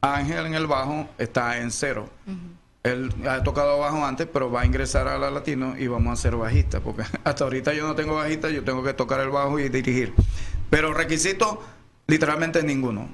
Ángel 0.00 0.46
en 0.46 0.54
el 0.54 0.66
bajo, 0.66 1.08
está 1.18 1.58
en 1.58 1.70
cero. 1.70 2.08
Él 2.86 3.12
ha 3.28 3.42
tocado 3.42 3.78
bajo 3.78 4.04
antes, 4.04 4.28
pero 4.32 4.50
va 4.50 4.62
a 4.62 4.66
ingresar 4.66 5.08
a 5.08 5.18
la 5.18 5.30
latino 5.30 5.76
y 5.76 5.86
vamos 5.88 6.18
a 6.18 6.22
ser 6.22 6.36
bajista, 6.36 6.80
porque 6.80 7.02
hasta 7.24 7.44
ahorita 7.44 7.74
yo 7.74 7.86
no 7.86 7.94
tengo 7.94 8.14
bajista, 8.14 8.48
yo 8.50 8.62
tengo 8.64 8.82
que 8.82 8.94
tocar 8.94 9.20
el 9.20 9.30
bajo 9.30 9.58
y 9.58 9.68
dirigir. 9.68 10.14
Pero 10.70 10.94
requisito, 10.94 11.62
literalmente 12.06 12.62
ninguno. 12.62 13.08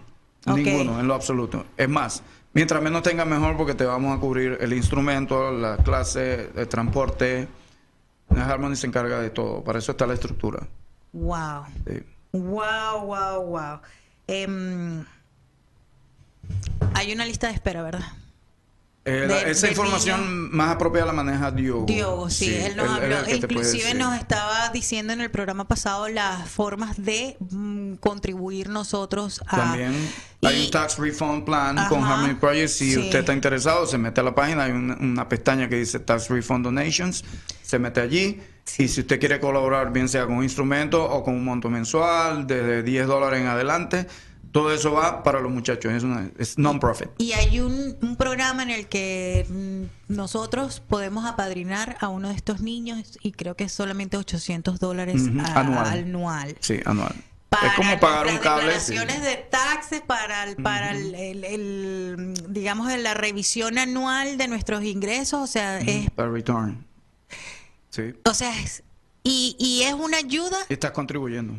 Ninguno, 0.46 0.98
en 0.98 1.06
lo 1.06 1.14
absoluto. 1.14 1.66
Es 1.76 1.88
más, 1.88 2.22
mientras 2.52 2.82
menos 2.82 3.02
tenga 3.02 3.24
mejor, 3.24 3.56
porque 3.56 3.74
te 3.74 3.84
vamos 3.84 4.16
a 4.16 4.20
cubrir 4.20 4.58
el 4.60 4.72
instrumento, 4.72 5.52
la 5.52 5.76
clase, 5.78 6.50
el 6.56 6.68
transporte. 6.68 7.48
Harmony 8.28 8.76
se 8.76 8.86
encarga 8.86 9.20
de 9.20 9.30
todo, 9.30 9.62
para 9.62 9.78
eso 9.78 9.92
está 9.92 10.06
la 10.06 10.14
estructura. 10.14 10.66
Wow. 11.12 11.64
Sí. 11.86 12.02
Wow, 12.32 13.06
wow, 13.06 13.42
wow. 13.46 13.80
Hay 16.94 17.12
una 17.12 17.24
lista 17.26 17.48
de 17.48 17.54
espera, 17.54 17.82
¿verdad? 17.82 18.04
Eh, 19.04 19.26
la- 19.28 19.34
De- 19.44 19.50
esa 19.50 19.66
de 19.66 19.72
información 19.72 20.54
más 20.54 20.70
apropiada 20.70 21.06
la 21.08 21.12
maneja 21.12 21.50
Diogo. 21.50 21.86
Diogo, 21.86 22.30
sí, 22.30 22.54
él 22.54 22.76
nos 22.76 22.98
él- 22.98 23.04
él 23.04 23.12
es 23.12 23.18
habló, 23.18 23.34
inclusive 23.36 23.94
nos 23.94 24.16
estaba 24.16 24.68
diciendo 24.68 25.12
en 25.12 25.20
el 25.20 25.28
programa 25.30 25.66
pasado 25.66 26.08
las 26.08 26.48
formas 26.48 27.02
de 27.02 27.36
mm, 27.50 27.94
contribuir 27.94 28.68
nosotros 28.68 29.42
a... 29.48 29.56
También 29.56 29.92
hay 30.42 30.60
y- 30.62 30.64
un 30.66 30.70
tax 30.70 30.98
refund 30.98 31.44
plan 31.44 31.76
con 31.88 32.04
Harmony 32.04 32.34
Project. 32.34 32.68
Si 32.68 32.92
sí. 32.94 32.98
usted 33.00 33.18
está 33.20 33.32
interesado, 33.32 33.86
se 33.86 33.98
mete 33.98 34.20
a 34.20 34.24
la 34.24 34.34
página, 34.36 34.64
hay 34.64 34.72
una, 34.72 34.94
una 34.94 35.28
pestaña 35.28 35.68
que 35.68 35.76
dice 35.76 35.98
Tax 35.98 36.28
Refund 36.28 36.64
Donations, 36.64 37.24
se 37.62 37.78
mete 37.80 38.00
allí. 38.00 38.40
Y 38.78 38.86
si 38.86 39.00
usted 39.00 39.18
quiere 39.18 39.40
colaborar, 39.40 39.92
bien 39.92 40.08
sea 40.08 40.26
con 40.26 40.36
un 40.36 40.44
instrumento 40.44 41.02
o 41.04 41.24
con 41.24 41.34
un 41.34 41.44
monto 41.44 41.68
mensual, 41.68 42.46
desde 42.46 42.84
10 42.84 43.08
dólares 43.08 43.40
en 43.40 43.48
adelante, 43.48 44.06
todo 44.52 44.72
eso 44.72 44.92
va 44.92 45.22
para 45.22 45.40
los 45.40 45.50
muchachos. 45.50 45.92
Es, 45.92 46.02
una, 46.02 46.30
es 46.38 46.58
non-profit. 46.58 47.08
Y 47.18 47.32
hay 47.32 47.58
un, 47.60 47.96
un 48.02 48.16
programa 48.16 48.62
en 48.62 48.70
el 48.70 48.86
que 48.86 49.46
mm, 49.48 50.12
nosotros 50.14 50.80
podemos 50.80 51.24
apadrinar 51.24 51.96
a 52.00 52.08
uno 52.08 52.28
de 52.28 52.34
estos 52.34 52.60
niños 52.60 53.18
y 53.22 53.32
creo 53.32 53.56
que 53.56 53.64
es 53.64 53.72
solamente 53.72 54.16
800 54.16 54.78
dólares 54.78 55.22
a- 55.44 55.60
anual. 55.60 55.86
anual. 55.98 56.56
Sí, 56.60 56.78
anual. 56.84 57.14
Para 57.48 57.68
es 57.68 57.74
como 57.74 58.00
pagar 58.00 58.26
las 58.26 58.34
un 58.36 58.40
cable. 58.40 58.80
sí. 58.80 58.92
declaraciones 58.94 59.22
de 59.22 59.36
taxes, 59.50 60.00
para, 60.00 60.44
el, 60.44 60.56
para 60.56 60.92
el, 60.92 61.14
el- 61.14 61.44
el, 61.44 62.34
digamos, 62.48 62.90
la 62.98 63.12
revisión 63.14 63.76
anual 63.78 64.38
de 64.38 64.48
nuestros 64.48 64.84
ingresos, 64.84 65.40
o 65.40 65.46
sea, 65.46 65.78
es, 65.80 66.10
Para 66.10 66.30
return. 66.30 66.86
Sí. 67.90 68.14
o 68.24 68.32
sea, 68.34 68.58
es- 68.58 68.82
y, 69.22 69.54
y 69.58 69.82
es 69.82 69.92
una 69.94 70.16
ayuda 70.16 70.56
estás 70.68 70.90
contribuyendo. 70.92 71.54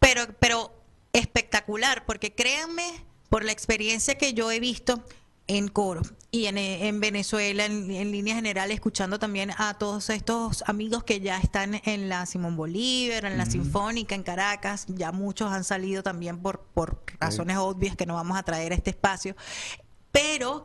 pero, 0.00 0.22
pero 0.38 0.72
espectacular, 1.14 2.04
porque 2.04 2.34
créanme, 2.34 2.84
por 3.30 3.44
la 3.44 3.52
experiencia 3.52 4.16
que 4.16 4.34
yo 4.34 4.50
he 4.52 4.60
visto 4.60 5.02
en 5.46 5.68
coro 5.68 6.02
y 6.30 6.46
en, 6.46 6.56
en 6.56 7.00
Venezuela, 7.00 7.64
en, 7.64 7.90
en 7.90 8.12
línea 8.12 8.34
general, 8.34 8.70
escuchando 8.70 9.18
también 9.18 9.50
a 9.56 9.74
todos 9.74 10.10
estos 10.10 10.62
amigos 10.66 11.04
que 11.04 11.20
ya 11.20 11.38
están 11.38 11.80
en 11.84 12.08
la 12.08 12.26
Simón 12.26 12.56
Bolívar, 12.56 13.24
en 13.24 13.38
la 13.38 13.46
Sinfónica, 13.46 14.14
en 14.14 14.22
Caracas, 14.22 14.86
ya 14.88 15.12
muchos 15.12 15.52
han 15.52 15.64
salido 15.64 16.02
también 16.02 16.38
por, 16.38 16.60
por 16.74 17.02
razones 17.20 17.56
obvias 17.56 17.96
que 17.96 18.06
no 18.06 18.14
vamos 18.14 18.36
a 18.36 18.42
traer 18.42 18.72
a 18.72 18.74
este 18.74 18.90
espacio, 18.90 19.36
pero 20.12 20.64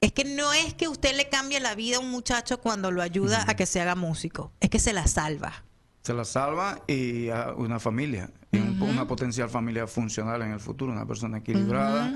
es 0.00 0.12
que 0.12 0.24
no 0.24 0.52
es 0.52 0.74
que 0.74 0.88
usted 0.88 1.16
le 1.16 1.28
cambie 1.28 1.60
la 1.60 1.74
vida 1.74 1.96
a 1.96 2.00
un 2.00 2.10
muchacho 2.10 2.60
cuando 2.60 2.90
lo 2.90 3.00
ayuda 3.00 3.44
a 3.46 3.56
que 3.56 3.64
se 3.66 3.80
haga 3.80 3.94
músico, 3.94 4.52
es 4.60 4.68
que 4.68 4.78
se 4.78 4.92
la 4.92 5.06
salva. 5.06 5.64
Se 6.04 6.12
la 6.12 6.24
salva 6.26 6.82
y 6.86 7.30
a 7.30 7.54
una 7.56 7.80
familia, 7.80 8.30
y 8.52 8.58
un- 8.58 8.76
Ujú. 8.80 8.90
una 8.90 9.06
potencial 9.06 9.48
familia 9.48 9.86
funcional 9.86 10.42
en 10.42 10.52
el 10.52 10.60
futuro, 10.60 10.92
una 10.92 11.06
persona 11.06 11.38
equilibrada 11.38 12.12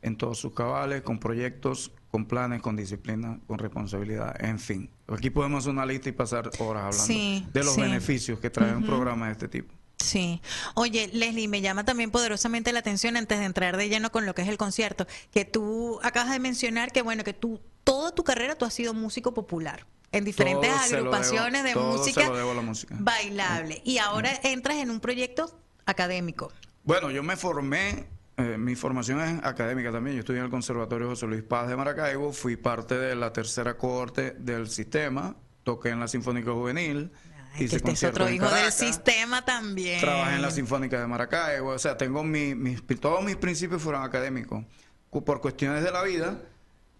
en 0.00 0.16
todos 0.16 0.38
sus 0.38 0.54
cabales, 0.54 1.02
con 1.02 1.18
proyectos, 1.18 1.90
con 2.12 2.26
planes, 2.26 2.62
con 2.62 2.76
disciplina, 2.76 3.40
con 3.48 3.58
responsabilidad, 3.58 4.36
en 4.44 4.60
fin. 4.60 4.88
Aquí 5.08 5.28
podemos 5.30 5.64
hacer 5.64 5.72
una 5.72 5.84
lista 5.84 6.08
y 6.08 6.12
pasar 6.12 6.50
horas 6.60 6.84
hablando 6.84 7.02
Sí, 7.04 7.44
de 7.52 7.64
los 7.64 7.74
sí. 7.74 7.80
beneficios 7.80 8.38
que 8.38 8.48
trae 8.48 8.76
un 8.76 8.84
programa 8.86 9.26
de 9.26 9.32
este 9.32 9.48
tipo. 9.48 9.74
Sí. 9.98 10.40
Oye, 10.74 11.10
Leslie, 11.12 11.48
me 11.48 11.60
llama 11.60 11.84
también 11.84 12.12
poderosamente 12.12 12.72
la 12.72 12.78
atención 12.78 13.16
antes 13.16 13.40
de 13.40 13.44
entrar 13.44 13.76
de 13.76 13.88
lleno 13.88 14.12
con 14.12 14.24
lo 14.24 14.36
que 14.36 14.42
es 14.42 14.48
el 14.48 14.56
concierto, 14.56 15.08
que 15.32 15.44
tú 15.44 15.98
acabas 16.04 16.30
de 16.30 16.38
mencionar 16.38 16.92
que 16.92 17.02
bueno, 17.02 17.24
que 17.24 17.32
tú 17.32 17.60
toda 17.82 18.14
tu 18.14 18.22
carrera 18.22 18.54
tú 18.54 18.64
has 18.66 18.74
sido 18.74 18.94
músico 18.94 19.34
popular 19.34 19.84
en 20.12 20.24
diferentes 20.24 20.70
Todo 20.70 20.80
debo- 20.88 20.96
agrupaciones 20.98 21.64
de 21.64 21.74
música 21.74 22.30
música. 22.62 22.96
bailable 23.00 23.80
y 23.84 23.98
ahora 23.98 24.30
entras 24.44 24.76
en 24.76 24.90
un 24.90 25.00
proyecto 25.00 25.58
académico. 25.86 26.52
Bueno, 26.84 27.10
yo 27.10 27.22
me 27.22 27.36
formé, 27.36 28.06
eh, 28.36 28.56
mi 28.58 28.74
formación 28.74 29.20
es 29.20 29.44
académica 29.44 29.90
también. 29.90 30.16
Yo 30.16 30.20
estudié 30.20 30.38
en 30.40 30.44
el 30.46 30.50
Conservatorio 30.50 31.08
José 31.08 31.26
Luis 31.26 31.42
Paz 31.42 31.68
de 31.68 31.76
Maracaibo, 31.76 32.32
fui 32.32 32.56
parte 32.56 32.96
de 32.98 33.14
la 33.14 33.32
tercera 33.32 33.76
cohorte 33.76 34.32
del 34.32 34.68
sistema, 34.68 35.36
toqué 35.64 35.90
en 35.90 36.00
la 36.00 36.08
Sinfónica 36.08 36.52
Juvenil. 36.52 37.10
Ay, 37.54 37.64
hice 37.64 37.80
que 37.80 37.90
este 37.92 38.06
es 38.06 38.12
otro 38.12 38.28
hijo 38.30 38.48
del 38.48 38.72
sistema 38.72 39.44
también. 39.44 40.00
Trabajé 40.00 40.36
en 40.36 40.42
la 40.42 40.50
Sinfónica 40.50 41.00
de 41.00 41.06
Maracaibo, 41.06 41.70
o 41.70 41.78
sea, 41.78 41.96
tengo 41.96 42.22
mi- 42.24 42.54
mis, 42.54 42.82
todos 43.00 43.22
mis 43.24 43.36
principios 43.36 43.80
fueron 43.82 44.02
académicos. 44.02 44.64
Por 45.10 45.40
cuestiones 45.42 45.84
de 45.84 45.90
la 45.90 46.02
vida, 46.02 46.38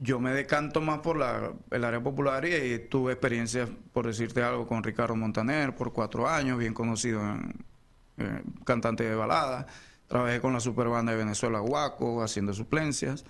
yo 0.02 0.18
me 0.18 0.32
decanto 0.32 0.80
más 0.80 0.98
por 0.98 1.16
la, 1.16 1.52
el 1.70 1.84
área 1.84 2.02
popular 2.02 2.44
y, 2.44 2.54
y 2.54 2.78
tuve 2.80 3.12
experiencias, 3.12 3.68
por 3.92 4.06
decirte 4.06 4.42
algo, 4.42 4.66
con 4.66 4.82
Ricardo 4.82 5.14
Montaner 5.14 5.74
por 5.76 5.92
cuatro 5.92 6.28
años, 6.28 6.58
bien 6.58 6.74
conocido 6.74 7.20
en, 7.20 7.64
eh, 8.18 8.42
cantante 8.64 9.04
de 9.04 9.14
balada. 9.14 9.66
Trabajé 10.08 10.40
con 10.40 10.52
la 10.52 10.60
superbanda 10.60 11.12
de 11.12 11.18
Venezuela, 11.18 11.60
Guaco, 11.60 12.22
haciendo 12.22 12.52
suplencias. 12.52 13.24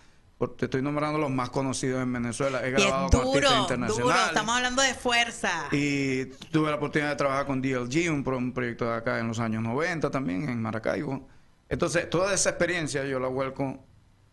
te 0.56 0.64
estoy 0.64 0.82
nombrando 0.82 1.18
los 1.18 1.30
más 1.30 1.50
conocidos 1.50 2.02
en 2.02 2.12
Venezuela. 2.12 2.66
He 2.66 2.70
grabado 2.72 3.08
con 3.08 3.20
artistas 3.20 3.32
duro, 3.32 3.48
duro. 3.50 3.60
internacionales. 3.62 4.26
Estamos 4.28 4.56
hablando 4.56 4.82
de 4.82 4.94
fuerza. 4.94 5.68
Y 5.70 6.24
tuve 6.50 6.70
la 6.70 6.76
oportunidad 6.76 7.10
de 7.10 7.16
trabajar 7.16 7.46
con 7.46 7.62
DLG, 7.62 8.10
un, 8.10 8.24
pro- 8.24 8.38
un 8.38 8.52
proyecto 8.52 8.86
de 8.86 8.94
acá 8.96 9.18
en 9.20 9.28
los 9.28 9.38
años 9.38 9.62
90 9.62 10.10
también, 10.10 10.48
en 10.48 10.60
Maracaibo. 10.60 11.28
Entonces, 11.68 12.10
toda 12.10 12.34
esa 12.34 12.50
experiencia 12.50 13.04
yo 13.04 13.20
la 13.20 13.28
vuelco 13.28 13.78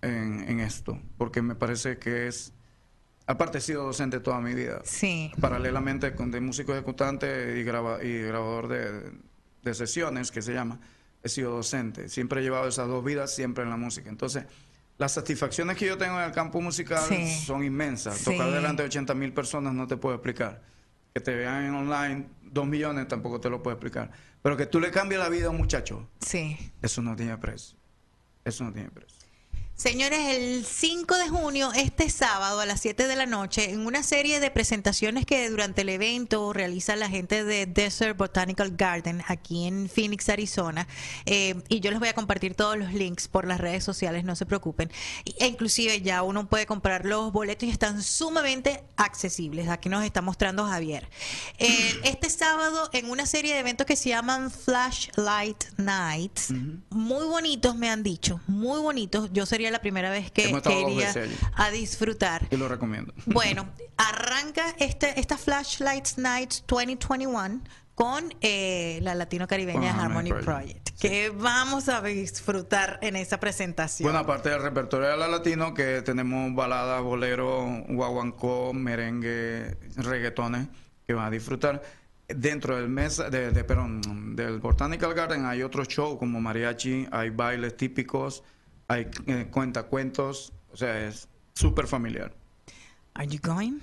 en, 0.02 0.48
en 0.48 0.60
esto, 0.60 1.00
porque 1.18 1.42
me 1.42 1.56
parece 1.56 1.98
que 1.98 2.28
es... 2.28 2.54
Aparte, 3.28 3.60
he 3.60 3.62
sido 3.62 3.84
docente 3.84 4.20
toda 4.20 4.40
mi 4.42 4.56
vida. 4.56 4.82
Sí. 4.84 5.32
Paralelamente 5.40 6.16
con 6.16 6.32
de 6.32 6.42
músico 6.42 6.74
ejecutante 6.74 7.60
y, 7.60 7.64
graba- 7.64 8.04
y 8.04 8.22
grabador 8.24 8.68
de, 8.68 9.12
de 9.62 9.74
sesiones, 9.76 10.32
que 10.32 10.42
se 10.42 10.54
llama, 10.54 10.80
he 11.22 11.30
sido 11.30 11.52
docente. 11.52 12.10
Siempre 12.10 12.40
he 12.40 12.44
llevado 12.44 12.68
esas 12.68 12.88
dos 12.88 13.04
vidas, 13.06 13.36
siempre 13.36 13.64
en 13.64 13.70
la 13.70 13.78
música. 13.78 14.10
Entonces, 14.10 14.46
las 14.98 15.12
satisfacciones 15.12 15.78
que 15.78 15.86
yo 15.86 15.96
tengo 15.98 16.18
en 16.20 16.26
el 16.26 16.32
campo 16.32 16.60
musical 16.60 17.04
Sí. 17.08 17.28
son 17.46 17.64
inmensas. 17.64 18.18
Sí. 18.18 18.32
Tocar 18.32 18.52
delante 18.52 18.82
de 18.82 18.88
80 18.88 19.14
mil 19.14 19.32
personas 19.32 19.74
no 19.76 19.86
te 19.86 19.96
puedo 19.98 20.16
explicar. 20.16 20.64
Que 21.14 21.20
te 21.22 21.36
vean 21.36 21.66
en 21.66 21.76
online, 21.76 22.30
dos 22.42 22.66
millones 22.66 23.08
tampoco 23.08 23.40
te 23.40 23.50
lo 23.52 23.62
puedo 23.62 23.76
explicar. 23.76 24.10
Pero 24.42 24.58
que 24.58 24.66
tú 24.66 24.80
le 24.80 24.90
cambies 24.90 25.20
la 25.20 25.30
vida 25.30 25.48
a 25.48 25.50
un 25.52 25.58
muchacho, 25.58 26.10
Sí. 26.22 26.58
eso 26.82 27.02
no 27.04 27.16
tiene 27.16 27.38
precio. 27.38 27.78
Eso 28.44 28.64
no 28.64 28.74
tiene 28.74 28.90
precio. 28.90 29.19
Señores, 29.80 30.20
el 30.36 30.66
5 30.66 31.16
de 31.16 31.30
junio, 31.30 31.72
este 31.74 32.10
sábado 32.10 32.60
a 32.60 32.66
las 32.66 32.82
7 32.82 33.08
de 33.08 33.16
la 33.16 33.26
noche, 33.26 33.72
en 33.72 33.86
una 33.86 34.04
serie 34.04 34.42
de 34.42 34.52
presentaciones 34.52 35.26
que 35.26 35.50
durante 35.50 35.84
el 35.84 35.90
evento 35.90 36.52
realiza 36.52 36.98
la 36.98 37.08
gente 37.08 37.46
de 37.46 37.66
Desert 37.66 38.18
Botanical 38.18 38.76
Garden 38.76 39.24
aquí 39.30 39.68
en 39.68 39.88
Phoenix, 39.88 40.28
Arizona, 40.28 40.86
eh, 41.26 41.56
y 41.70 41.80
yo 41.80 41.92
les 41.92 42.00
voy 42.02 42.10
a 42.10 42.14
compartir 42.14 42.56
todos 42.56 42.78
los 42.78 42.92
links 42.92 43.30
por 43.30 43.48
las 43.48 43.62
redes 43.62 43.86
sociales, 43.86 44.26
no 44.26 44.36
se 44.36 44.46
preocupen. 44.46 44.92
E 45.40 45.48
inclusive 45.48 46.02
ya 46.02 46.24
uno 46.24 46.50
puede 46.50 46.66
comprar 46.66 47.06
los 47.06 47.32
boletos 47.32 47.70
y 47.70 47.72
están 47.72 48.04
sumamente 48.04 48.84
accesibles. 48.98 49.70
Aquí 49.70 49.88
nos 49.88 50.04
está 50.04 50.22
mostrando 50.22 50.66
Javier. 50.66 51.08
Eh, 51.58 52.02
este 52.04 52.30
sábado, 52.30 52.90
en 52.92 53.10
una 53.10 53.26
serie 53.26 53.54
de 53.54 53.62
eventos 53.62 53.88
que 53.88 53.96
se 53.96 54.10
llaman 54.10 54.52
Flashlight 54.52 55.64
Nights, 55.78 56.52
muy 56.90 57.26
bonitos 57.28 57.78
me 57.78 57.90
han 57.90 58.04
dicho, 58.04 58.42
muy 58.46 58.82
bonitos. 58.82 59.30
Yo 59.32 59.46
sería 59.46 59.69
la 59.72 59.82
primera 59.82 60.10
vez 60.10 60.32
que, 60.32 60.52
que 60.62 60.82
iría 60.82 61.14
a 61.56 61.70
disfrutar. 61.72 62.48
Y 62.52 62.58
lo 62.58 62.68
recomiendo. 62.68 63.14
Bueno, 63.26 63.68
arranca 63.98 64.76
este, 64.80 65.20
esta 65.20 65.38
Flashlights 65.38 66.18
Nights 66.18 66.64
2021 66.68 67.62
con 67.96 68.34
eh, 68.40 69.00
la 69.02 69.14
Latino 69.14 69.46
Caribeña 69.46 69.92
Con 69.92 70.00
Harmony 70.00 70.30
Harmony 70.32 70.44
Project, 70.44 70.46
Project, 70.46 71.00
que 71.02 71.30
vamos 71.32 71.90
a 71.90 72.02
disfrutar 72.02 72.98
en 73.02 73.18
esa 73.18 73.40
presentación. 73.42 74.06
Bueno, 74.06 74.20
aparte 74.20 74.50
del 74.50 74.62
repertorio 74.62 75.10
de 75.10 75.18
la 75.18 75.28
latino, 75.28 75.74
que 75.74 76.02
tenemos 76.02 76.56
baladas, 76.56 77.02
bolero, 77.04 77.84
guaguancó, 77.90 78.72
merengue, 78.74 79.76
reggaetones, 79.98 80.68
que 81.06 81.14
van 81.14 81.26
a 81.26 81.30
disfrutar. 81.30 81.82
Dentro 82.30 82.78
del 82.78 82.88
mes, 82.88 83.18
de, 83.18 83.52
de- 83.52 83.64
perdón, 83.66 84.36
del 84.36 84.60
Botanical 84.60 85.14
Garden 85.14 85.46
hay 85.46 85.62
otros 85.64 85.88
shows 85.90 86.18
como 86.20 86.40
mariachi, 86.40 87.08
hay 87.12 87.32
bailes 87.32 87.76
típicos, 87.76 88.44
hay 88.90 89.08
eh, 89.28 89.48
cuentacuentos, 89.52 90.52
o 90.74 90.78
sea, 90.78 91.08
es 91.08 91.28
súper 91.54 91.88
familiar. 91.88 92.34
Are 93.14 93.28
you 93.28 93.40
going? 93.42 93.80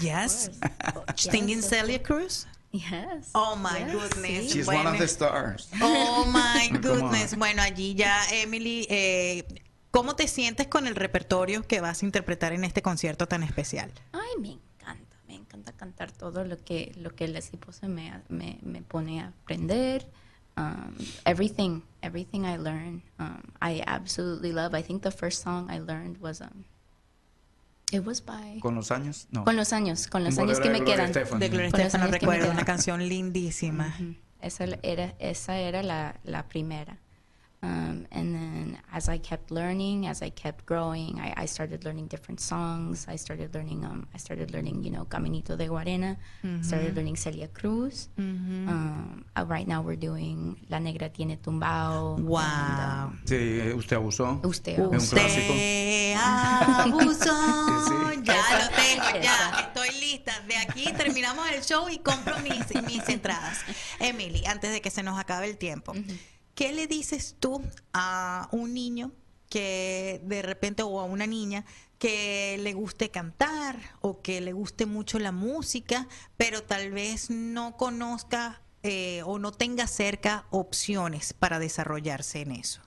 Yes. 0.00 0.50
Singing 1.16 1.60
Celia 1.62 2.02
Cruz? 2.02 2.46
Yes. 2.72 3.30
Oh 3.32 3.56
my 3.56 3.78
Yes, 3.80 3.92
goodness. 3.92 4.44
sí. 4.44 4.48
She's 4.58 4.66
Bueno. 4.66 4.80
one 4.80 4.88
of 4.92 4.98
the 4.98 5.04
stars. 5.08 5.68
Oh 5.80 6.24
my 6.32 6.68
goodness. 6.78 7.36
Bueno, 7.36 7.62
allí 7.62 7.94
ya, 7.94 8.16
Emily, 8.32 8.86
eh, 8.90 9.44
¿cómo 9.90 10.14
te 10.16 10.28
sientes 10.28 10.66
con 10.66 10.86
el 10.86 10.94
repertorio 10.94 11.66
que 11.66 11.80
vas 11.80 12.02
a 12.02 12.06
interpretar 12.06 12.52
en 12.52 12.64
este 12.64 12.82
concierto 12.82 13.26
tan 13.28 13.42
especial? 13.42 13.90
Ay, 14.12 14.40
me 14.40 14.50
encanta, 14.52 15.16
me 15.26 15.34
encanta 15.34 15.72
cantar 15.72 16.12
todo 16.12 16.44
lo 16.44 16.62
que 16.62 16.92
lo 16.96 17.14
que 17.14 17.24
el 17.24 17.36
esposo 17.36 17.88
me, 17.88 18.12
me, 18.28 18.58
me 18.62 18.82
pone 18.82 19.20
a 19.22 19.28
aprender. 19.28 20.06
Um, 20.58 20.96
everything, 21.26 21.82
everything 22.02 22.46
I 22.46 22.56
learn, 22.56 23.02
um, 23.18 23.42
I 23.60 23.82
absolutely 23.86 24.52
love. 24.52 24.74
I 24.74 24.82
think 24.82 25.02
the 25.02 25.10
first 25.10 25.42
song 25.42 25.68
I 25.70 25.78
learned 25.80 26.18
was 26.18 26.40
um, 26.40 26.64
it 27.92 28.04
was 28.06 28.20
by 28.24 28.58
¿Con 28.60 28.74
los 28.74 28.90
años? 28.90 29.26
No. 29.30 29.44
con 29.44 29.54
los 29.56 29.72
años, 29.74 30.06
con 30.08 30.24
los 30.24 30.38
años 30.38 30.58
que 30.58 30.70
me 30.70 30.80
quedan. 30.82 31.12
De 31.12 31.48
Gloria 31.50 31.70
Con 31.70 31.80
los 31.80 31.94
Estefan, 31.94 32.00
no 32.00 32.06
años 32.06 32.18
que 32.18 32.26
me 32.26 32.32
recuerdo, 32.32 32.42
quedan. 32.44 32.56
una 32.56 32.64
canción 32.64 33.06
lindísima. 33.06 33.94
Ujú. 34.00 34.14
Esa 34.40 34.64
era, 34.82 35.14
esa 35.18 35.58
era 35.58 35.82
la, 35.82 36.18
la 36.24 36.48
primera. 36.48 36.98
Um, 37.66 38.06
and 38.12 38.34
then 38.34 38.78
as 38.92 39.08
I 39.08 39.18
kept 39.18 39.50
learning, 39.50 40.06
as 40.06 40.22
I 40.22 40.30
kept 40.30 40.64
growing, 40.66 41.18
I, 41.18 41.34
I 41.42 41.46
started 41.46 41.84
learning 41.84 42.06
different 42.06 42.40
songs. 42.40 43.06
I 43.08 43.16
started 43.16 43.52
learning, 43.54 43.84
um, 43.84 44.06
I 44.14 44.18
started 44.18 44.52
learning, 44.54 44.84
you 44.84 44.90
know, 44.92 45.04
Caminito 45.04 45.56
de 45.58 45.66
Guarena. 45.66 46.16
Started 46.62 46.94
learning 46.94 47.16
Celia 47.16 47.48
Cruz. 47.48 48.08
Um, 48.18 49.24
uh, 49.36 49.44
right 49.46 49.66
now 49.66 49.82
we're 49.82 49.96
doing 49.96 50.56
La 50.70 50.78
Negra 50.78 51.08
Tiene 51.08 51.36
Tumbao. 51.42 52.18
Wow. 52.20 52.38
and, 52.40 52.80
um, 53.10 53.18
Sí, 53.24 53.72
usted 53.74 53.96
abusó. 53.96 54.40
usted. 54.44 54.76
Clásico. 54.76 54.96
Usted 54.96 56.14
abusó. 56.16 57.34
Sí. 57.88 58.22
Ya 58.22 58.34
lo 58.58 58.68
tengo, 58.76 59.22
ya 59.22 59.60
estoy 59.60 59.90
lista. 60.00 60.32
De 60.48 60.56
aquí 60.56 60.84
terminamos 60.96 61.44
el 61.52 61.62
show 61.62 61.88
y 61.88 61.98
compro 61.98 62.34
mis, 62.40 62.82
mis 62.84 63.08
entradas. 63.08 63.58
Emily, 64.00 64.44
antes 64.46 64.70
de 64.72 64.80
que 64.80 64.90
se 64.90 65.02
nos 65.02 65.18
acabe 65.18 65.48
el 65.48 65.56
tiempo, 65.58 65.92
¿qué 66.56 66.72
le 66.72 66.88
dices 66.88 67.36
tú 67.38 67.62
a 67.92 68.48
un 68.50 68.74
niño 68.74 69.12
que 69.48 70.20
de 70.24 70.42
repente 70.42 70.82
o 70.82 70.98
a 70.98 71.04
una 71.04 71.28
niña 71.28 71.64
que 72.00 72.58
le 72.60 72.72
guste 72.72 73.12
cantar 73.12 73.78
o 74.00 74.20
que 74.20 74.40
le 74.40 74.52
guste 74.52 74.86
mucho 74.86 75.20
la 75.20 75.30
música, 75.30 76.08
pero 76.36 76.64
tal 76.64 76.90
vez 76.90 77.30
no 77.30 77.76
conozca 77.76 78.60
eh, 78.82 79.22
o 79.24 79.38
no 79.38 79.52
tenga 79.52 79.86
cerca 79.86 80.46
opciones 80.50 81.32
para 81.32 81.60
desarrollarse 81.60 82.40
en 82.40 82.50
eso? 82.50 82.82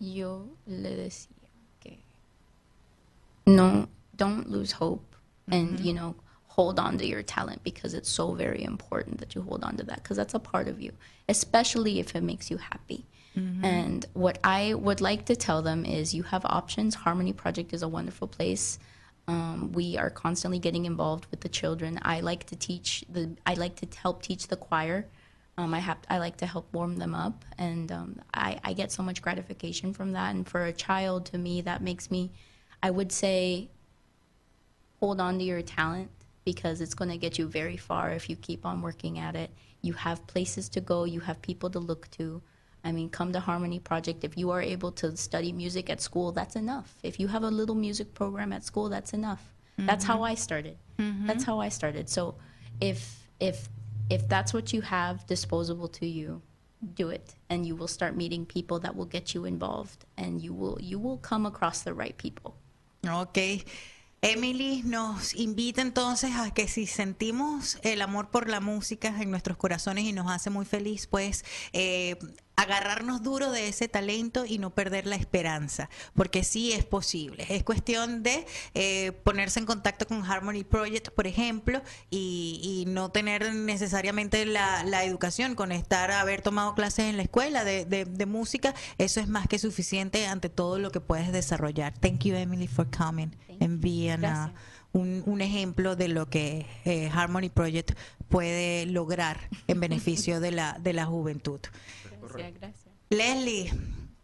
yo 0.00 0.46
le 0.66 0.94
decía 0.94 1.36
que 1.80 1.98
no, 3.46 3.88
don't 4.16 4.46
lose 4.46 4.74
hope 4.78 5.04
and, 5.50 5.80
you 5.80 5.92
know, 5.92 6.14
hold 6.58 6.80
on 6.80 6.98
to 6.98 7.06
your 7.06 7.22
talent 7.22 7.62
because 7.62 7.94
it's 7.94 8.10
so 8.10 8.32
very 8.32 8.64
important 8.64 9.18
that 9.18 9.36
you 9.36 9.42
hold 9.42 9.62
on 9.62 9.76
to 9.76 9.84
that 9.84 10.02
because 10.02 10.16
that's 10.16 10.34
a 10.34 10.40
part 10.40 10.66
of 10.66 10.80
you, 10.80 10.90
especially 11.28 12.00
if 12.00 12.16
it 12.16 12.20
makes 12.20 12.50
you 12.50 12.56
happy. 12.56 13.06
And 13.64 14.04
what 14.14 14.40
I 14.42 14.74
would 14.74 15.00
like 15.00 15.26
to 15.26 15.36
tell 15.36 15.62
them 15.62 15.84
is 15.84 16.12
you 16.12 16.24
have 16.24 16.44
options. 16.44 16.96
Harmony 16.96 17.32
Project 17.32 17.72
is 17.72 17.82
a 17.84 17.86
wonderful 17.86 18.26
place. 18.26 18.80
Um, 19.28 19.70
we 19.70 19.96
are 19.96 20.10
constantly 20.10 20.58
getting 20.58 20.84
involved 20.84 21.26
with 21.30 21.42
the 21.42 21.48
children. 21.48 22.00
I 22.02 22.18
like 22.30 22.42
to 22.46 22.56
teach 22.56 23.04
the. 23.08 23.36
I 23.46 23.54
like 23.54 23.76
to 23.76 23.86
help 24.02 24.22
teach 24.22 24.48
the 24.48 24.56
choir. 24.56 25.06
Um, 25.58 25.72
I 25.72 25.78
have. 25.78 25.98
I 26.10 26.18
like 26.18 26.38
to 26.38 26.46
help 26.46 26.66
warm 26.72 26.96
them 26.96 27.14
up, 27.14 27.44
and 27.56 27.92
um, 27.92 28.20
I, 28.34 28.58
I 28.64 28.72
get 28.72 28.90
so 28.90 29.04
much 29.04 29.22
gratification 29.22 29.92
from 29.92 30.10
that. 30.12 30.34
And 30.34 30.44
for 30.48 30.64
a 30.64 30.72
child, 30.72 31.26
to 31.26 31.38
me, 31.38 31.60
that 31.60 31.82
makes 31.82 32.10
me. 32.10 32.32
I 32.82 32.90
would 32.90 33.12
say, 33.12 33.70
hold 34.98 35.20
on 35.20 35.38
to 35.38 35.44
your 35.44 35.62
talent 35.62 36.10
because 36.52 36.80
it's 36.80 36.94
going 36.94 37.10
to 37.10 37.18
get 37.18 37.38
you 37.38 37.46
very 37.46 37.76
far 37.76 38.10
if 38.18 38.30
you 38.30 38.36
keep 38.48 38.64
on 38.64 38.80
working 38.80 39.18
at 39.18 39.34
it. 39.36 39.50
You 39.82 39.92
have 40.06 40.26
places 40.26 40.64
to 40.70 40.80
go. 40.80 41.04
You 41.04 41.20
have 41.20 41.38
people 41.42 41.68
to 41.76 41.78
look 41.90 42.10
to. 42.12 42.40
I 42.82 42.90
mean, 42.90 43.10
come 43.10 43.30
to 43.34 43.40
Harmony 43.40 43.80
Project. 43.90 44.24
If 44.24 44.38
you 44.38 44.48
are 44.50 44.62
able 44.62 44.92
to 44.92 45.06
study 45.14 45.52
music 45.52 45.90
at 45.90 46.00
school, 46.00 46.32
that's 46.32 46.56
enough. 46.56 46.88
If 47.02 47.20
you 47.20 47.28
have 47.28 47.42
a 47.42 47.52
little 47.60 47.74
music 47.74 48.14
program 48.14 48.50
at 48.54 48.64
school, 48.64 48.88
that's 48.88 49.12
enough. 49.12 49.42
That's 49.76 50.04
how 50.10 50.14
mm-hmm. 50.14 50.32
I 50.32 50.34
started. 50.46 50.76
Mm-hmm. 50.98 51.26
That's 51.28 51.44
how 51.44 51.60
I 51.60 51.68
started. 51.68 52.08
So, 52.08 52.22
if 52.80 53.28
if 53.38 53.68
if 54.16 54.26
that's 54.26 54.52
what 54.54 54.72
you 54.72 54.80
have 54.80 55.14
disposable 55.26 55.88
to 56.00 56.06
you, 56.06 56.40
do 56.94 57.10
it, 57.10 57.34
and 57.50 57.66
you 57.66 57.76
will 57.76 57.92
start 57.98 58.16
meeting 58.16 58.46
people 58.46 58.78
that 58.80 58.96
will 58.96 59.10
get 59.16 59.34
you 59.34 59.44
involved, 59.44 60.00
and 60.16 60.40
you 60.44 60.52
will 60.60 60.78
you 60.80 60.98
will 60.98 61.18
come 61.18 61.44
across 61.46 61.82
the 61.82 61.94
right 62.02 62.16
people. 62.16 62.56
Ok. 63.06 63.64
Emily 64.20 64.82
nos 64.84 65.34
invita 65.34 65.80
entonces 65.80 66.32
a 66.34 66.52
que 66.52 66.66
si 66.66 66.86
sentimos 66.86 67.78
el 67.82 68.02
amor 68.02 68.30
por 68.30 68.48
la 68.48 68.60
música 68.60 69.14
en 69.20 69.30
nuestros 69.30 69.56
corazones 69.56 70.04
y 70.04 70.12
nos 70.12 70.30
hace 70.30 70.50
muy 70.50 70.64
feliz, 70.64 71.06
pues 71.06 71.44
eh, 71.72 72.16
agarrarnos 72.58 73.22
duro 73.22 73.50
de 73.52 73.68
ese 73.68 73.86
talento 73.88 74.44
y 74.44 74.58
no 74.58 74.70
perder 74.70 75.06
la 75.06 75.14
esperanza, 75.16 75.88
porque 76.14 76.42
sí 76.42 76.72
es 76.72 76.84
posible. 76.84 77.46
Es 77.48 77.62
cuestión 77.62 78.22
de 78.22 78.44
eh, 78.74 79.12
ponerse 79.22 79.60
en 79.60 79.66
contacto 79.66 80.06
con 80.06 80.24
Harmony 80.24 80.64
Project, 80.64 81.10
por 81.10 81.26
ejemplo, 81.26 81.80
y, 82.10 82.60
y 82.84 82.90
no 82.90 83.10
tener 83.10 83.54
necesariamente 83.54 84.44
la, 84.44 84.82
la 84.84 85.04
educación 85.04 85.54
con 85.54 85.70
estar, 85.70 86.10
haber 86.10 86.42
tomado 86.42 86.74
clases 86.74 87.06
en 87.06 87.16
la 87.16 87.22
escuela 87.22 87.64
de, 87.64 87.84
de- 87.84 88.04
de 88.04 88.26
música, 88.26 88.74
eso 88.98 89.20
es 89.20 89.28
más 89.28 89.46
que 89.46 89.58
suficiente 89.58 90.26
ante 90.26 90.48
todo 90.48 90.78
lo 90.78 90.90
que 90.90 91.00
puedes 91.00 91.30
desarrollar. 91.32 91.92
Thank 91.98 92.24
you, 92.24 92.34
Emily, 92.34 92.66
for 92.66 92.86
coming 92.90 93.30
and 93.60 93.80
being 93.80 94.14
uh, 94.14 94.18
Gracias. 94.18 94.50
un, 94.92 95.22
un 95.26 95.40
ejemplo 95.42 95.94
de 95.94 96.08
lo 96.08 96.28
que 96.28 96.66
eh, 96.84 97.08
Harmony 97.14 97.50
Project 97.50 97.92
puede 98.28 98.84
lograr 98.86 99.48
en 99.68 99.78
beneficio 99.80 100.40
de 100.40 100.50
la, 100.50 100.76
de 100.80 100.92
la 100.92 101.06
juventud. 101.06 101.60
Gracias. 102.34 102.94
Leslie, 103.10 103.72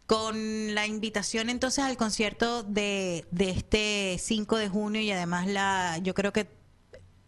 con 0.07 0.75
la 0.75 0.87
invitación 0.87 1.49
entonces 1.49 1.83
al 1.85 1.97
concierto 1.97 2.63
de, 2.63 3.27
de 3.31 3.51
este 3.51 4.17
5 4.19 4.59
de 4.59 4.69
junio 4.69 5.01
y 5.01 5.11
además 5.11 5.47
la 5.47 5.99
yo 5.99 6.15
creo 6.15 6.33
que 6.33 6.49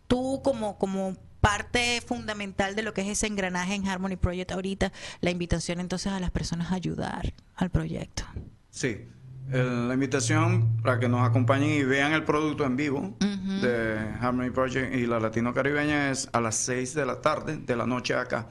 tú 0.07 0.41
como 0.45 0.79
como 0.79 1.17
parte 1.41 2.03
fundamental 2.05 2.75
de 2.75 2.83
lo 2.83 2.93
que 2.93 3.03
es 3.03 3.09
ese 3.09 3.29
engranaje 3.29 3.75
en 3.75 3.87
Harmony 3.87 4.17
Project 4.17 4.51
ahorita, 4.51 4.93
la 5.21 5.31
invitación 5.31 5.79
entonces 5.79 6.13
a 6.13 6.19
las 6.19 6.33
personas 6.33 6.73
a 6.73 6.75
ayudar 6.75 7.33
al 7.55 7.71
proyecto. 7.71 8.25
Sí, 8.71 9.07
la 9.49 9.95
invitación 9.95 10.83
para 10.83 10.99
que 10.99 11.09
nos 11.09 11.27
acompañen 11.27 11.71
y 11.71 11.85
vean 11.85 12.13
el 12.13 12.25
producto 12.25 12.65
en 12.65 12.77
vivo 12.77 13.17
de 13.21 13.97
Harmony 14.21 14.51
Project 14.51 14.93
y 14.95 15.07
la 15.07 15.21
Latino 15.21 15.55
Caribeña 15.55 16.11
es 16.11 16.29
a 16.33 16.41
las 16.41 16.57
6 16.57 16.95
de 16.95 17.07
la 17.07 17.21
tarde, 17.21 17.59
de 17.59 17.77
la 17.77 17.87
noche 17.87 18.15
acá, 18.15 18.49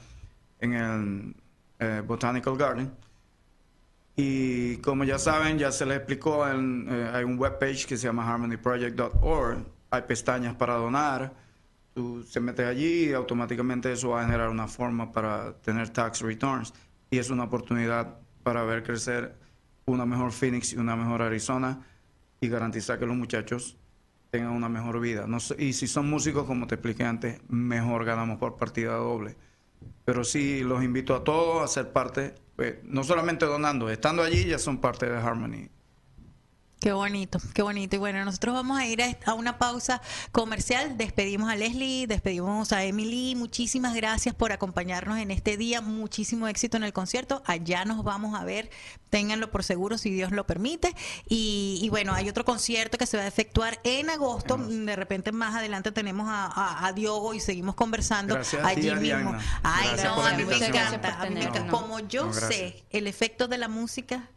en 0.59 0.73
el 0.73 1.35
eh, 1.79 2.01
Botanical 2.05 2.57
Garden. 2.57 2.91
Y 4.15 4.77
como 4.77 5.03
ya 5.03 5.19
saben, 5.19 5.57
ya 5.57 5.71
se 5.71 5.85
les 5.85 5.97
explicó, 5.97 6.47
eh, 6.47 7.11
hay 7.13 7.23
un 7.23 7.37
webpage 7.37 7.85
que 7.85 7.97
se 7.97 8.07
llama 8.07 8.25
harmonyproject.org, 8.31 9.65
hay 9.89 10.01
pestañas 10.03 10.55
para 10.55 10.75
donar, 10.75 11.33
tú 11.93 12.23
se 12.23 12.39
metes 12.39 12.65
allí 12.65 13.09
y 13.09 13.13
automáticamente 13.13 13.91
eso 13.91 14.09
va 14.09 14.21
a 14.21 14.25
generar 14.25 14.49
una 14.49 14.67
forma 14.67 15.11
para 15.11 15.53
tener 15.57 15.89
tax 15.89 16.21
returns 16.21 16.73
y 17.09 17.17
es 17.17 17.29
una 17.29 17.43
oportunidad 17.43 18.19
para 18.43 18.63
ver 18.63 18.83
crecer 18.83 19.35
una 19.85 20.05
mejor 20.05 20.31
Phoenix 20.31 20.73
y 20.73 20.77
una 20.77 20.95
mejor 20.95 21.21
Arizona 21.21 21.81
y 22.39 22.47
garantizar 22.47 22.97
que 22.99 23.05
los 23.05 23.15
muchachos 23.15 23.77
tengan 24.29 24.51
una 24.51 24.69
mejor 24.69 24.99
vida. 24.99 25.25
Y 25.57 25.73
si 25.73 25.87
son 25.87 26.09
músicos, 26.09 26.45
como 26.45 26.67
te 26.67 26.75
expliqué 26.75 27.03
antes, 27.03 27.39
mejor 27.49 28.05
ganamos 28.05 28.37
por 28.37 28.57
partida 28.57 28.95
doble. 28.95 29.35
Pero 30.05 30.23
sí, 30.23 30.61
los 30.63 30.83
invito 30.83 31.15
a 31.15 31.23
todos 31.23 31.63
a 31.63 31.67
ser 31.67 31.91
parte, 31.91 32.35
pues, 32.55 32.75
no 32.83 33.03
solamente 33.03 33.45
donando, 33.45 33.89
estando 33.89 34.23
allí 34.23 34.45
ya 34.45 34.59
son 34.59 34.79
parte 34.79 35.09
de 35.09 35.17
Harmony 35.17 35.69
Qué 36.85 36.93
bonito, 36.93 37.39
qué 37.55 37.63
bonito. 37.63 37.95
Y 37.95 37.97
bueno, 37.97 38.23
nosotros 38.23 38.53
vamos 38.53 38.77
a 38.77 38.85
ir 38.85 39.01
a 39.01 39.33
una 39.33 39.57
pausa 39.57 40.03
comercial. 40.31 40.99
Despedimos 40.99 41.49
a 41.49 41.55
Leslie, 41.55 42.05
despedimos 42.05 42.71
a 42.73 42.83
Emily. 42.83 43.33
Muchísimas 43.33 43.95
gracias 43.95 44.35
por 44.35 44.51
acompañarnos 44.51 45.17
en 45.17 45.31
este 45.31 45.57
día. 45.57 45.81
Muchísimo 45.81 46.47
éxito 46.47 46.77
en 46.77 46.83
el 46.83 46.93
concierto. 46.93 47.41
Allá 47.47 47.85
nos 47.85 48.03
vamos 48.03 48.39
a 48.39 48.43
ver. 48.43 48.69
Ténganlo 49.09 49.49
por 49.49 49.63
seguro 49.63 49.97
si 49.97 50.11
Dios 50.11 50.31
lo 50.31 50.45
permite. 50.45 50.93
Y, 51.27 51.87
bueno, 51.89 52.13
hay 52.13 52.29
otro 52.29 52.45
concierto 52.45 52.99
que 52.99 53.07
se 53.07 53.17
va 53.17 53.23
a 53.23 53.27
efectuar 53.27 53.79
en 53.83 54.11
agosto. 54.11 54.55
De 54.55 54.95
repente 54.95 55.31
más 55.31 55.55
adelante 55.55 55.91
tenemos 55.91 56.27
a, 56.29 56.91
Diogo 56.93 57.33
y 57.33 57.39
seguimos 57.39 57.73
conversando 57.73 58.37
allí 58.63 58.93
mismo. 58.93 59.35
Ay, 59.63 59.89
no, 60.03 60.23
a 60.23 60.33
mí 60.33 60.45
me 60.45 60.57
encanta. 60.57 61.27
Como 61.67 61.99
yo 62.01 62.31
sé 62.31 62.83
el 62.91 63.07
efecto 63.07 63.47
de 63.47 63.57
la 63.57 63.69
música 63.69 64.29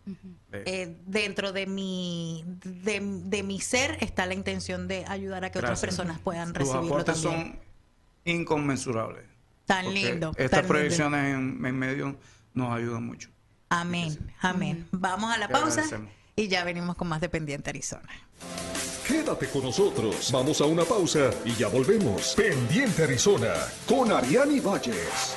eh, 0.50 0.96
dentro 1.06 1.52
de 1.52 1.66
mi 1.66 2.44
de, 2.64 3.42
mi 3.42 3.60
ser 3.60 3.98
está 4.00 4.24
la 4.24 4.34
intención 4.34 4.88
de 4.88 5.04
ayudar 5.06 5.44
a 5.44 5.50
que 5.50 5.58
otras 5.58 5.80
personas 5.80 6.18
puedan 6.20 6.52
Tus 6.52 6.58
recibirlo 6.58 6.86
aportes 6.86 7.18
son 7.18 7.58
inconmensurables. 8.24 9.24
Tan 9.66 9.92
lindo. 9.92 10.32
Estas 10.36 10.64
proyecciones 10.64 11.34
en, 11.34 11.60
medio 11.60 12.16
nos 12.54 12.74
ayudan 12.74 13.04
mucho. 13.04 13.28
Amén, 13.68 14.18
amén. 14.40 14.88
Vamos 14.92 15.34
a 15.34 15.36
la 15.36 15.48
pausa 15.48 15.84
y 16.34 16.48
ya 16.48 16.64
venimos 16.64 16.96
con 16.96 17.08
más 17.08 17.20
de 17.20 17.28
Pendiente 17.28 17.68
Arizona. 17.68 18.08
Quédate 19.06 19.48
con 19.48 19.64
nosotros. 19.64 20.30
Vamos 20.32 20.60
a 20.60 20.64
una 20.64 20.84
pausa 20.84 21.30
y 21.44 21.52
ya 21.54 21.68
volvemos. 21.68 22.34
Pendiente 22.34 23.04
Arizona 23.04 23.52
con 23.86 24.12
Ariani 24.12 24.60
Valles. 24.60 25.36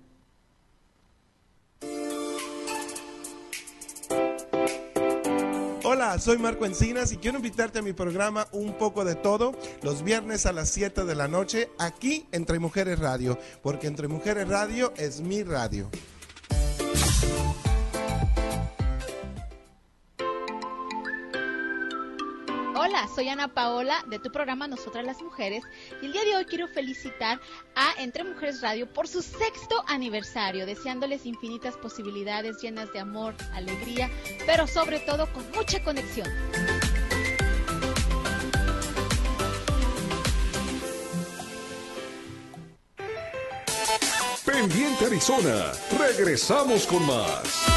Hola, 5.82 6.18
soy 6.20 6.38
Marco 6.38 6.66
Encinas 6.66 7.10
y 7.12 7.16
quiero 7.16 7.38
invitarte 7.38 7.80
a 7.80 7.82
mi 7.82 7.92
programa 7.92 8.46
Un 8.52 8.78
poco 8.78 9.04
de 9.04 9.16
todo 9.16 9.52
los 9.82 10.04
viernes 10.04 10.46
a 10.46 10.52
las 10.52 10.68
7 10.70 11.04
de 11.04 11.14
la 11.14 11.26
noche 11.26 11.68
aquí 11.78 12.26
Entre 12.32 12.58
Mujeres 12.58 13.00
Radio, 13.00 13.38
porque 13.62 13.86
Entre 13.88 14.06
Mujeres 14.06 14.46
Radio 14.48 14.92
es 14.96 15.20
mi 15.20 15.42
radio. 15.42 15.90
Hola, 22.90 23.06
soy 23.14 23.28
Ana 23.28 23.46
Paola 23.46 24.04
de 24.08 24.18
tu 24.18 24.32
programa 24.32 24.66
Nosotras 24.66 25.06
las 25.06 25.22
Mujeres 25.22 25.62
y 26.02 26.06
el 26.06 26.12
día 26.12 26.24
de 26.24 26.34
hoy 26.34 26.44
quiero 26.44 26.66
felicitar 26.66 27.40
a 27.76 28.02
Entre 28.02 28.24
Mujeres 28.24 28.62
Radio 28.62 28.92
por 28.92 29.06
su 29.06 29.22
sexto 29.22 29.84
aniversario, 29.86 30.66
deseándoles 30.66 31.24
infinitas 31.24 31.76
posibilidades 31.76 32.60
llenas 32.60 32.92
de 32.92 32.98
amor, 32.98 33.36
alegría, 33.52 34.10
pero 34.44 34.66
sobre 34.66 34.98
todo 34.98 35.32
con 35.32 35.48
mucha 35.52 35.80
conexión. 35.84 36.26
Pendiente 44.44 45.06
Arizona, 45.06 45.70
regresamos 45.96 46.88
con 46.88 47.06
más. 47.06 47.70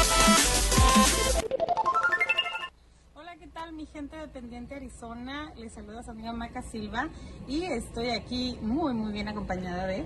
Mi 3.74 3.86
gente 3.86 4.16
de 4.16 4.28
Pendiente 4.28 4.76
Arizona? 4.76 5.52
Les 5.56 5.72
saluda 5.72 6.02
su 6.02 6.10
amiga 6.10 6.32
Maca 6.32 6.62
Silva 6.62 7.08
y 7.48 7.64
estoy 7.64 8.10
aquí 8.10 8.56
muy, 8.62 8.94
muy 8.94 9.12
bien 9.12 9.26
acompañada 9.26 9.86
de 9.86 10.04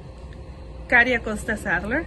Caria 0.86 1.22
Costa 1.22 1.56
Sadler. 1.56 2.06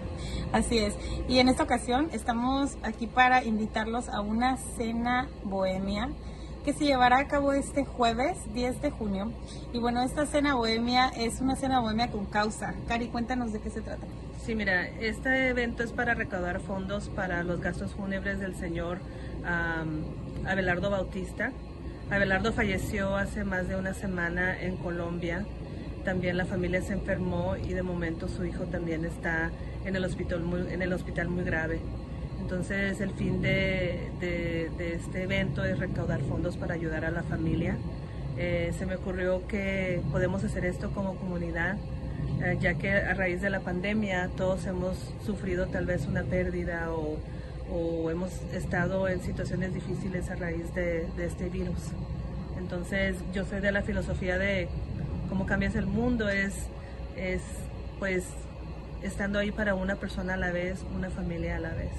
Así 0.51 0.79
es. 0.79 0.95
Y 1.27 1.37
en 1.37 1.49
esta 1.49 1.63
ocasión 1.63 2.09
estamos 2.13 2.77
aquí 2.81 3.05
para 3.05 3.43
invitarlos 3.43 4.09
a 4.09 4.21
una 4.21 4.57
cena 4.57 5.29
bohemia 5.43 6.09
que 6.65 6.73
se 6.73 6.85
llevará 6.85 7.19
a 7.19 7.27
cabo 7.27 7.53
este 7.53 7.85
jueves 7.85 8.37
10 8.53 8.81
de 8.81 8.89
junio. 8.89 9.31
Y 9.71 9.79
bueno, 9.79 10.01
esta 10.01 10.25
cena 10.25 10.55
bohemia 10.55 11.09
es 11.09 11.41
una 11.41 11.55
cena 11.55 11.79
bohemia 11.79 12.09
con 12.09 12.25
causa. 12.25 12.73
Cari, 12.87 13.07
cuéntanos 13.07 13.53
de 13.53 13.59
qué 13.59 13.69
se 13.69 13.81
trata. 13.81 14.07
Sí, 14.43 14.55
mira, 14.55 14.87
este 14.87 15.49
evento 15.49 15.83
es 15.83 15.91
para 15.91 16.15
recaudar 16.15 16.59
fondos 16.59 17.09
para 17.09 17.43
los 17.43 17.61
gastos 17.61 17.93
fúnebres 17.93 18.39
del 18.39 18.55
señor 18.55 18.99
Abelardo 20.45 20.89
Bautista. 20.89 21.51
Abelardo 22.09 22.51
falleció 22.51 23.15
hace 23.15 23.43
más 23.43 23.67
de 23.67 23.75
una 23.75 23.93
semana 23.93 24.59
en 24.61 24.77
Colombia. 24.77 25.45
También 26.03 26.37
la 26.37 26.45
familia 26.45 26.81
se 26.81 26.93
enfermó 26.93 27.55
y 27.55 27.73
de 27.73 27.83
momento 27.83 28.27
su 28.27 28.43
hijo 28.45 28.65
también 28.65 29.05
está 29.05 29.51
en 29.85 29.95
el 29.95 30.03
hospital 30.03 30.41
muy, 30.41 30.61
en 30.71 30.81
el 30.81 30.93
hospital 30.93 31.29
muy 31.29 31.43
grave. 31.43 31.79
Entonces 32.41 32.99
el 32.99 33.11
fin 33.11 33.41
de, 33.41 34.09
este 34.79 35.23
evento 35.23 35.63
es 35.63 35.79
recaudar 35.79 36.21
fondos 36.21 36.57
para 36.57 36.73
ayudar 36.73 37.05
a 37.05 37.11
la 37.11 37.23
familia. 37.23 37.77
Eh, 38.37 38.73
se 38.77 38.85
me 38.85 38.95
ocurrió 38.95 39.47
que 39.47 40.01
podemos 40.11 40.43
hacer 40.43 40.65
esto 40.65 40.91
como 40.91 41.15
comunidad, 41.15 41.77
eh, 42.43 42.57
ya 42.59 42.73
que 42.73 42.91
a 42.91 43.13
raíz 43.13 43.41
de 43.41 43.49
la 43.49 43.59
pandemia 43.59 44.29
todos 44.35 44.65
hemos 44.65 44.97
sufrido 45.25 45.67
tal 45.67 45.85
vez 45.85 46.07
una 46.07 46.23
pérdida 46.23 46.91
o 46.91 47.19
o 47.71 48.09
hemos 48.09 48.31
estado 48.53 49.07
en 49.07 49.21
situaciones 49.21 49.73
difíciles 49.73 50.29
a 50.29 50.35
raíz 50.35 50.73
de, 50.75 51.07
este 51.17 51.49
virus. 51.49 51.79
Entonces 52.57 53.15
yo 53.33 53.45
soy 53.45 53.61
de 53.61 53.71
la 53.71 53.81
filosofía 53.81 54.37
de 54.37 54.67
cómo 55.29 55.45
cambias 55.45 55.75
el 55.75 55.87
mundo, 55.87 56.29
es, 56.29 56.53
es 57.17 57.41
pues 57.99 58.25
estando 59.01 59.39
ahí 59.39 59.51
para 59.51 59.75
una 59.75 59.95
persona 59.95 60.33
a 60.33 60.37
la 60.37 60.51
vez, 60.51 60.79
una 60.95 61.09
familia 61.09 61.57
a 61.57 61.59
la 61.59 61.73
vez. 61.73 61.91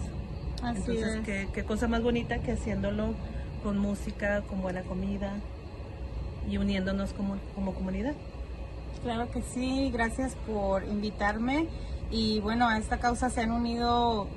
Así 0.62 0.92
Entonces, 0.92 1.48
¿qué, 1.52 1.64
cosa 1.64 1.88
más 1.88 2.02
bonita 2.02 2.38
que 2.38 2.52
haciéndolo 2.52 3.14
con 3.62 3.78
música, 3.78 4.42
con 4.42 4.60
buena 4.60 4.82
comida 4.82 5.32
y 6.48 6.58
uniéndonos 6.58 7.12
como, 7.12 7.36
como 7.54 7.74
comunidad. 7.74 8.14
Claro 9.02 9.30
que 9.30 9.42
sí, 9.42 9.90
gracias 9.92 10.36
por 10.46 10.84
invitarme 10.84 11.68
y 12.12 12.40
bueno, 12.40 12.68
a 12.68 12.78
esta 12.78 13.00
causa 13.00 13.30
se 13.30 13.40
han 13.40 13.50
unido 13.50 14.28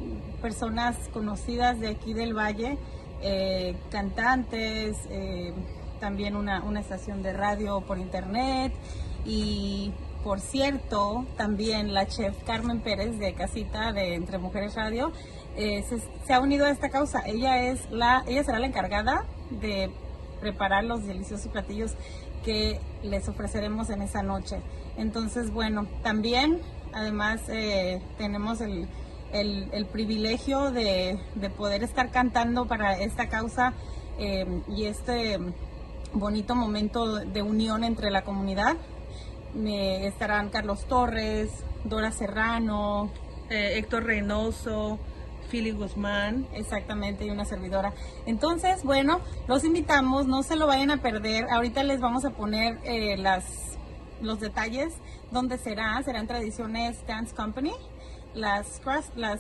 personas 0.42 0.96
conocidas 1.14 1.80
de 1.80 1.90
aquí 1.90 2.14
del 2.14 2.34
Valle 2.34 2.78
eh, 3.22 3.76
cantantes, 3.92 4.98
eh, 5.10 5.54
también 6.00 6.36
una, 6.36 6.64
una 6.64 6.80
estación 6.80 7.22
de 7.22 7.34
radio 7.34 7.82
por 7.82 7.98
internet 7.98 8.74
y 9.26 9.94
por 10.26 10.40
cierto, 10.40 11.24
también 11.38 11.94
la 11.94 12.08
chef 12.08 12.36
Carmen 12.46 12.80
Pérez 12.80 13.20
de 13.20 13.36
Casita 13.36 13.94
de 13.94 14.16
Entre 14.16 14.40
Mujeres 14.40 14.74
Radio 14.74 15.12
eh, 15.56 15.84
se, 16.24 16.34
ha 16.34 16.40
unido 16.40 16.66
a 16.66 16.72
esta 16.72 16.90
causa. 16.90 17.22
Ella 17.28 17.62
es 17.70 17.90
la, 17.92 18.24
ella 18.28 18.44
será 18.44 18.58
la 18.58 18.66
encargada 18.66 19.26
de 19.52 19.92
preparar 20.42 20.84
los 20.84 21.06
deliciosos 21.06 21.52
platillos 21.52 21.94
que 22.44 22.80
les 23.04 23.30
ofreceremos 23.30 23.92
en 23.92 24.02
esa 24.02 24.24
noche. 24.24 24.62
Entonces, 24.98 25.52
bueno, 25.52 25.86
también, 26.02 26.60
además, 26.96 27.42
eh, 27.50 28.02
tenemos 28.18 28.62
el, 28.62 28.88
el, 29.32 29.86
privilegio 29.86 30.72
de, 30.72 31.20
de, 31.36 31.50
poder 31.52 31.84
estar 31.84 32.10
cantando 32.10 32.66
para 32.66 32.98
esta 32.98 33.30
causa 33.30 33.74
eh, 34.18 34.62
y 34.68 34.86
este 34.86 35.40
bonito 36.14 36.56
momento 36.56 37.18
de 37.18 37.42
unión 37.42 37.84
entre 37.84 38.10
la 38.10 38.24
comunidad. 38.24 38.78
Me 39.54 40.08
estarán 40.08 40.50
Carlos 40.50 40.86
Torres, 40.86 41.50
Dora 41.84 42.12
Serrano, 42.12 43.12
eh, 43.50 43.78
Héctor 43.78 44.06
Reynoso, 44.06 45.00
Philly 45.50 45.72
Guzmán. 45.72 46.48
Exactamente, 46.54 47.26
y 47.26 47.30
una 47.30 47.46
servidora. 47.46 47.94
Entonces, 48.26 48.84
bueno, 48.84 49.22
los 49.48 49.64
invitamos, 49.64 50.28
no 50.28 50.44
se 50.44 50.56
lo 50.56 50.68
vayan 50.68 50.92
a 50.92 50.98
perder. 50.98 51.46
Ahorita 51.50 51.84
les 51.84 52.00
vamos 52.00 52.26
a 52.26 52.32
poner 52.32 52.80
eh, 52.84 53.18
las, 53.18 53.75
los 54.22 54.40
detalles 54.40 54.94
donde 55.32 55.58
será. 55.58 56.02
Será 56.04 56.20
en 56.20 56.28
Tradiciones 56.28 57.06
Dance 57.08 57.36
Company. 57.36 57.74
Las, 58.34 58.82
las 59.16 59.40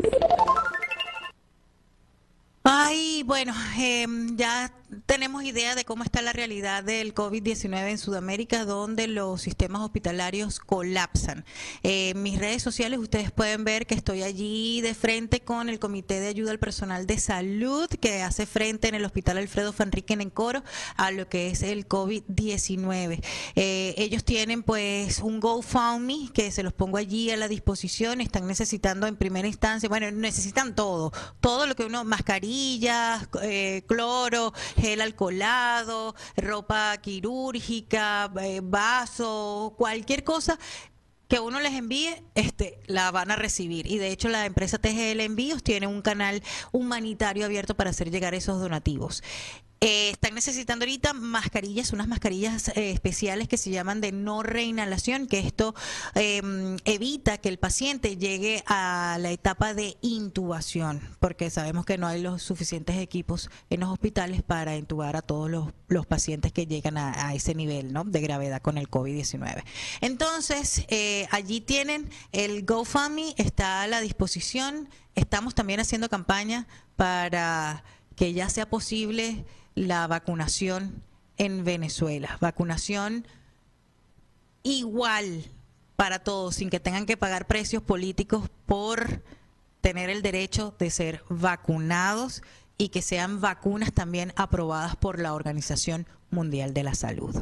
Ay, 2.62 3.22
bueno, 3.26 3.52
em, 3.76 4.36
ya 4.36 4.72
tenemos 5.06 5.44
idea 5.44 5.74
de 5.74 5.84
cómo 5.84 6.04
está 6.04 6.22
la 6.22 6.32
realidad 6.32 6.84
del 6.84 7.14
COVID-19 7.14 7.90
en 7.90 7.98
Sudamérica, 7.98 8.64
donde 8.64 9.08
los 9.08 9.42
sistemas 9.42 9.82
hospitalarios 9.82 10.60
colapsan. 10.60 11.44
en 11.82 12.22
mis 12.22 12.38
redes 12.38 12.62
sociales 12.62 12.98
ustedes 12.98 13.30
pueden 13.30 13.64
ver 13.64 13.86
que 13.86 13.94
estoy 13.94 14.22
allí 14.22 14.80
de 14.80 14.94
frente 14.94 15.40
con 15.40 15.68
el 15.68 15.78
Comité 15.78 16.20
de 16.20 16.28
Ayuda 16.28 16.50
al 16.50 16.58
Personal 16.58 17.06
de 17.06 17.18
Salud, 17.18 17.88
que 17.88 18.22
hace 18.22 18.46
frente 18.46 18.88
en 18.88 18.94
el 18.94 19.04
Hospital 19.04 19.38
Alfredo 19.38 19.72
Fanrique 19.72 20.14
en 20.14 20.30
Coro 20.30 20.62
a 20.96 21.10
lo 21.10 21.28
que 21.28 21.48
es 21.48 21.62
el 21.62 21.88
COVID-19. 21.88 23.22
Eh, 23.56 23.94
ellos 23.96 24.24
tienen 24.24 24.62
pues 24.62 25.20
un 25.20 25.40
GoFundMe 25.40 26.30
que 26.32 26.50
se 26.50 26.62
los 26.62 26.72
pongo 26.72 26.98
allí 26.98 27.30
a 27.30 27.36
la 27.36 27.48
disposición, 27.48 28.20
están 28.20 28.46
necesitando 28.46 29.06
en 29.06 29.16
primera 29.16 29.48
instancia, 29.48 29.88
bueno, 29.88 30.10
necesitan 30.10 30.74
todo, 30.74 31.12
todo 31.40 31.66
lo 31.66 31.74
que 31.74 31.84
uno, 31.84 32.04
mascarillas, 32.04 33.28
eh, 33.42 33.82
cloro, 33.86 34.52
gel 34.84 35.00
alcoholado, 35.00 36.14
ropa 36.36 36.94
quirúrgica, 36.98 38.30
eh, 38.42 38.60
vaso, 38.62 39.74
cualquier 39.78 40.24
cosa 40.24 40.58
que 41.26 41.40
uno 41.40 41.58
les 41.60 41.72
envíe, 41.72 42.22
este, 42.34 42.78
la 42.86 43.10
van 43.10 43.30
a 43.30 43.36
recibir. 43.36 43.90
Y 43.90 43.96
de 43.96 44.10
hecho 44.10 44.28
la 44.28 44.44
empresa 44.44 44.78
TGL 44.78 45.20
Envíos 45.20 45.62
tiene 45.62 45.86
un 45.86 46.02
canal 46.02 46.42
humanitario 46.70 47.46
abierto 47.46 47.74
para 47.74 47.90
hacer 47.90 48.10
llegar 48.10 48.34
esos 48.34 48.60
donativos. 48.60 49.22
Eh, 49.84 50.08
están 50.12 50.32
necesitando 50.32 50.86
ahorita 50.86 51.12
mascarillas, 51.12 51.92
unas 51.92 52.08
mascarillas 52.08 52.68
eh, 52.68 52.90
especiales 52.92 53.48
que 53.48 53.58
se 53.58 53.68
llaman 53.68 54.00
de 54.00 54.12
no 54.12 54.42
reinhalación, 54.42 55.26
que 55.26 55.40
esto 55.40 55.74
em, 56.14 56.78
evita 56.86 57.36
que 57.36 57.50
el 57.50 57.58
paciente 57.58 58.16
llegue 58.16 58.64
a 58.66 59.18
la 59.20 59.30
etapa 59.30 59.74
de 59.74 59.98
intubación, 60.00 61.02
porque 61.20 61.50
sabemos 61.50 61.84
que 61.84 61.98
no 61.98 62.06
hay 62.06 62.22
los 62.22 62.42
suficientes 62.42 62.96
equipos 62.96 63.50
en 63.68 63.80
los 63.80 63.90
hospitales 63.90 64.42
para 64.42 64.74
intubar 64.74 65.16
a 65.16 65.22
todos 65.22 65.50
los, 65.50 66.06
pacientes 66.06 66.50
que 66.50 66.66
llegan 66.66 66.96
a, 66.96 67.34
ese 67.34 67.54
nivel 67.54 67.92
¿no? 67.92 68.04
de 68.04 68.22
gravedad 68.22 68.62
con 68.62 68.78
el 68.78 68.88
COVID-19. 68.88 69.64
Entonces, 70.00 70.86
eh, 70.88 71.28
allí 71.30 71.60
tienen 71.60 72.10
el 72.32 72.64
GoFundMe, 72.64 73.34
está 73.36 73.82
a 73.82 73.86
la 73.86 74.00
disposición. 74.00 74.88
Estamos 75.14 75.54
también 75.54 75.78
haciendo 75.78 76.08
campaña 76.08 76.66
para 76.96 77.84
que 78.16 78.32
ya 78.32 78.48
sea 78.48 78.68
posible 78.68 79.44
la 79.74 80.06
vacunación 80.06 81.02
en 81.36 81.64
Venezuela. 81.64 82.38
Vacunación 82.40 83.26
igual 84.62 85.44
para 85.96 86.18
todos, 86.18 86.56
sin 86.56 86.70
que 86.70 86.80
tengan 86.80 87.06
que 87.06 87.16
pagar 87.16 87.46
precios 87.46 87.82
políticos 87.82 88.48
por 88.66 89.22
tener 89.80 90.10
el 90.10 90.22
derecho 90.22 90.74
de 90.78 90.90
ser 90.90 91.22
vacunados 91.28 92.42
y 92.78 92.88
que 92.88 93.02
sean 93.02 93.40
vacunas 93.40 93.92
también 93.92 94.32
aprobadas 94.36 94.96
por 94.96 95.20
la 95.20 95.34
Organización 95.34 96.06
Mundial 96.30 96.74
de 96.74 96.82
la 96.82 96.94
Salud. 96.94 97.36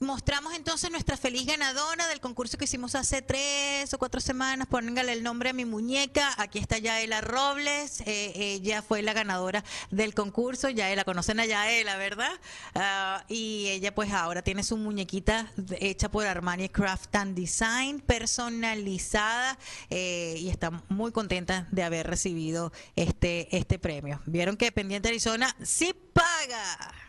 Mostramos 0.00 0.54
entonces 0.54 0.92
nuestra 0.92 1.16
feliz 1.16 1.44
ganadora 1.44 2.06
del 2.06 2.20
concurso 2.20 2.56
que 2.56 2.66
hicimos 2.66 2.94
hace 2.94 3.20
tres 3.20 3.92
o 3.92 3.98
cuatro 3.98 4.20
semanas. 4.20 4.68
Póngale 4.68 5.12
el 5.12 5.24
nombre 5.24 5.50
a 5.50 5.52
mi 5.52 5.64
muñeca. 5.64 6.34
Aquí 6.36 6.60
está 6.60 6.78
Yaela 6.78 7.20
Robles. 7.20 8.02
Eh, 8.06 8.32
ella 8.36 8.80
fue 8.80 9.02
la 9.02 9.12
ganadora 9.12 9.64
del 9.90 10.14
concurso. 10.14 10.68
Yaela, 10.68 11.02
conocen 11.02 11.40
a 11.40 11.46
Yaela, 11.46 11.96
¿verdad? 11.96 12.30
Ah, 12.76 13.24
y 13.26 13.66
ella 13.70 13.92
pues 13.92 14.12
ahora 14.12 14.42
tiene 14.42 14.62
su 14.62 14.76
muñequita 14.76 15.50
hecha 15.80 16.08
por 16.08 16.26
Armani 16.26 16.68
Craft 16.68 17.16
and 17.16 17.34
Design, 17.34 17.98
personalizada. 17.98 19.58
Eh, 19.90 20.36
y 20.38 20.48
está 20.48 20.70
muy 20.88 21.10
contenta 21.10 21.66
de 21.72 21.82
haber 21.82 22.06
recibido 22.06 22.72
este, 22.94 23.48
este 23.56 23.80
premio. 23.80 24.20
Vieron 24.26 24.56
que 24.56 24.70
Pendiente 24.70 25.08
Arizona 25.08 25.56
sí 25.60 25.92
paga. 26.12 27.07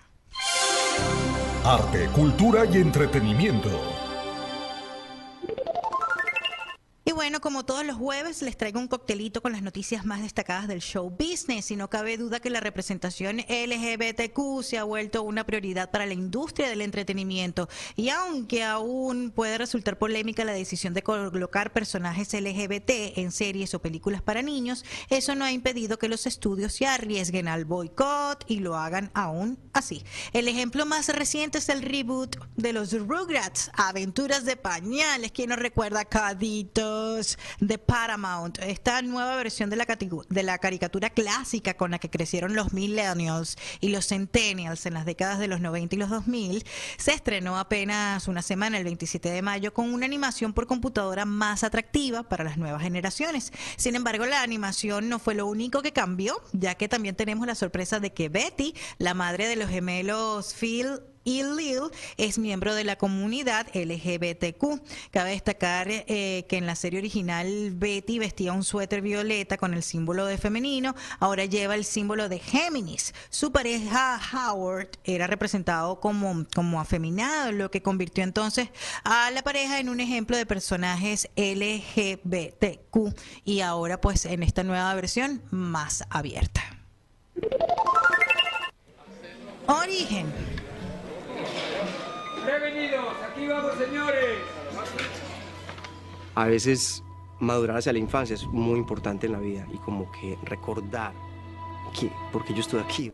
Arte, 1.63 2.07
cultura 2.07 2.65
y 2.65 2.77
entretenimiento. 2.77 4.08
Y 7.09 7.11
bueno, 7.11 7.41
como 7.41 7.65
todos 7.65 7.83
los 7.83 7.95
jueves, 7.95 8.43
les 8.43 8.55
traigo 8.55 8.79
un 8.79 8.87
coctelito 8.87 9.41
con 9.41 9.51
las 9.51 9.63
noticias 9.63 10.05
más 10.05 10.21
destacadas 10.21 10.67
del 10.67 10.79
show 10.79 11.09
business. 11.09 11.71
Y 11.71 11.75
no 11.75 11.89
cabe 11.89 12.17
duda 12.17 12.39
que 12.39 12.51
la 12.51 12.59
representación 12.59 13.37
LGBTQ 13.39 14.61
se 14.61 14.77
ha 14.77 14.83
vuelto 14.83 15.23
una 15.23 15.43
prioridad 15.43 15.89
para 15.89 16.05
la 16.05 16.13
industria 16.13 16.69
del 16.69 16.81
entretenimiento. 16.81 17.67
Y 17.95 18.09
aunque 18.09 18.63
aún 18.63 19.31
puede 19.31 19.57
resultar 19.57 19.97
polémica 19.97 20.45
la 20.45 20.51
decisión 20.51 20.93
de 20.93 21.01
colocar 21.01 21.73
personajes 21.73 22.31
LGBT 22.31 23.17
en 23.17 23.31
series 23.31 23.73
o 23.73 23.81
películas 23.81 24.21
para 24.21 24.43
niños, 24.43 24.85
eso 25.09 25.33
no 25.33 25.45
ha 25.45 25.51
impedido 25.51 25.97
que 25.97 26.09
los 26.09 26.27
estudios 26.27 26.73
se 26.73 26.85
arriesguen 26.85 27.47
al 27.47 27.65
boicot 27.65 28.45
y 28.45 28.59
lo 28.59 28.75
hagan 28.75 29.09
aún 29.15 29.57
así. 29.73 30.03
El 30.31 30.47
ejemplo 30.47 30.85
más 30.85 31.09
reciente 31.09 31.57
es 31.57 31.69
el 31.69 31.81
reboot 31.81 32.35
de 32.55 32.71
los 32.71 32.93
Rugrats, 32.93 33.71
Aventuras 33.73 34.45
de 34.45 34.57
Pañales. 34.57 35.31
¿Quién 35.31 35.49
nos 35.49 35.57
recuerda, 35.57 36.05
Cadito? 36.05 36.98
De 37.59 37.77
Paramount, 37.77 38.59
esta 38.59 39.01
nueva 39.01 39.35
versión 39.35 39.69
de 39.69 39.75
la, 39.75 39.85
de 39.85 40.43
la 40.43 40.57
caricatura 40.57 41.09
clásica 41.09 41.75
con 41.75 41.91
la 41.91 41.99
que 41.99 42.09
crecieron 42.09 42.55
los 42.55 42.73
millennials 42.73 43.57
y 43.79 43.89
los 43.89 44.07
centennials 44.07 44.85
en 44.85 44.93
las 44.93 45.05
décadas 45.05 45.39
de 45.39 45.47
los 45.47 45.61
90 45.61 45.95
y 45.95 45.99
los 45.99 46.09
2000, 46.09 46.63
se 46.97 47.13
estrenó 47.13 47.57
apenas 47.57 48.27
una 48.27 48.41
semana, 48.41 48.77
el 48.77 48.83
27 48.83 49.29
de 49.29 49.41
mayo, 49.41 49.73
con 49.73 49.93
una 49.93 50.05
animación 50.05 50.53
por 50.53 50.67
computadora 50.67 51.25
más 51.25 51.63
atractiva 51.63 52.23
para 52.23 52.43
las 52.43 52.57
nuevas 52.57 52.81
generaciones. 52.81 53.51
Sin 53.77 53.95
embargo, 53.95 54.25
la 54.25 54.41
animación 54.41 55.09
no 55.09 55.19
fue 55.19 55.35
lo 55.35 55.47
único 55.47 55.81
que 55.81 55.93
cambió, 55.93 56.41
ya 56.53 56.75
que 56.75 56.87
también 56.87 57.15
tenemos 57.15 57.47
la 57.47 57.55
sorpresa 57.55 57.99
de 57.99 58.13
que 58.13 58.29
Betty, 58.29 58.73
la 58.97 59.13
madre 59.13 59.47
de 59.47 59.55
los 59.55 59.69
gemelos 59.69 60.53
Phil 60.53 60.99
y 61.23 61.43
Lil 61.43 61.81
es 62.17 62.37
miembro 62.37 62.75
de 62.75 62.83
la 62.83 62.97
comunidad 62.97 63.67
LGBTQ. 63.73 64.81
Cabe 65.11 65.31
destacar 65.31 65.87
eh, 65.89 66.45
que 66.47 66.57
en 66.57 66.65
la 66.65 66.75
serie 66.75 66.99
original 66.99 67.71
Betty 67.73 68.19
vestía 68.19 68.53
un 68.53 68.63
suéter 68.63 69.01
violeta 69.01 69.57
con 69.57 69.73
el 69.73 69.83
símbolo 69.83 70.25
de 70.25 70.37
femenino, 70.37 70.95
ahora 71.19 71.45
lleva 71.45 71.75
el 71.75 71.85
símbolo 71.85 72.29
de 72.29 72.39
Géminis. 72.39 73.13
Su 73.29 73.51
pareja 73.51 74.19
Howard 74.33 74.89
era 75.03 75.27
representado 75.27 75.99
como, 75.99 76.45
como 76.53 76.79
afeminado, 76.79 77.51
lo 77.51 77.71
que 77.71 77.81
convirtió 77.81 78.23
entonces 78.23 78.69
a 79.03 79.31
la 79.31 79.41
pareja 79.43 79.79
en 79.79 79.89
un 79.89 79.99
ejemplo 79.99 80.37
de 80.37 80.45
personajes 80.45 81.29
LGBTQ 81.35 82.97
y 83.45 83.61
ahora 83.61 84.01
pues 84.01 84.25
en 84.25 84.43
esta 84.43 84.63
nueva 84.63 84.93
versión 84.95 85.41
más 85.51 86.03
abierta. 86.09 86.61
Origen. 89.67 90.25
Prevenidos, 92.45 93.15
aquí 93.29 93.47
vamos 93.47 93.73
señores. 93.75 94.39
A 96.35 96.45
veces 96.45 97.03
madurar 97.39 97.77
hacia 97.77 97.93
la 97.93 97.99
infancia 97.99 98.33
es 98.33 98.45
muy 98.47 98.79
importante 98.79 99.27
en 99.27 99.33
la 99.33 99.39
vida 99.39 99.65
y 99.73 99.77
como 99.77 100.11
que 100.11 100.37
recordar 100.43 101.13
que 101.97 102.11
porque 102.31 102.53
yo 102.53 102.61
estoy 102.61 102.81
aquí. 102.81 103.11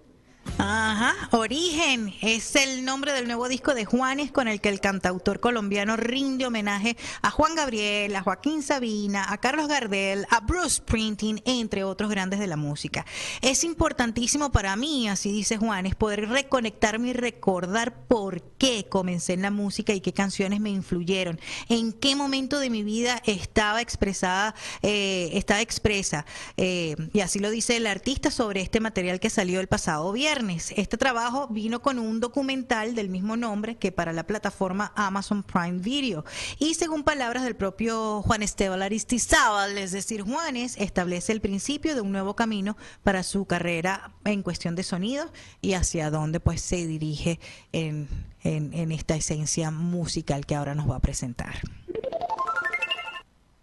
Ajá, 0.57 1.13
Origen 1.31 2.13
es 2.21 2.55
el 2.55 2.85
nombre 2.85 3.11
del 3.11 3.27
nuevo 3.27 3.49
disco 3.49 3.73
de 3.73 3.83
Juanes 3.83 4.31
con 4.31 4.47
el 4.47 4.61
que 4.61 4.69
el 4.69 4.79
cantautor 4.79 5.41
colombiano 5.41 5.97
rinde 5.97 6.45
homenaje 6.45 6.95
a 7.21 7.29
Juan 7.29 7.55
Gabriel, 7.55 8.15
a 8.15 8.21
Joaquín 8.21 8.63
Sabina, 8.63 9.25
a 9.29 9.37
Carlos 9.37 9.67
Gardel, 9.67 10.25
a 10.29 10.39
Bruce 10.39 10.77
Springsteen, 10.77 11.41
entre 11.43 11.83
otros 11.83 12.09
grandes 12.09 12.39
de 12.39 12.47
la 12.47 12.55
música. 12.55 13.05
Es 13.41 13.65
importantísimo 13.65 14.53
para 14.53 14.77
mí, 14.77 15.09
así 15.09 15.29
dice 15.29 15.57
Juanes, 15.57 15.95
poder 15.95 16.29
reconectarme 16.29 17.09
y 17.09 17.13
recordar 17.13 18.05
por 18.07 18.41
qué 18.57 18.85
comencé 18.87 19.33
en 19.33 19.41
la 19.41 19.51
música 19.51 19.91
y 19.93 19.99
qué 19.99 20.13
canciones 20.13 20.61
me 20.61 20.69
influyeron, 20.69 21.37
en 21.67 21.91
qué 21.91 22.15
momento 22.15 22.59
de 22.59 22.69
mi 22.69 22.83
vida 22.83 23.21
estaba 23.25 23.81
expresada, 23.81 24.55
eh, 24.81 25.31
estaba 25.33 25.59
expresa. 25.59 26.25
Eh, 26.55 26.95
y 27.11 27.19
así 27.19 27.39
lo 27.39 27.49
dice 27.49 27.75
el 27.75 27.87
artista 27.87 28.31
sobre 28.31 28.61
este 28.61 28.79
material 28.79 29.19
que 29.19 29.29
salió 29.29 29.59
el 29.59 29.67
pasado 29.67 30.13
viernes. 30.13 30.44
Este 30.49 30.97
trabajo 30.97 31.47
vino 31.47 31.81
con 31.81 31.97
un 31.97 32.19
documental 32.19 32.93
del 32.93 33.09
mismo 33.09 33.35
nombre 33.35 33.77
que 33.77 33.91
para 33.91 34.13
la 34.13 34.27
plataforma 34.27 34.91
Amazon 34.95 35.41
Prime 35.41 35.79
Video. 35.79 36.23
Y 36.59 36.75
según 36.75 37.03
palabras 37.03 37.43
del 37.43 37.55
propio 37.55 38.21
Juan 38.21 38.43
Esteban 38.43 38.83
Aristizábal, 38.83 39.77
es 39.77 39.91
decir, 39.91 40.21
Juanes, 40.21 40.75
establece 40.77 41.31
el 41.31 41.41
principio 41.41 41.95
de 41.95 42.01
un 42.01 42.11
nuevo 42.11 42.35
camino 42.35 42.77
para 43.03 43.23
su 43.23 43.45
carrera 43.45 44.11
en 44.23 44.43
cuestión 44.43 44.75
de 44.75 44.83
sonido 44.83 45.31
y 45.61 45.73
hacia 45.73 46.11
dónde 46.11 46.39
pues 46.39 46.61
se 46.61 46.85
dirige 46.85 47.39
en, 47.71 48.07
en 48.43 48.91
esta 48.91 49.15
esencia 49.15 49.71
musical 49.71 50.45
que 50.45 50.53
ahora 50.53 50.75
nos 50.75 50.89
va 50.89 50.97
a 50.97 51.01
presentar. 51.01 51.55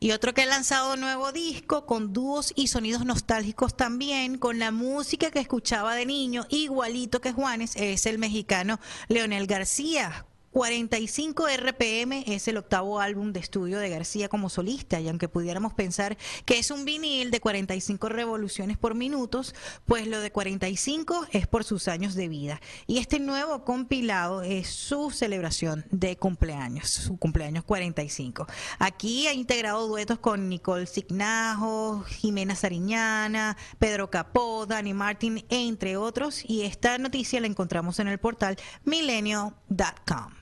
Y 0.03 0.11
otro 0.11 0.35
que 0.35 0.43
ha 0.43 0.47
lanzado 0.47 0.97
nuevo 0.97 1.31
disco 1.31 1.87
con 1.87 2.13
dúos 2.13 2.53
y 2.57 2.67
sonidos 2.67 3.05
nostálgicos 3.05 3.77
también, 3.77 4.37
con 4.37 4.59
la 4.59 4.73
música 4.73 5.31
que 5.31 5.39
escuchaba 5.39 5.95
de 5.95 6.07
niño, 6.07 6.45
igualito 6.49 7.21
que 7.21 7.31
Juanes, 7.31 7.77
es 7.77 8.07
el 8.07 8.19
mexicano 8.19 8.81
Leonel 9.07 9.47
García, 9.47 10.27
45 10.53 11.47
RPM 11.49 12.25
es 12.27 12.47
el 12.47 12.59
octavo 12.59 13.01
álbum 13.01 13.33
de 13.33 13.41
estudio 13.41 13.79
de 13.79 13.89
García 13.89 14.29
como 14.29 14.51
solista 14.51 15.01
y 15.01 15.09
aunque 15.09 15.27
pudiéramos 15.27 15.73
pensar 15.73 16.19
que 16.45 16.59
es 16.59 16.71
un 16.71 16.85
vinil 16.85 17.31
de 17.31 17.41
45 17.41 18.11
revoluciones 18.11 18.77
por 18.77 18.95
minutos, 18.95 19.55
pues 19.87 20.07
lo 20.07 20.21
de 20.21 20.31
45 20.31 21.27
es 21.31 21.47
por 21.47 21.65
sus 21.65 21.89
años 21.89 22.15
de 22.15 22.29
vida. 22.29 22.61
Y 22.87 22.99
este 22.99 23.19
nuevo 23.19 23.65
compilado 23.65 24.43
es 24.43 24.69
su 24.69 25.11
celebración 25.11 25.87
de 25.91 26.17
cumpleaños, 26.17 26.91
su 26.91 27.17
cumpleaños 27.17 27.65
45. 27.65 28.47
Aquí 28.79 29.27
ha 29.29 29.33
integrado 29.33 29.89
duetos 29.89 30.19
con 30.19 30.51
Nicole 30.51 30.87
Signajo, 30.87 32.03
Jimena 32.03 32.57
Sariñana, 32.57 33.57
Pedro 33.79 34.11
Capó, 34.11 34.67
Dani 34.67 34.93
Martin, 34.93 35.47
entre 35.49 35.97
otros. 35.97 36.45
Y 36.47 36.63
esta 36.63 36.99
noticia 36.99 37.41
la 37.41 37.47
encontramos 37.47 37.99
en 38.01 38.09
el 38.09 38.19
portal 38.19 38.59
milenio.com. 38.85 40.42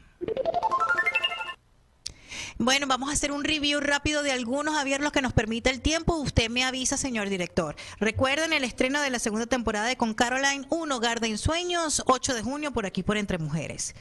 Bueno, 2.63 2.87
vamos 2.87 3.09
a 3.09 3.15
hacer 3.15 3.33
un 3.33 3.43
review 3.43 3.81
rápido 3.81 4.23
de 4.23 4.33
algunos, 4.33 4.75
Javier, 4.75 5.01
los 5.01 5.13
que 5.13 5.23
nos 5.23 5.33
permita 5.33 5.71
el 5.71 5.81
tiempo. 5.81 6.17
Usted 6.17 6.51
me 6.51 6.63
avisa, 6.63 6.99
señor 6.99 7.31
director. 7.31 7.75
Recuerden 7.99 8.53
el 8.53 8.65
estreno 8.65 9.01
de 9.01 9.09
la 9.09 9.19
segunda 9.19 9.47
temporada 9.47 9.87
de 9.87 9.97
Con 9.97 10.13
Caroline, 10.13 10.67
Un 10.69 10.93
hogar 10.93 11.21
de 11.21 11.29
ensueños, 11.29 12.03
8 12.05 12.35
de 12.35 12.43
junio, 12.43 12.71
por 12.71 12.85
aquí 12.85 13.03
por 13.03 13.17
Entre 13.17 13.39
Mujeres. 13.39 13.95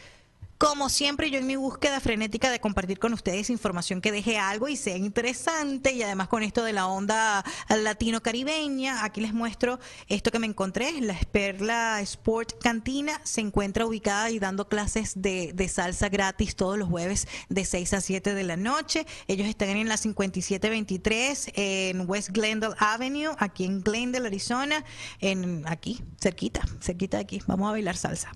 Como 0.60 0.90
siempre, 0.90 1.32
yo 1.32 1.40
en 1.40 1.48
mi 1.48 1.56
búsqueda 1.56 2.02
frenética 2.02 2.52
de 2.52 2.60
compartir 2.60 3.00
con 3.00 3.14
ustedes 3.14 3.50
información 3.50 4.02
que 4.02 4.12
deje 4.12 4.38
algo 4.38 4.68
y 4.68 4.76
sea 4.76 4.98
interesante 4.98 5.94
y 5.94 6.04
además 6.04 6.28
con 6.28 6.44
esto 6.44 6.66
de 6.66 6.74
la 6.74 6.88
onda 6.88 7.46
latino-caribeña, 7.70 9.06
aquí 9.06 9.22
les 9.22 9.34
muestro 9.34 9.80
esto 10.10 10.32
que 10.32 10.40
me 10.40 10.48
encontré. 10.48 11.00
La 11.00 11.14
Esperla 11.14 12.02
Sport 12.02 12.62
Cantina 12.62 13.22
se 13.24 13.40
encuentra 13.40 13.86
ubicada 13.86 14.32
y 14.32 14.40
dando 14.40 14.68
clases 14.68 15.14
de, 15.22 15.72
salsa 15.74 16.10
gratis 16.10 16.58
todos 16.58 16.78
los 16.78 16.90
jueves 16.90 17.30
de 17.48 17.64
6 17.64 17.94
a 17.94 18.02
7 18.02 18.34
de 18.34 18.44
la 18.44 18.58
noche. 18.58 19.08
Ellos 19.30 19.48
están 19.48 19.70
en 19.70 19.88
la 19.88 19.96
5723 19.96 21.52
en 21.54 22.04
West 22.06 22.32
Glendale 22.32 22.76
Avenue, 22.80 23.34
aquí 23.38 23.64
en 23.64 23.82
Glendale, 23.82 24.28
Arizona, 24.28 24.84
en 25.22 25.64
aquí, 25.68 26.04
cerquita, 26.20 26.64
cerquita 26.82 27.16
de 27.16 27.24
aquí. 27.24 27.42
Vamos 27.48 27.70
a 27.70 27.72
bailar 27.72 27.96
salsa. 27.96 28.34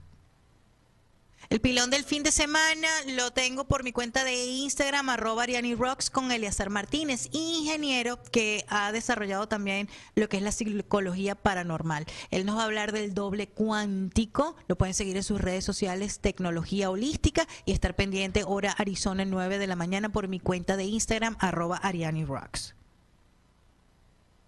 El 1.50 1.60
pilón 1.60 1.90
del 1.90 2.04
fin 2.04 2.24
de 2.24 2.32
semana 2.32 2.88
lo 3.16 3.32
tengo 3.32 3.66
por 3.66 3.84
mi 3.84 3.92
cuenta 3.92 4.24
de 4.24 4.34
Instagram, 4.34 5.10
arroba 5.10 5.44
Ariani 5.44 5.76
Rocks, 5.76 6.10
con 6.10 6.32
Eliazar 6.32 6.70
Martínez, 6.70 7.28
ingeniero 7.32 8.22
que 8.32 8.66
ha 8.70 8.92
desarrollado 8.92 9.48
también 9.48 9.90
lo 10.16 10.30
que 10.30 10.38
es 10.38 10.44
la 10.44 10.52
psicología 10.52 11.36
paranormal. 11.36 12.06
Él 12.32 12.46
nos 12.46 12.58
va 12.58 12.62
a 12.62 12.66
hablar 12.66 12.92
del 12.92 13.14
doble 13.14 13.48
cuántico, 13.48 14.56
lo 14.68 14.78
pueden 14.78 14.94
seguir 14.94 15.18
en 15.18 15.24
sus 15.24 15.42
redes 15.42 15.66
sociales, 15.66 16.20
Tecnología 16.20 16.90
Holística, 16.90 17.48
y 17.66 17.74
estar 17.74 17.96
pendiente 17.96 18.44
hora 18.46 18.72
Arizona 18.72 19.26
9 19.26 19.58
de 19.58 19.68
la 19.68 19.76
mañana 19.76 20.10
por 20.10 20.28
mi 20.28 20.40
cuenta 20.40 20.78
de 20.78 20.86
Instagram, 20.86 21.36
arroba 21.40 21.78
Ariani 21.78 22.26
Rocks. 22.26 22.74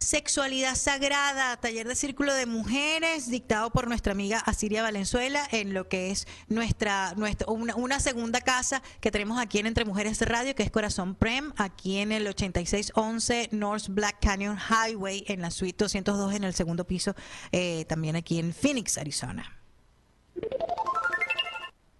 Sexualidad 0.06 0.76
Sagrada, 0.76 1.58
taller 1.58 1.88
de 1.88 1.95
círculo 1.95 2.32
de 2.32 2.45
mujeres, 2.45 3.28
dictado 3.28 3.72
por 3.72 3.88
nuestra 3.88 4.12
amiga 4.12 4.38
Asiria 4.38 4.84
Valenzuela, 4.84 5.47
en 5.51 5.74
lo 5.74 5.89
que 5.89 6.12
es 6.12 6.28
nuestra, 6.47 7.16
nuestra 7.16 7.47
una, 7.47 7.99
segunda 7.99 8.39
casa 8.39 8.84
que 9.01 9.10
tenemos 9.10 9.39
aquí 9.39 9.58
en 9.58 9.66
Entre 9.66 9.84
Mujeres 9.84 10.22
Radio, 10.22 10.53
que 10.53 10.62
es 10.62 10.70
Corazón 10.70 11.16
Prem, 11.16 11.53
aquí 11.58 11.97
en 11.97 12.12
el 12.12 12.28
8611 12.28 13.49
North 13.51 13.88
Black 13.89 14.18
Canyon 14.22 14.60
Highway, 14.60 15.24
en 15.28 15.41
la 15.41 15.49
suite 15.49 15.76
202, 15.84 16.36
en 16.36 16.43
el 16.43 16.53
segundo 16.53 16.86
piso, 16.86 17.16
eh, 17.51 17.86
también 17.86 18.16
aquí 18.16 18.38
en 18.38 18.53
Phoenix, 18.53 18.99
Arizona. 18.99 19.58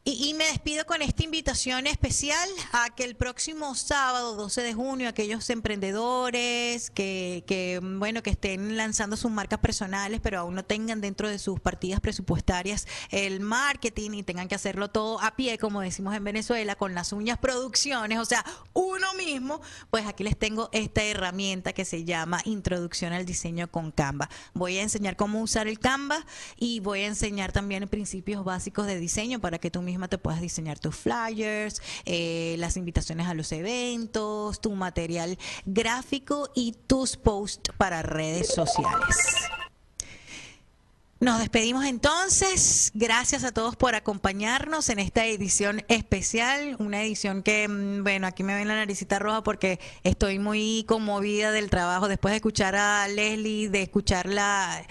Y, 0.08 0.36
me 0.36 0.45
despido 0.45 0.86
con 0.86 1.01
esta 1.01 1.24
invitación 1.24 1.88
especial 1.88 2.47
a 2.74 2.93
que 2.93 3.06
el 3.06 3.16
próximo 3.16 3.74
sábado, 3.74 4.36
12 4.36 4.62
de 4.62 4.72
junio, 4.76 5.10
aquellos 5.10 5.49
emprendedores 5.49 6.91
que, 6.91 7.80
bueno, 7.82 8.22
que 8.22 8.30
estén 8.30 8.78
lanzando 8.78 9.18
sus 9.18 9.32
marcas 9.32 9.58
personales, 9.58 10.20
pero 10.22 10.41
aún 10.41 10.53
no 10.53 10.64
tengan 10.64 11.01
dentro 11.01 11.28
de 11.28 11.39
sus 11.39 11.60
partidas 11.60 12.01
presupuestarias 12.01 12.86
el 13.10 13.39
marketing 13.39 14.12
y 14.12 14.22
tengan 14.22 14.47
que 14.47 14.53
hacerlo 14.53 14.91
todo 14.91 15.20
a 15.22 15.36
pie, 15.36 15.58
como 15.58 15.82
decimos 15.82 16.14
en 16.16 16.24
Venezuela, 16.24 16.76
con 16.76 16.93
las 16.93 17.12
uñas 17.12 17.39
producciones, 17.39 18.20
o 18.20 18.26
sea, 18.26 18.45
uno 18.74 19.12
mismo, 19.16 19.60
pues 19.89 20.06
aquí 20.06 20.24
les 20.24 20.38
tengo 20.38 20.70
esta 20.72 21.03
herramienta 21.03 21.74
que 21.74 21.84
se 21.84 22.03
llama 22.03 22.41
Introducción 22.45 23.12
al 23.12 23.26
Diseño 23.26 23.72
con 23.72 23.89
Canva. 23.89 24.30
Voy 24.53 24.78
a 24.78 24.84
enseñar 24.84 25.16
cómo 25.16 25.41
usar 25.41 25.68
el 25.68 25.80
Canva 25.80 26.24
y 26.58 26.80
voy 26.80 27.01
a 27.01 27.08
enseñar 27.08 27.51
también 27.51 27.88
principios 27.88 28.45
básicos 28.45 28.86
de 28.86 28.99
diseño 28.99 29.41
para 29.41 29.58
que 29.58 29.72
tú 29.72 29.82
mismo 29.82 29.94
te 30.07 30.17
puedas 30.17 30.41
diseñar 30.41 30.79
tus 30.79 30.95
flyers, 30.95 31.81
eh, 32.05 32.55
las 32.59 32.77
invitaciones 32.77 33.27
a 33.27 33.33
los 33.33 33.51
eventos, 33.51 34.61
tu 34.61 34.73
material 34.75 35.37
gráfico 35.65 36.49
y 36.55 36.75
tus 36.87 37.17
posts 37.17 37.71
para 37.77 38.01
redes 38.01 38.47
sociales. 38.49 39.49
Nos 41.21 41.39
despedimos 41.39 41.85
entonces. 41.85 42.91
Gracias 42.93 43.45
a 43.45 43.51
todos 43.53 43.75
por 43.77 43.95
acompañarnos 43.95 44.89
en 44.89 44.99
esta 44.99 45.25
edición 45.25 45.83
especial. 45.87 46.75
Una 46.77 47.01
edición 47.01 47.41
que, 47.41 47.67
mm, 47.67 48.03
bueno, 48.03 48.27
aquí 48.27 48.43
me 48.43 48.53
ven 48.53 48.67
la 48.67 48.75
naricita 48.75 49.17
roja 49.17 49.41
porque 49.41 49.79
estoy 50.03 50.39
muy 50.39 50.83
conmovida 50.87 51.51
del 51.51 51.69
trabajo. 51.69 52.09
Después 52.09 52.33
de 52.33 52.35
escuchar 52.35 52.75
a 52.75 53.07
Leslie, 53.07 53.69
de 53.69 53.81
escuchar 53.81 54.27
la, 54.27 54.85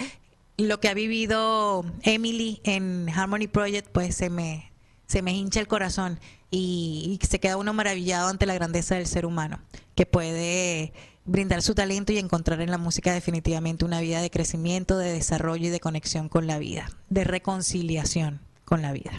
lo 0.56 0.80
que 0.80 0.88
ha 0.88 0.94
vivido 0.94 1.84
Emily 2.02 2.60
en 2.64 3.08
Harmony 3.10 3.46
Project, 3.46 3.88
pues 3.92 4.16
se 4.16 4.30
me, 4.30 4.72
se 5.06 5.22
me 5.22 5.32
hincha 5.32 5.60
el 5.60 5.68
corazón 5.68 6.18
y, 6.50 7.18
se 7.28 7.40
queda 7.40 7.56
uno 7.56 7.72
maravillado 7.72 8.28
ante 8.28 8.46
la 8.46 8.54
grandeza 8.54 8.94
del 8.94 9.06
ser 9.06 9.26
humano, 9.26 9.60
que 9.94 10.06
puede 10.06 10.92
brindar 11.24 11.62
su 11.62 11.74
talento 11.74 12.12
y 12.12 12.18
encontrar 12.18 12.60
en 12.60 12.70
la 12.70 12.78
música 12.78 13.12
definitivamente 13.12 13.84
una 13.84 14.00
vida 14.00 14.20
de 14.20 14.30
crecimiento, 14.30 14.98
de 14.98 15.12
desarrollo 15.12 15.66
y 15.66 15.70
de 15.70 15.80
conexión 15.80 16.28
con 16.28 16.46
la 16.46 16.58
vida, 16.58 16.90
de 17.08 17.24
reconciliación 17.24 18.40
con 18.64 18.82
la 18.82 18.92
vida. 18.92 19.12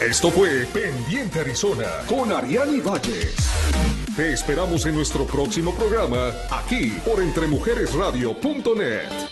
Esto 0.00 0.30
fue 0.32 0.66
Pendiente 0.66 1.40
Arizona 1.40 1.86
con 2.08 2.32
Ariani 2.32 2.80
Valles. 2.80 3.34
Te 4.16 4.32
esperamos 4.32 4.84
en 4.86 4.96
nuestro 4.96 5.26
próximo 5.26 5.72
programa, 5.74 6.32
aquí 6.50 6.98
por 7.04 7.22
entremujeresradio.net. 7.22 9.31